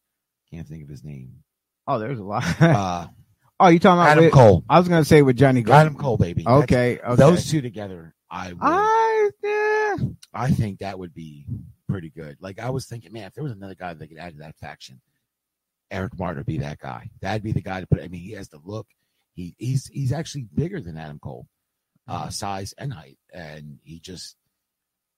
Can't 0.53 0.66
think 0.66 0.83
of 0.83 0.89
his 0.89 1.05
name. 1.05 1.43
Oh, 1.87 1.99
there's 1.99 2.18
a 2.18 2.24
lot. 2.24 2.45
Uh, 2.61 3.07
oh, 3.61 3.68
you 3.68 3.78
talking 3.78 4.01
about? 4.01 4.11
Adam 4.11 4.24
with- 4.24 4.33
Cole. 4.33 4.64
I 4.68 4.78
was 4.78 4.89
gonna 4.89 5.05
say 5.05 5.22
with 5.22 5.37
Johnny. 5.37 5.62
Go- 5.62 5.72
Adam 5.72 5.97
Cole, 5.97 6.16
baby. 6.16 6.45
Okay, 6.47 6.99
okay. 6.99 7.16
Those 7.16 7.51
two 7.51 7.61
together, 7.61 8.14
I 8.31 8.49
would, 8.53 8.59
I 8.61 9.31
yeah. 9.43 9.97
I 10.33 10.51
think 10.51 10.78
that 10.81 10.99
would 10.99 11.14
be 11.14 11.47
pretty 11.89 12.11
good. 12.11 12.37
Like 12.41 12.59
I 12.59 12.70
was 12.70 12.87
thinking, 12.87 13.12
man, 13.12 13.24
if 13.24 13.35
there 13.35 13.45
was 13.45 13.53
another 13.53 13.74
guy 13.74 13.95
that 13.95 14.07
could 14.07 14.18
add 14.18 14.35
to 14.35 14.39
that 14.41 14.57
faction, 14.57 15.01
Eric 15.91 16.18
Martin 16.18 16.39
would 16.39 16.47
be 16.47 16.59
that 16.59 16.78
guy. 16.78 17.11
That'd 17.20 17.43
be 17.43 17.53
the 17.53 17.61
guy 17.61 17.81
to 17.81 17.87
put. 17.87 18.01
I 18.01 18.09
mean, 18.09 18.20
he 18.20 18.33
has 18.33 18.49
the 18.49 18.61
look. 18.64 18.87
He 19.33 19.55
he's 19.59 19.87
he's 19.89 20.12
actually 20.12 20.47
bigger 20.55 20.81
than 20.81 20.97
Adam 20.97 21.18
Cole, 21.18 21.47
uh, 22.11 22.29
size 22.29 22.75
and 22.77 22.93
height, 22.93 23.19
and 23.33 23.79
he 23.85 24.01
just 24.01 24.37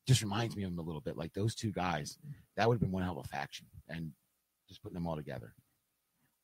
just 0.07 0.20
reminds 0.20 0.55
me 0.57 0.64
of 0.64 0.72
him 0.72 0.78
a 0.78 0.82
little 0.82 1.01
bit. 1.01 1.16
Like 1.16 1.32
those 1.32 1.55
two 1.55 1.72
guys, 1.72 2.18
that 2.57 2.68
would 2.68 2.74
have 2.74 2.80
been 2.80 2.93
one 2.93 3.03
hell 3.03 3.18
of 3.18 3.24
a 3.24 3.28
faction, 3.28 3.66
and 3.88 4.12
just 4.68 4.82
putting 4.82 4.95
them 4.95 5.07
all 5.07 5.16
together. 5.16 5.55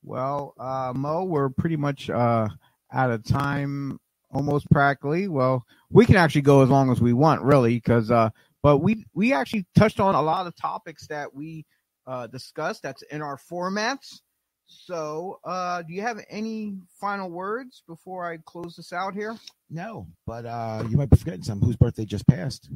Well, 0.02 0.54
uh, 0.58 0.92
Mo, 0.96 1.24
we're 1.24 1.50
pretty 1.50 1.76
much 1.76 2.08
uh, 2.08 2.48
out 2.92 3.10
of 3.10 3.24
time, 3.24 3.98
almost 4.30 4.70
practically. 4.70 5.28
Well, 5.28 5.66
we 5.90 6.06
can 6.06 6.16
actually 6.16 6.42
go 6.42 6.62
as 6.62 6.70
long 6.70 6.90
as 6.90 7.00
we 7.00 7.12
want, 7.12 7.42
really, 7.42 7.74
because 7.74 8.10
uh, 8.10 8.30
but 8.62 8.78
we 8.78 9.04
we 9.12 9.34
actually 9.34 9.66
touched 9.76 10.00
on 10.00 10.14
a 10.14 10.22
lot 10.22 10.46
of 10.46 10.56
topics 10.56 11.06
that 11.08 11.34
we 11.34 11.66
uh, 12.06 12.26
discussed. 12.26 12.82
That's 12.82 13.02
in 13.02 13.20
our 13.20 13.36
formats. 13.36 14.20
So, 14.68 15.40
uh, 15.44 15.82
do 15.82 15.94
you 15.94 16.02
have 16.02 16.18
any 16.28 16.76
final 17.00 17.30
words 17.30 17.82
before 17.88 18.30
I 18.30 18.36
close 18.36 18.76
this 18.76 18.92
out 18.92 19.14
here? 19.14 19.36
No, 19.70 20.06
but 20.26 20.44
uh, 20.44 20.84
you 20.88 20.96
might 20.96 21.08
be 21.10 21.16
forgetting 21.16 21.42
some 21.42 21.60
whose 21.60 21.76
birthday 21.76 22.04
just 22.04 22.26
passed 22.26 22.68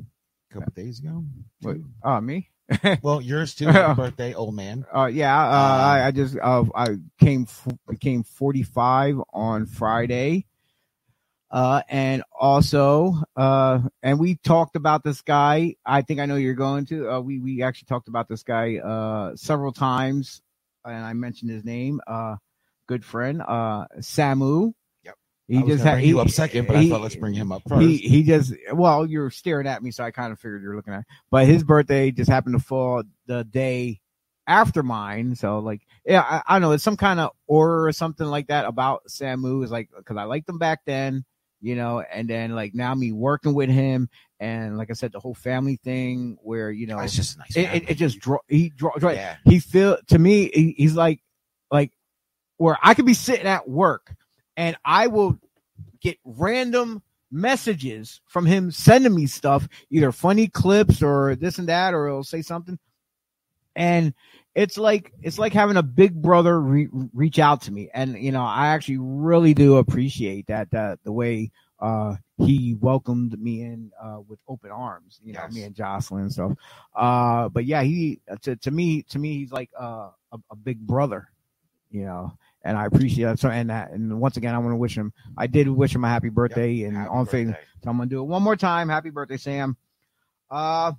a 0.51 0.55
couple 0.55 0.73
days 0.75 0.99
ago. 1.01 1.25
Wait. 1.63 1.83
Uh, 2.03 2.21
me? 2.21 2.49
Well, 3.03 3.21
yours 3.21 3.55
too. 3.55 3.67
Happy 3.67 3.95
birthday, 4.01 4.33
old 4.35 4.55
man. 4.55 4.87
Uh, 4.95 5.07
yeah, 5.07 5.39
uh, 5.39 5.51
I, 5.51 6.07
I 6.07 6.11
just 6.11 6.37
uh, 6.43 6.65
I 6.75 6.97
came 7.21 7.43
f- 7.43 7.69
became 7.89 8.23
45 8.23 9.21
on 9.33 9.67
Friday. 9.67 10.47
Uh, 11.51 11.83
and 11.91 12.23
also, 12.39 13.15
uh, 13.37 13.81
and 14.03 14.19
we 14.19 14.37
talked 14.37 14.75
about 14.77 15.05
this 15.05 15.21
guy. 15.21 15.77
I 15.85 16.01
think 16.01 16.19
I 16.21 16.25
know 16.25 16.37
you're 16.37 16.55
going 16.55 16.87
to. 16.87 17.11
Uh, 17.11 17.21
we 17.21 17.39
we 17.39 17.63
actually 17.63 17.87
talked 17.87 18.09
about 18.09 18.27
this 18.27 18.43
guy 18.43 18.77
uh 18.79 19.37
several 19.37 19.73
times, 19.73 20.41
and 20.85 21.05
I 21.05 21.13
mentioned 21.13 21.51
his 21.51 21.65
name. 21.65 22.01
Uh, 22.07 22.37
good 22.87 23.05
friend, 23.05 23.43
uh, 23.43 23.87
Samu. 23.99 24.73
Yep. 25.05 25.15
He 25.49 25.63
just 25.63 25.85
had 25.85 25.95
bring 25.95 26.07
you 26.07 26.17
he- 26.17 26.21
up 26.21 26.31
second, 26.31 26.67
but 26.67 26.77
he- 26.77 26.89
I 26.89 26.91
thought 26.91 27.03
let's 27.03 27.17
bring 27.17 27.35
him 27.35 27.53
up 27.53 27.63
first. 27.69 27.83
he 27.83 27.97
he 27.97 28.23
just 28.23 28.53
well, 28.73 29.07
you're 29.07 29.31
staring 29.31 29.67
at 29.67 29.83
me, 29.83 29.91
so 29.91 30.05
I 30.05 30.11
kind 30.11 30.33
of 30.33 30.39
figured 30.39 30.63
you're 30.63 30.77
looking 30.77 30.95
at. 30.95 31.05
But 31.31 31.47
his 31.47 31.65
birthday 31.65 32.11
just 32.11 32.31
happened 32.31 32.59
to 32.59 32.65
fall 32.65 33.03
the 33.27 33.45
day 33.45 34.01
after 34.47 34.83
mine, 34.83 35.37
so 35.37 35.61
like 35.61 35.83
yeah, 36.05 36.23
I, 36.23 36.43
I 36.47 36.55
don't 36.55 36.63
know. 36.63 36.73
It's 36.73 36.83
some 36.85 36.97
kind 36.97 37.21
of 37.21 37.31
aura 37.47 37.83
or 37.89 37.93
something 37.93 38.27
like 38.27 38.49
that 38.49 38.65
about 38.65 39.05
Samu. 39.09 39.65
Is 39.65 39.71
like 39.71 39.91
because 39.97 40.17
I 40.17 40.25
liked 40.25 40.49
him 40.49 40.59
back 40.59 40.81
then, 40.85 41.25
you 41.61 41.77
know, 41.77 42.01
and 42.01 42.29
then 42.29 42.55
like 42.55 42.75
now 42.75 42.95
me 42.95 43.13
working 43.13 43.55
with 43.55 43.71
him, 43.71 44.09
and 44.43 44.77
like 44.77 44.91
I 44.91 44.95
said, 44.95 45.13
the 45.13 45.21
whole 45.21 45.35
family 45.35 45.77
thing 45.77 46.37
where 46.43 46.73
you 46.73 46.89
know 46.89 46.99
it's 46.99 47.15
just 47.15 47.39
nice. 47.39 47.57
it, 47.57 47.73
it, 47.73 47.91
it 47.91 47.95
just 47.95 48.19
draw 48.19 48.39
he 48.49 48.71
draw, 48.71 48.91
draw 48.97 49.13
yeah. 49.13 49.37
he 49.45 49.61
feel 49.61 49.99
to 50.09 50.19
me 50.19 50.51
he, 50.53 50.75
he's 50.77 50.97
like 50.97 51.23
like 51.71 51.93
where 52.57 52.77
I 52.83 52.95
could 52.95 53.07
be 53.07 53.15
sitting 53.15 53.47
at 53.47 53.69
work 53.69 54.13
and 54.57 54.77
I 54.85 55.07
will 55.07 55.39
get 56.01 56.19
random 56.25 57.03
messages 57.31 58.21
from 58.27 58.45
him 58.45 58.73
sending 58.73 59.15
me 59.15 59.27
stuff, 59.27 59.69
either 59.91 60.11
funny 60.11 60.49
clips 60.49 61.05
or 61.05 61.37
this 61.37 61.59
and 61.59 61.69
that, 61.69 61.95
or 61.95 62.09
he'll 62.09 62.25
say 62.25 62.43
something. 62.43 62.81
And 63.77 64.13
it's 64.57 64.77
like 64.77 65.13
it's 65.23 65.39
like 65.39 65.53
having 65.53 65.77
a 65.77 65.85
big 65.85 66.21
brother 66.21 66.61
re- 66.61 66.89
reach 67.15 67.39
out 67.39 67.63
to 67.63 67.73
me, 67.73 67.91
and 67.95 68.19
you 68.19 68.33
know 68.33 68.43
I 68.43 68.69
actually 68.69 68.99
really 68.99 69.55
do 69.55 69.77
appreciate 69.77 70.49
that 70.49 70.73
that 70.73 70.99
the 71.05 71.13
way 71.13 71.53
uh 71.83 72.15
he 72.39 72.75
welcomed 72.81 73.39
me 73.41 73.63
in 73.63 73.91
uh 74.03 74.21
with 74.29 74.39
open 74.49 74.71
arms, 74.71 75.21
you 75.25 75.33
know 75.35 75.41
Yes. 75.43 75.55
me 75.55 75.63
and 75.65 75.75
Jocelyn 75.75 76.23
and 76.23 76.33
stuff. 76.33 76.53
Uh, 76.97 77.49
but 77.51 77.65
yeah, 77.67 77.83
he 77.83 78.21
to 78.43 78.57
to 78.57 78.71
me 78.71 79.03
to 79.11 79.19
me 79.19 79.39
he's 79.39 79.53
like 79.53 79.71
uh, 79.79 80.11
a 80.33 80.39
a 80.51 80.57
big 80.57 80.79
brother, 80.81 81.29
you 81.91 82.05
know, 82.05 82.33
and 82.63 82.79
I 82.79 82.87
appreciate 82.87 83.25
that. 83.25 83.39
So 83.41 83.49
and 83.51 83.71
that, 83.71 83.91
and 83.91 84.21
once 84.21 84.37
again, 84.37 84.55
I 84.55 84.59
want 84.59 84.73
to 84.73 84.77
wish 84.77 84.97
him. 84.97 85.13
I 85.37 85.47
did 85.47 85.69
wish 85.69 85.95
him 85.95 86.05
a 86.05 86.09
happy 86.09 86.31
birthday, 86.31 86.85
and 86.85 86.97
Happy 86.97 87.11
on 87.11 87.27
Facebook, 87.27 87.57
so 87.83 87.91
I'm 87.91 87.97
gonna 87.99 88.09
do 88.09 88.21
it 88.21 88.25
one 88.25 88.43
more 88.43 88.57
time. 88.57 88.89
Happy 88.89 89.11
birthday, 89.11 89.37
Sam. 89.37 89.77
Uh, 90.51 90.93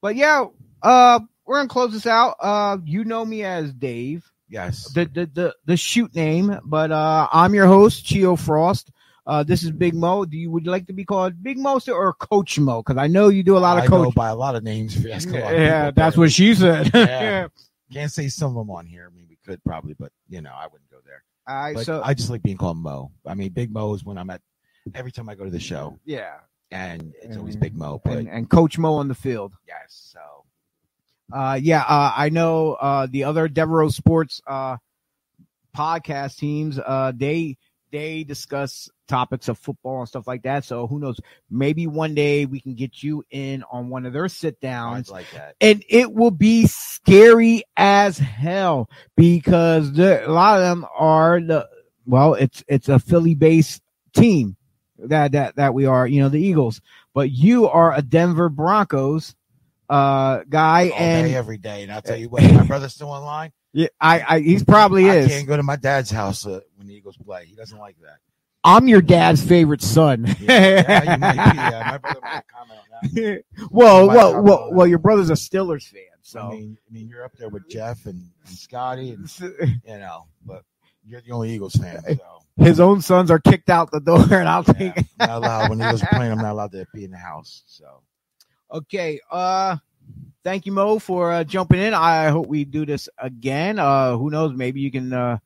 but 0.00 0.16
yeah, 0.16 0.46
uh, 0.82 1.20
we're 1.44 1.58
gonna 1.58 1.68
close 1.68 1.92
this 1.92 2.06
out. 2.06 2.36
Uh, 2.40 2.78
you 2.84 3.04
know 3.04 3.24
me 3.24 3.42
as 3.44 3.72
Dave, 3.72 4.24
Yes. 4.48 4.92
the 4.92 5.04
the 5.06 5.26
the, 5.26 5.56
the 5.66 5.76
shoot 5.76 6.14
name, 6.14 6.58
but 6.64 6.90
uh, 6.92 7.28
I'm 7.32 7.54
your 7.54 7.66
host, 7.66 8.04
Chio 8.06 8.36
Frost. 8.36 8.90
Uh, 9.26 9.42
this 9.42 9.62
is 9.62 9.70
Big 9.70 9.94
Mo. 9.94 10.24
Do 10.24 10.36
you 10.36 10.50
would 10.50 10.64
you 10.64 10.70
like 10.70 10.86
to 10.88 10.92
be 10.92 11.04
called 11.04 11.40
Big 11.42 11.56
Mo 11.58 11.78
or 11.88 12.12
Coach 12.14 12.58
Mo? 12.58 12.82
Because 12.82 12.98
I 12.98 13.06
know 13.06 13.28
you 13.28 13.42
do 13.42 13.56
a 13.56 13.60
lot 13.60 13.78
of 13.78 13.84
I 13.84 13.86
go 13.86 14.04
coach. 14.04 14.14
by 14.14 14.28
a 14.30 14.34
lot 14.34 14.56
of 14.56 14.64
names. 14.64 14.96
If 14.96 15.04
you 15.04 15.10
ask 15.12 15.28
a 15.28 15.32
lot 15.32 15.52
Yeah, 15.54 15.90
people, 15.90 16.02
that's 16.02 16.16
but 16.16 16.20
what 16.22 16.32
she 16.32 16.54
said. 16.54 16.90
Yeah. 16.92 17.48
Can't 17.92 18.10
say 18.10 18.28
some 18.28 18.50
of 18.56 18.66
them 18.66 18.70
on 18.70 18.86
here. 18.86 19.08
I 19.10 19.14
mean, 19.14 19.26
we 19.28 19.36
could 19.46 19.62
probably, 19.64 19.94
but 19.94 20.10
you 20.28 20.40
know, 20.40 20.50
I 20.52 20.66
wouldn't 20.66 20.90
go 20.90 20.96
there. 21.06 21.22
Right, 21.46 21.74
But 21.74 21.84
so 21.86 22.00
I 22.04 22.14
just 22.14 22.30
like 22.30 22.42
being 22.42 22.56
called 22.56 22.78
Mo. 22.78 23.12
I 23.26 23.34
mean, 23.34 23.50
Big 23.52 23.70
Mo 23.72 23.92
is 23.94 24.04
when 24.04 24.16
I'm 24.18 24.30
at 24.30 24.40
every 24.94 25.12
time 25.12 25.28
I 25.28 25.34
go 25.34 25.44
to 25.44 25.50
the 25.50 25.60
show, 25.60 25.98
yeah, 26.04 26.36
and 26.70 27.12
it's 27.22 27.36
always 27.36 27.54
Big 27.56 27.76
Mo. 27.76 28.00
But 28.04 28.18
and, 28.18 28.28
and 28.28 28.48
Coach 28.50 28.78
Mo 28.78 28.94
on 28.94 29.08
the 29.08 29.14
field. 29.14 29.52
yes, 29.68 30.10
so 30.12 30.20
Uh, 31.32 31.58
yeah, 31.62 31.82
uh, 31.82 32.12
I 32.16 32.28
know 32.30 32.72
uh, 32.74 33.06
the 33.10 33.24
other 33.24 33.46
Devereaux 33.48 33.88
Sports 33.90 34.40
uh, 34.46 34.76
podcast 35.76 36.36
teams. 36.38 36.78
Uh, 36.78 37.12
they 37.14 37.56
they 37.92 38.24
discuss 38.24 38.88
topics 39.06 39.48
of 39.48 39.58
football 39.58 40.00
and 40.00 40.08
stuff 40.08 40.26
like 40.26 40.42
that. 40.42 40.64
So 40.64 40.86
who 40.86 40.98
knows? 40.98 41.20
Maybe 41.50 41.86
one 41.86 42.14
day 42.14 42.46
we 42.46 42.60
can 42.60 42.74
get 42.74 43.02
you 43.02 43.24
in 43.30 43.62
on 43.70 43.90
one 43.90 44.06
of 44.06 44.12
their 44.12 44.28
sit 44.28 44.60
downs. 44.60 45.10
like 45.10 45.26
that. 45.34 45.54
and 45.60 45.84
it 45.88 46.12
will 46.12 46.30
be 46.32 46.66
scary 46.66 47.62
as 47.76 48.18
hell 48.18 48.88
because 49.16 49.96
a 49.98 50.26
lot 50.26 50.56
of 50.56 50.62
them 50.62 50.86
are 50.98 51.40
the 51.40 51.68
well, 52.06 52.34
it's 52.34 52.64
it's 52.66 52.88
a 52.88 52.98
Philly 52.98 53.34
based 53.34 53.82
team, 54.14 54.56
that 54.98 55.32
that 55.32 55.56
that 55.56 55.74
we 55.74 55.86
are, 55.86 56.06
you 56.06 56.20
know, 56.20 56.28
the 56.28 56.42
Eagles. 56.42 56.80
But 57.14 57.30
you 57.30 57.68
are 57.68 57.94
a 57.94 58.02
Denver 58.02 58.48
Broncos 58.48 59.34
uh 59.88 60.42
guy, 60.48 60.88
All 60.90 60.98
and 60.98 61.28
day, 61.28 61.34
every 61.34 61.58
day. 61.58 61.82
And 61.82 61.92
I'll 61.92 62.02
tell 62.02 62.16
you 62.16 62.28
what, 62.28 62.42
my 62.42 62.62
brother's 62.66 62.94
still 62.94 63.10
online. 63.10 63.52
yeah, 63.72 63.88
I, 64.00 64.24
I 64.36 64.40
he's 64.40 64.64
probably 64.64 65.10
I 65.10 65.16
is. 65.16 65.28
can't 65.28 65.46
go 65.46 65.56
to 65.56 65.62
my 65.62 65.76
dad's 65.76 66.10
house 66.10 66.46
uh, 66.46 66.60
when 66.76 66.86
the 66.88 66.94
Eagles 66.94 67.16
play. 67.16 67.44
He 67.46 67.54
doesn't 67.54 67.78
like 67.78 67.96
that. 68.02 68.18
I'm 68.64 68.86
your 68.86 69.02
dad's 69.02 69.42
favorite 69.44 69.82
son. 69.82 70.24
Yeah, 70.40 71.14
you 71.14 71.18
might. 71.18 71.34
Yeah, 71.34 71.88
my 71.90 71.98
brother 71.98 72.20
might 72.22 72.42
comment 72.46 72.78
on 72.80 73.10
that. 73.14 73.44
well, 73.70 74.06
well, 74.06 74.40
well, 74.40 74.68
well, 74.72 74.86
your 74.86 74.98
brother's 75.00 75.30
a 75.30 75.34
Steelers 75.34 75.82
fan, 75.88 76.02
so 76.22 76.40
I 76.40 76.50
mean, 76.50 76.78
I 76.88 76.92
mean, 76.92 77.08
you're 77.08 77.24
up 77.24 77.32
there 77.36 77.48
with 77.48 77.68
Jeff 77.68 78.06
and, 78.06 78.22
and 78.46 78.54
Scotty, 78.56 79.10
and 79.10 79.28
you 79.40 79.98
know, 79.98 80.28
but 80.46 80.62
you're 81.04 81.20
the 81.22 81.32
only 81.32 81.50
Eagles 81.50 81.74
fan. 81.74 82.02
So 82.04 82.18
his 82.56 82.78
own 82.78 83.00
sons 83.00 83.32
are 83.32 83.40
kicked 83.40 83.68
out 83.68 83.90
the 83.90 83.98
door, 83.98 84.22
and 84.32 84.48
I'll 84.48 84.62
take. 84.62 84.94
yeah, 84.96 85.02
I'm 85.18 85.28
not 85.28 85.38
allowed 85.38 85.70
when 85.70 85.80
he 85.80 85.86
was 85.86 86.02
playing. 86.12 86.30
I'm 86.30 86.38
not 86.38 86.52
allowed 86.52 86.72
to 86.72 86.86
be 86.94 87.04
in 87.04 87.10
the 87.10 87.16
house. 87.18 87.64
So 87.66 88.02
Okay. 88.72 89.20
Uh, 89.30 89.76
thank 90.44 90.64
you, 90.64 90.72
Mo, 90.72 90.98
for 90.98 91.30
uh, 91.30 91.44
jumping 91.44 91.80
in. 91.80 91.92
I 91.92 92.28
hope 92.28 92.46
we 92.46 92.64
do 92.64 92.86
this 92.86 93.08
again. 93.18 93.78
Uh, 93.78 94.16
who 94.16 94.30
knows? 94.30 94.54
Maybe 94.54 94.80
you 94.80 94.90
can 94.90 95.12
uh, 95.12 95.38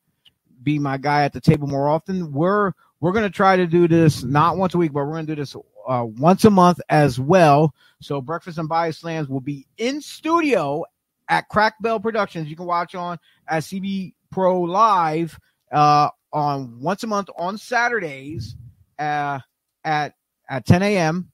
be 0.63 0.79
my 0.79 0.97
guy 0.97 1.23
at 1.23 1.33
the 1.33 1.41
table 1.41 1.67
more 1.67 1.89
often. 1.89 2.31
We're 2.31 2.71
we're 3.01 3.11
gonna 3.11 3.29
try 3.29 3.57
to 3.57 3.67
do 3.67 3.87
this 3.87 4.23
not 4.23 4.57
once 4.57 4.73
a 4.73 4.77
week, 4.77 4.93
but 4.93 5.05
we're 5.05 5.13
gonna 5.13 5.27
do 5.27 5.35
this 5.35 5.55
uh, 5.87 6.05
once 6.05 6.45
a 6.45 6.49
month 6.49 6.79
as 6.89 7.19
well. 7.19 7.73
So 8.01 8.21
breakfast 8.21 8.59
and 8.59 8.69
body 8.69 8.93
slams 8.93 9.27
will 9.27 9.41
be 9.41 9.67
in 9.77 9.99
studio 10.01 10.85
at 11.27 11.49
Crack 11.49 11.75
Bell 11.81 11.99
Productions. 11.99 12.49
You 12.49 12.55
can 12.55 12.65
watch 12.65 12.95
on 12.95 13.19
at 13.49 13.63
CB 13.63 14.13
Pro 14.31 14.61
Live 14.61 15.37
uh, 15.71 16.09
on 16.31 16.79
once 16.79 17.03
a 17.03 17.07
month 17.07 17.27
on 17.37 17.57
Saturdays 17.57 18.55
uh, 18.99 19.39
at 19.83 20.13
at 20.49 20.65
10 20.65 20.81
a.m. 20.83 21.29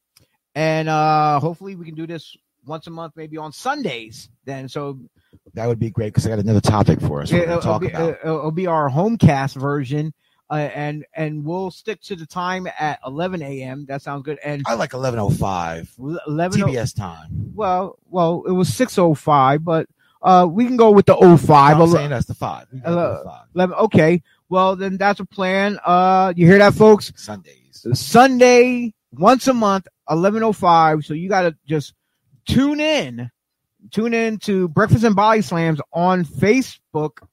And 0.55 0.88
uh, 0.89 1.39
hopefully 1.39 1.75
we 1.75 1.85
can 1.85 1.95
do 1.95 2.05
this 2.07 2.35
once 2.65 2.88
a 2.88 2.91
month, 2.91 3.13
maybe 3.15 3.38
on 3.38 3.51
Sundays. 3.51 4.30
Then 4.45 4.69
so 4.69 4.99
that 5.53 5.67
would 5.67 5.80
be 5.80 5.89
great 5.89 6.07
because 6.07 6.25
I 6.25 6.30
got 6.30 6.39
another 6.39 6.61
topic 6.61 7.01
for 7.01 7.21
us. 7.21 7.31
We're 7.31 7.43
it'll, 7.43 7.47
going 7.47 7.61
to 7.61 7.67
talk 7.67 7.81
be, 7.81 7.88
about. 7.88 8.17
it'll- 8.23 8.51
be 8.51 8.67
our 8.67 8.89
homecast 8.89 9.55
version, 9.55 10.13
uh, 10.49 10.55
and 10.55 11.05
and 11.15 11.43
we'll 11.43 11.71
stick 11.71 12.01
to 12.03 12.15
the 12.15 12.25
time 12.25 12.67
at 12.80 12.99
11 13.05 13.41
a.m. 13.41 13.85
That 13.88 14.01
sounds 14.01 14.23
good. 14.23 14.39
And 14.43 14.63
I 14.67 14.75
like 14.75 14.91
11:05 14.91 15.89
11 16.27 16.61
o- 16.61 16.67
TBS 16.67 16.95
time. 16.95 17.51
well, 17.55 17.97
well, 18.09 18.43
it 18.47 18.51
was 18.51 18.69
6:05, 18.69 19.63
but 19.63 19.88
uh, 20.21 20.47
we 20.49 20.65
can 20.65 20.77
go 20.77 20.91
with 20.91 21.05
the 21.05 21.15
05. 21.15 21.80
I'm 21.81 21.89
saying 21.89 22.09
that's 22.09 22.27
the 22.27 22.34
five. 22.34 22.67
Uh, 22.84 23.17
the 23.17 23.23
five 23.25 23.47
11 23.55 23.75
okay, 23.77 24.21
well 24.49 24.75
then 24.75 24.97
that's 24.97 25.19
a 25.19 25.25
plan. 25.25 25.80
Uh, 25.84 26.34
you 26.35 26.45
hear 26.45 26.59
that, 26.59 26.73
folks? 26.73 27.11
Sundays. 27.15 27.85
Sunday 27.93 28.93
once 29.14 29.48
a 29.48 29.53
month, 29.53 29.88
eleven 30.10 30.44
oh 30.44 30.53
five. 30.53 31.06
So 31.06 31.14
you 31.14 31.30
gotta 31.30 31.56
just 31.65 31.94
tune 32.45 32.80
in, 32.80 33.30
tune 33.91 34.14
in 34.14 34.38
to 34.40 34.68
Breakfast 34.68 35.03
and 35.03 35.15
Body 35.15 35.41
Slams 35.41 35.80
on 35.91 36.26
Facebook, 36.26 37.26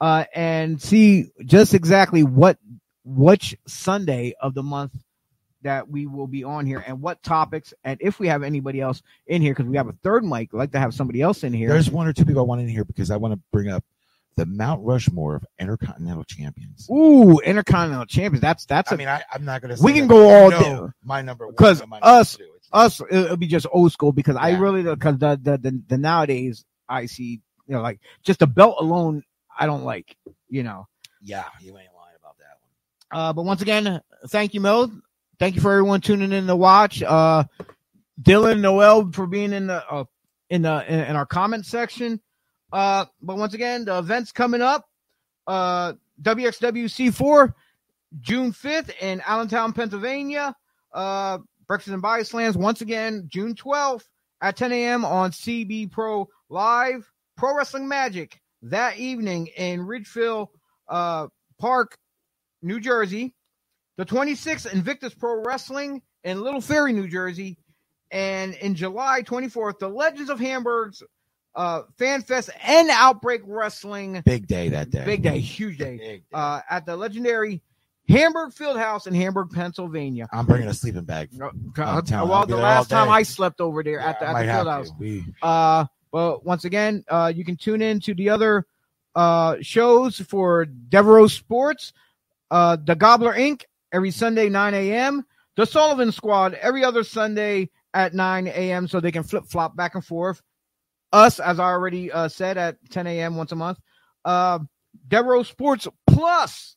uh, 0.00 0.24
and 0.34 0.80
see 0.80 1.30
just 1.44 1.74
exactly 1.74 2.22
what 2.22 2.58
which 3.04 3.56
Sunday 3.66 4.34
of 4.40 4.54
the 4.54 4.62
month 4.62 4.92
that 5.62 5.88
we 5.88 6.06
will 6.06 6.26
be 6.26 6.44
on 6.44 6.66
here 6.66 6.82
and 6.86 7.00
what 7.00 7.22
topics 7.22 7.74
and 7.82 7.98
if 8.00 8.20
we 8.20 8.28
have 8.28 8.42
anybody 8.42 8.80
else 8.80 9.02
in 9.26 9.42
here 9.42 9.52
because 9.52 9.66
we 9.66 9.76
have 9.76 9.88
a 9.88 9.96
third 10.02 10.24
mic. 10.24 10.50
I'd 10.52 10.56
like 10.56 10.72
to 10.72 10.78
have 10.78 10.94
somebody 10.94 11.22
else 11.22 11.44
in 11.44 11.52
here. 11.52 11.68
There's 11.68 11.90
one 11.90 12.06
or 12.06 12.12
two 12.12 12.24
people 12.24 12.42
I 12.42 12.44
want 12.44 12.60
in 12.60 12.68
here 12.68 12.84
because 12.84 13.10
I 13.10 13.16
want 13.16 13.34
to 13.34 13.40
bring 13.52 13.68
up 13.68 13.84
the 14.36 14.46
Mount 14.46 14.84
Rushmore 14.84 15.36
of 15.36 15.46
Intercontinental 15.58 16.24
Champions. 16.24 16.88
Ooh, 16.90 17.38
Intercontinental 17.40 18.06
Champions. 18.06 18.42
That's 18.42 18.66
that's 18.66 18.92
I 18.92 18.94
a 18.94 18.98
mean, 18.98 19.08
I, 19.08 19.22
I'm 19.32 19.44
not 19.44 19.62
going 19.62 19.74
to. 19.74 19.82
We 19.82 19.92
can 19.92 20.06
go 20.06 20.28
all 20.30 20.50
day. 20.50 20.78
My 21.02 21.22
number 21.22 21.46
Because 21.46 21.80
and 21.80 21.90
my 21.90 21.98
number 21.98 22.06
us-. 22.20 22.38
Us 22.72 23.00
it'll 23.10 23.36
be 23.36 23.46
just 23.46 23.66
old 23.70 23.92
school 23.92 24.12
because 24.12 24.34
I 24.36 24.56
really 24.56 24.82
because 24.82 25.18
the, 25.18 25.38
the 25.40 25.56
the 25.56 25.82
the 25.86 25.96
nowadays 25.98 26.64
I 26.88 27.06
see 27.06 27.40
you 27.66 27.74
know 27.74 27.80
like 27.80 28.00
just 28.24 28.40
the 28.40 28.48
belt 28.48 28.76
alone 28.80 29.22
I 29.56 29.66
don't 29.66 29.84
like 29.84 30.16
you 30.48 30.64
know 30.64 30.88
yeah, 31.22 31.44
you 31.60 31.68
ain't 31.68 31.94
lying 31.94 32.16
about 32.20 32.36
that 32.38 32.58
one. 32.60 33.20
uh 33.22 33.32
but 33.32 33.44
once 33.44 33.62
again 33.62 34.00
thank 34.28 34.52
you 34.52 34.60
Mel. 34.60 34.90
thank 35.38 35.54
you 35.54 35.60
for 35.60 35.70
everyone 35.72 36.00
tuning 36.00 36.32
in 36.32 36.48
to 36.48 36.56
watch 36.56 37.04
uh 37.04 37.44
Dylan 38.20 38.60
Noel 38.60 39.12
for 39.12 39.28
being 39.28 39.52
in 39.52 39.68
the 39.68 39.88
uh, 39.88 40.04
in 40.50 40.62
the 40.62 40.92
in, 40.92 41.00
in 41.00 41.16
our 41.16 41.26
comment 41.26 41.66
section 41.66 42.20
uh 42.76 43.06
but 43.22 43.36
once 43.38 43.54
again 43.54 43.84
the 43.84 43.98
events 43.98 44.32
coming 44.32 44.62
up 44.62 44.88
uh 45.46 45.94
WXWC4 46.22 47.54
June 48.20 48.52
5th 48.52 48.90
in 49.00 49.20
Allentown 49.26 49.72
Pennsylvania 49.72 50.54
uh 50.92 51.38
Breakfast 51.66 51.92
and 51.92 52.02
Body 52.02 52.24
Slams 52.24 52.56
once 52.56 52.80
again 52.80 53.24
June 53.28 53.54
12th 53.54 54.04
at 54.40 54.56
10 54.56 54.72
a.m. 54.72 55.04
on 55.04 55.30
CB 55.32 55.90
Pro 55.90 56.28
Live. 56.48 57.10
Pro 57.36 57.54
Wrestling 57.54 57.88
Magic 57.88 58.40
that 58.62 58.98
evening 58.98 59.48
in 59.56 59.82
Ridgefield 59.82 60.48
uh, 60.88 61.26
Park, 61.58 61.98
New 62.62 62.80
Jersey. 62.80 63.34
The 63.96 64.06
26th, 64.06 64.72
Invictus 64.72 65.14
Pro 65.14 65.42
Wrestling 65.42 66.02
in 66.24 66.42
Little 66.42 66.60
Ferry, 66.60 66.92
New 66.92 67.08
Jersey. 67.08 67.58
And 68.10 68.54
in 68.54 68.74
July 68.74 69.22
24th, 69.22 69.78
the 69.78 69.88
Legends 69.88 70.30
of 70.30 70.38
Hamburg's 70.38 71.02
uh, 71.56 71.82
Fan 71.98 72.22
Fest 72.22 72.50
and 72.62 72.88
Outbreak 72.90 73.40
Wrestling. 73.44 74.22
Big 74.24 74.46
day 74.46 74.68
that 74.68 74.90
day. 74.90 75.04
Big 75.04 75.22
day, 75.22 75.40
huge 75.40 75.78
day. 75.78 75.96
Big 75.96 76.00
day. 76.00 76.22
Uh, 76.32 76.60
at 76.70 76.86
the 76.86 76.96
legendary 76.96 77.62
Hamburg 78.08 78.52
Fieldhouse 78.52 79.06
in 79.06 79.14
Hamburg, 79.14 79.50
Pennsylvania. 79.50 80.28
I'm 80.32 80.46
bringing 80.46 80.68
a 80.68 80.74
sleeping 80.74 81.04
bag. 81.04 81.30
Uh, 81.40 81.50
well, 82.08 82.46
the 82.46 82.56
last 82.56 82.88
time. 82.88 83.08
I 83.08 83.22
slept 83.22 83.60
over 83.60 83.82
there 83.82 83.98
at 83.98 84.20
the, 84.20 84.28
at 84.28 84.32
the 84.34 84.44
have 84.44 84.56
field 84.58 84.68
house. 84.68 84.90
to. 84.90 84.96
We, 84.98 85.24
Uh, 85.42 85.86
but 86.12 86.44
once 86.44 86.64
again, 86.64 87.04
uh, 87.08 87.32
you 87.34 87.44
can 87.44 87.56
tune 87.56 87.82
in 87.82 88.00
to 88.00 88.14
the 88.14 88.30
other 88.30 88.66
uh 89.14 89.56
shows 89.62 90.18
for 90.18 90.66
Devereaux 90.66 91.26
Sports, 91.26 91.94
uh, 92.50 92.76
the 92.76 92.94
Gobbler 92.94 93.32
Inc. 93.32 93.62
every 93.92 94.10
Sunday 94.10 94.48
9 94.48 94.74
a.m. 94.74 95.24
The 95.56 95.64
Sullivan 95.64 96.12
Squad 96.12 96.52
every 96.54 96.84
other 96.84 97.02
Sunday 97.02 97.70
at 97.94 98.12
9 98.12 98.46
a.m. 98.46 98.86
so 98.86 99.00
they 99.00 99.10
can 99.10 99.22
flip 99.22 99.46
flop 99.46 99.74
back 99.74 99.94
and 99.94 100.04
forth. 100.04 100.42
Us, 101.16 101.40
as 101.40 101.58
I 101.58 101.64
already 101.64 102.12
uh, 102.12 102.28
said, 102.28 102.58
at 102.58 102.76
10 102.90 103.06
a.m. 103.06 103.36
once 103.36 103.52
a 103.52 103.56
month. 103.56 103.78
Uh, 104.24 104.58
Devereaux 105.08 105.44
Sports 105.44 105.88
Plus 106.06 106.76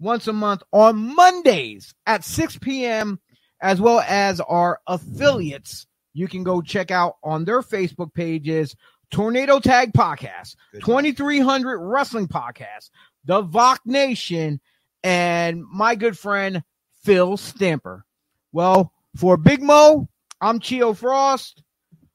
once 0.00 0.26
a 0.26 0.32
month 0.32 0.62
on 0.72 1.14
Mondays 1.14 1.94
at 2.06 2.24
6 2.24 2.58
p.m. 2.58 3.20
as 3.60 3.80
well 3.80 4.00
as 4.00 4.40
our 4.40 4.80
affiliates 4.86 5.86
you 6.14 6.28
can 6.28 6.44
go 6.44 6.62
check 6.62 6.90
out 6.90 7.16
on 7.22 7.44
their 7.44 7.60
Facebook 7.60 8.14
pages 8.14 8.76
Tornado 9.10 9.60
Tag 9.60 9.92
Podcast, 9.92 10.56
2300 10.72 11.78
Wrestling 11.78 12.26
Podcast, 12.28 12.90
The 13.24 13.42
Vok 13.42 13.78
Nation, 13.84 14.60
and 15.02 15.62
my 15.64 15.94
good 15.94 16.18
friend 16.18 16.62
Phil 17.02 17.36
Stamper. 17.36 18.04
Well, 18.50 18.92
for 19.16 19.36
Big 19.36 19.62
Mo, 19.62 20.08
I'm 20.40 20.58
Chio 20.58 20.94
Frost. 20.94 21.62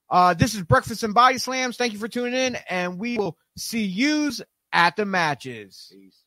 Uh, 0.10 0.34
this 0.34 0.56
is 0.56 0.64
Breakfast 0.64 1.04
and 1.04 1.14
Body 1.14 1.38
Slams. 1.38 1.78
Thank 1.78 1.94
you 1.94 2.00
for 2.00 2.08
tuning 2.08 2.34
in, 2.34 2.58
and 2.70 2.98
we 2.98 3.18
will 3.18 3.38
see 3.58 3.86
yous 3.86 4.42
at 4.74 4.96
the 4.96 5.06
matches. 5.06 5.92
Peace. 5.92 6.24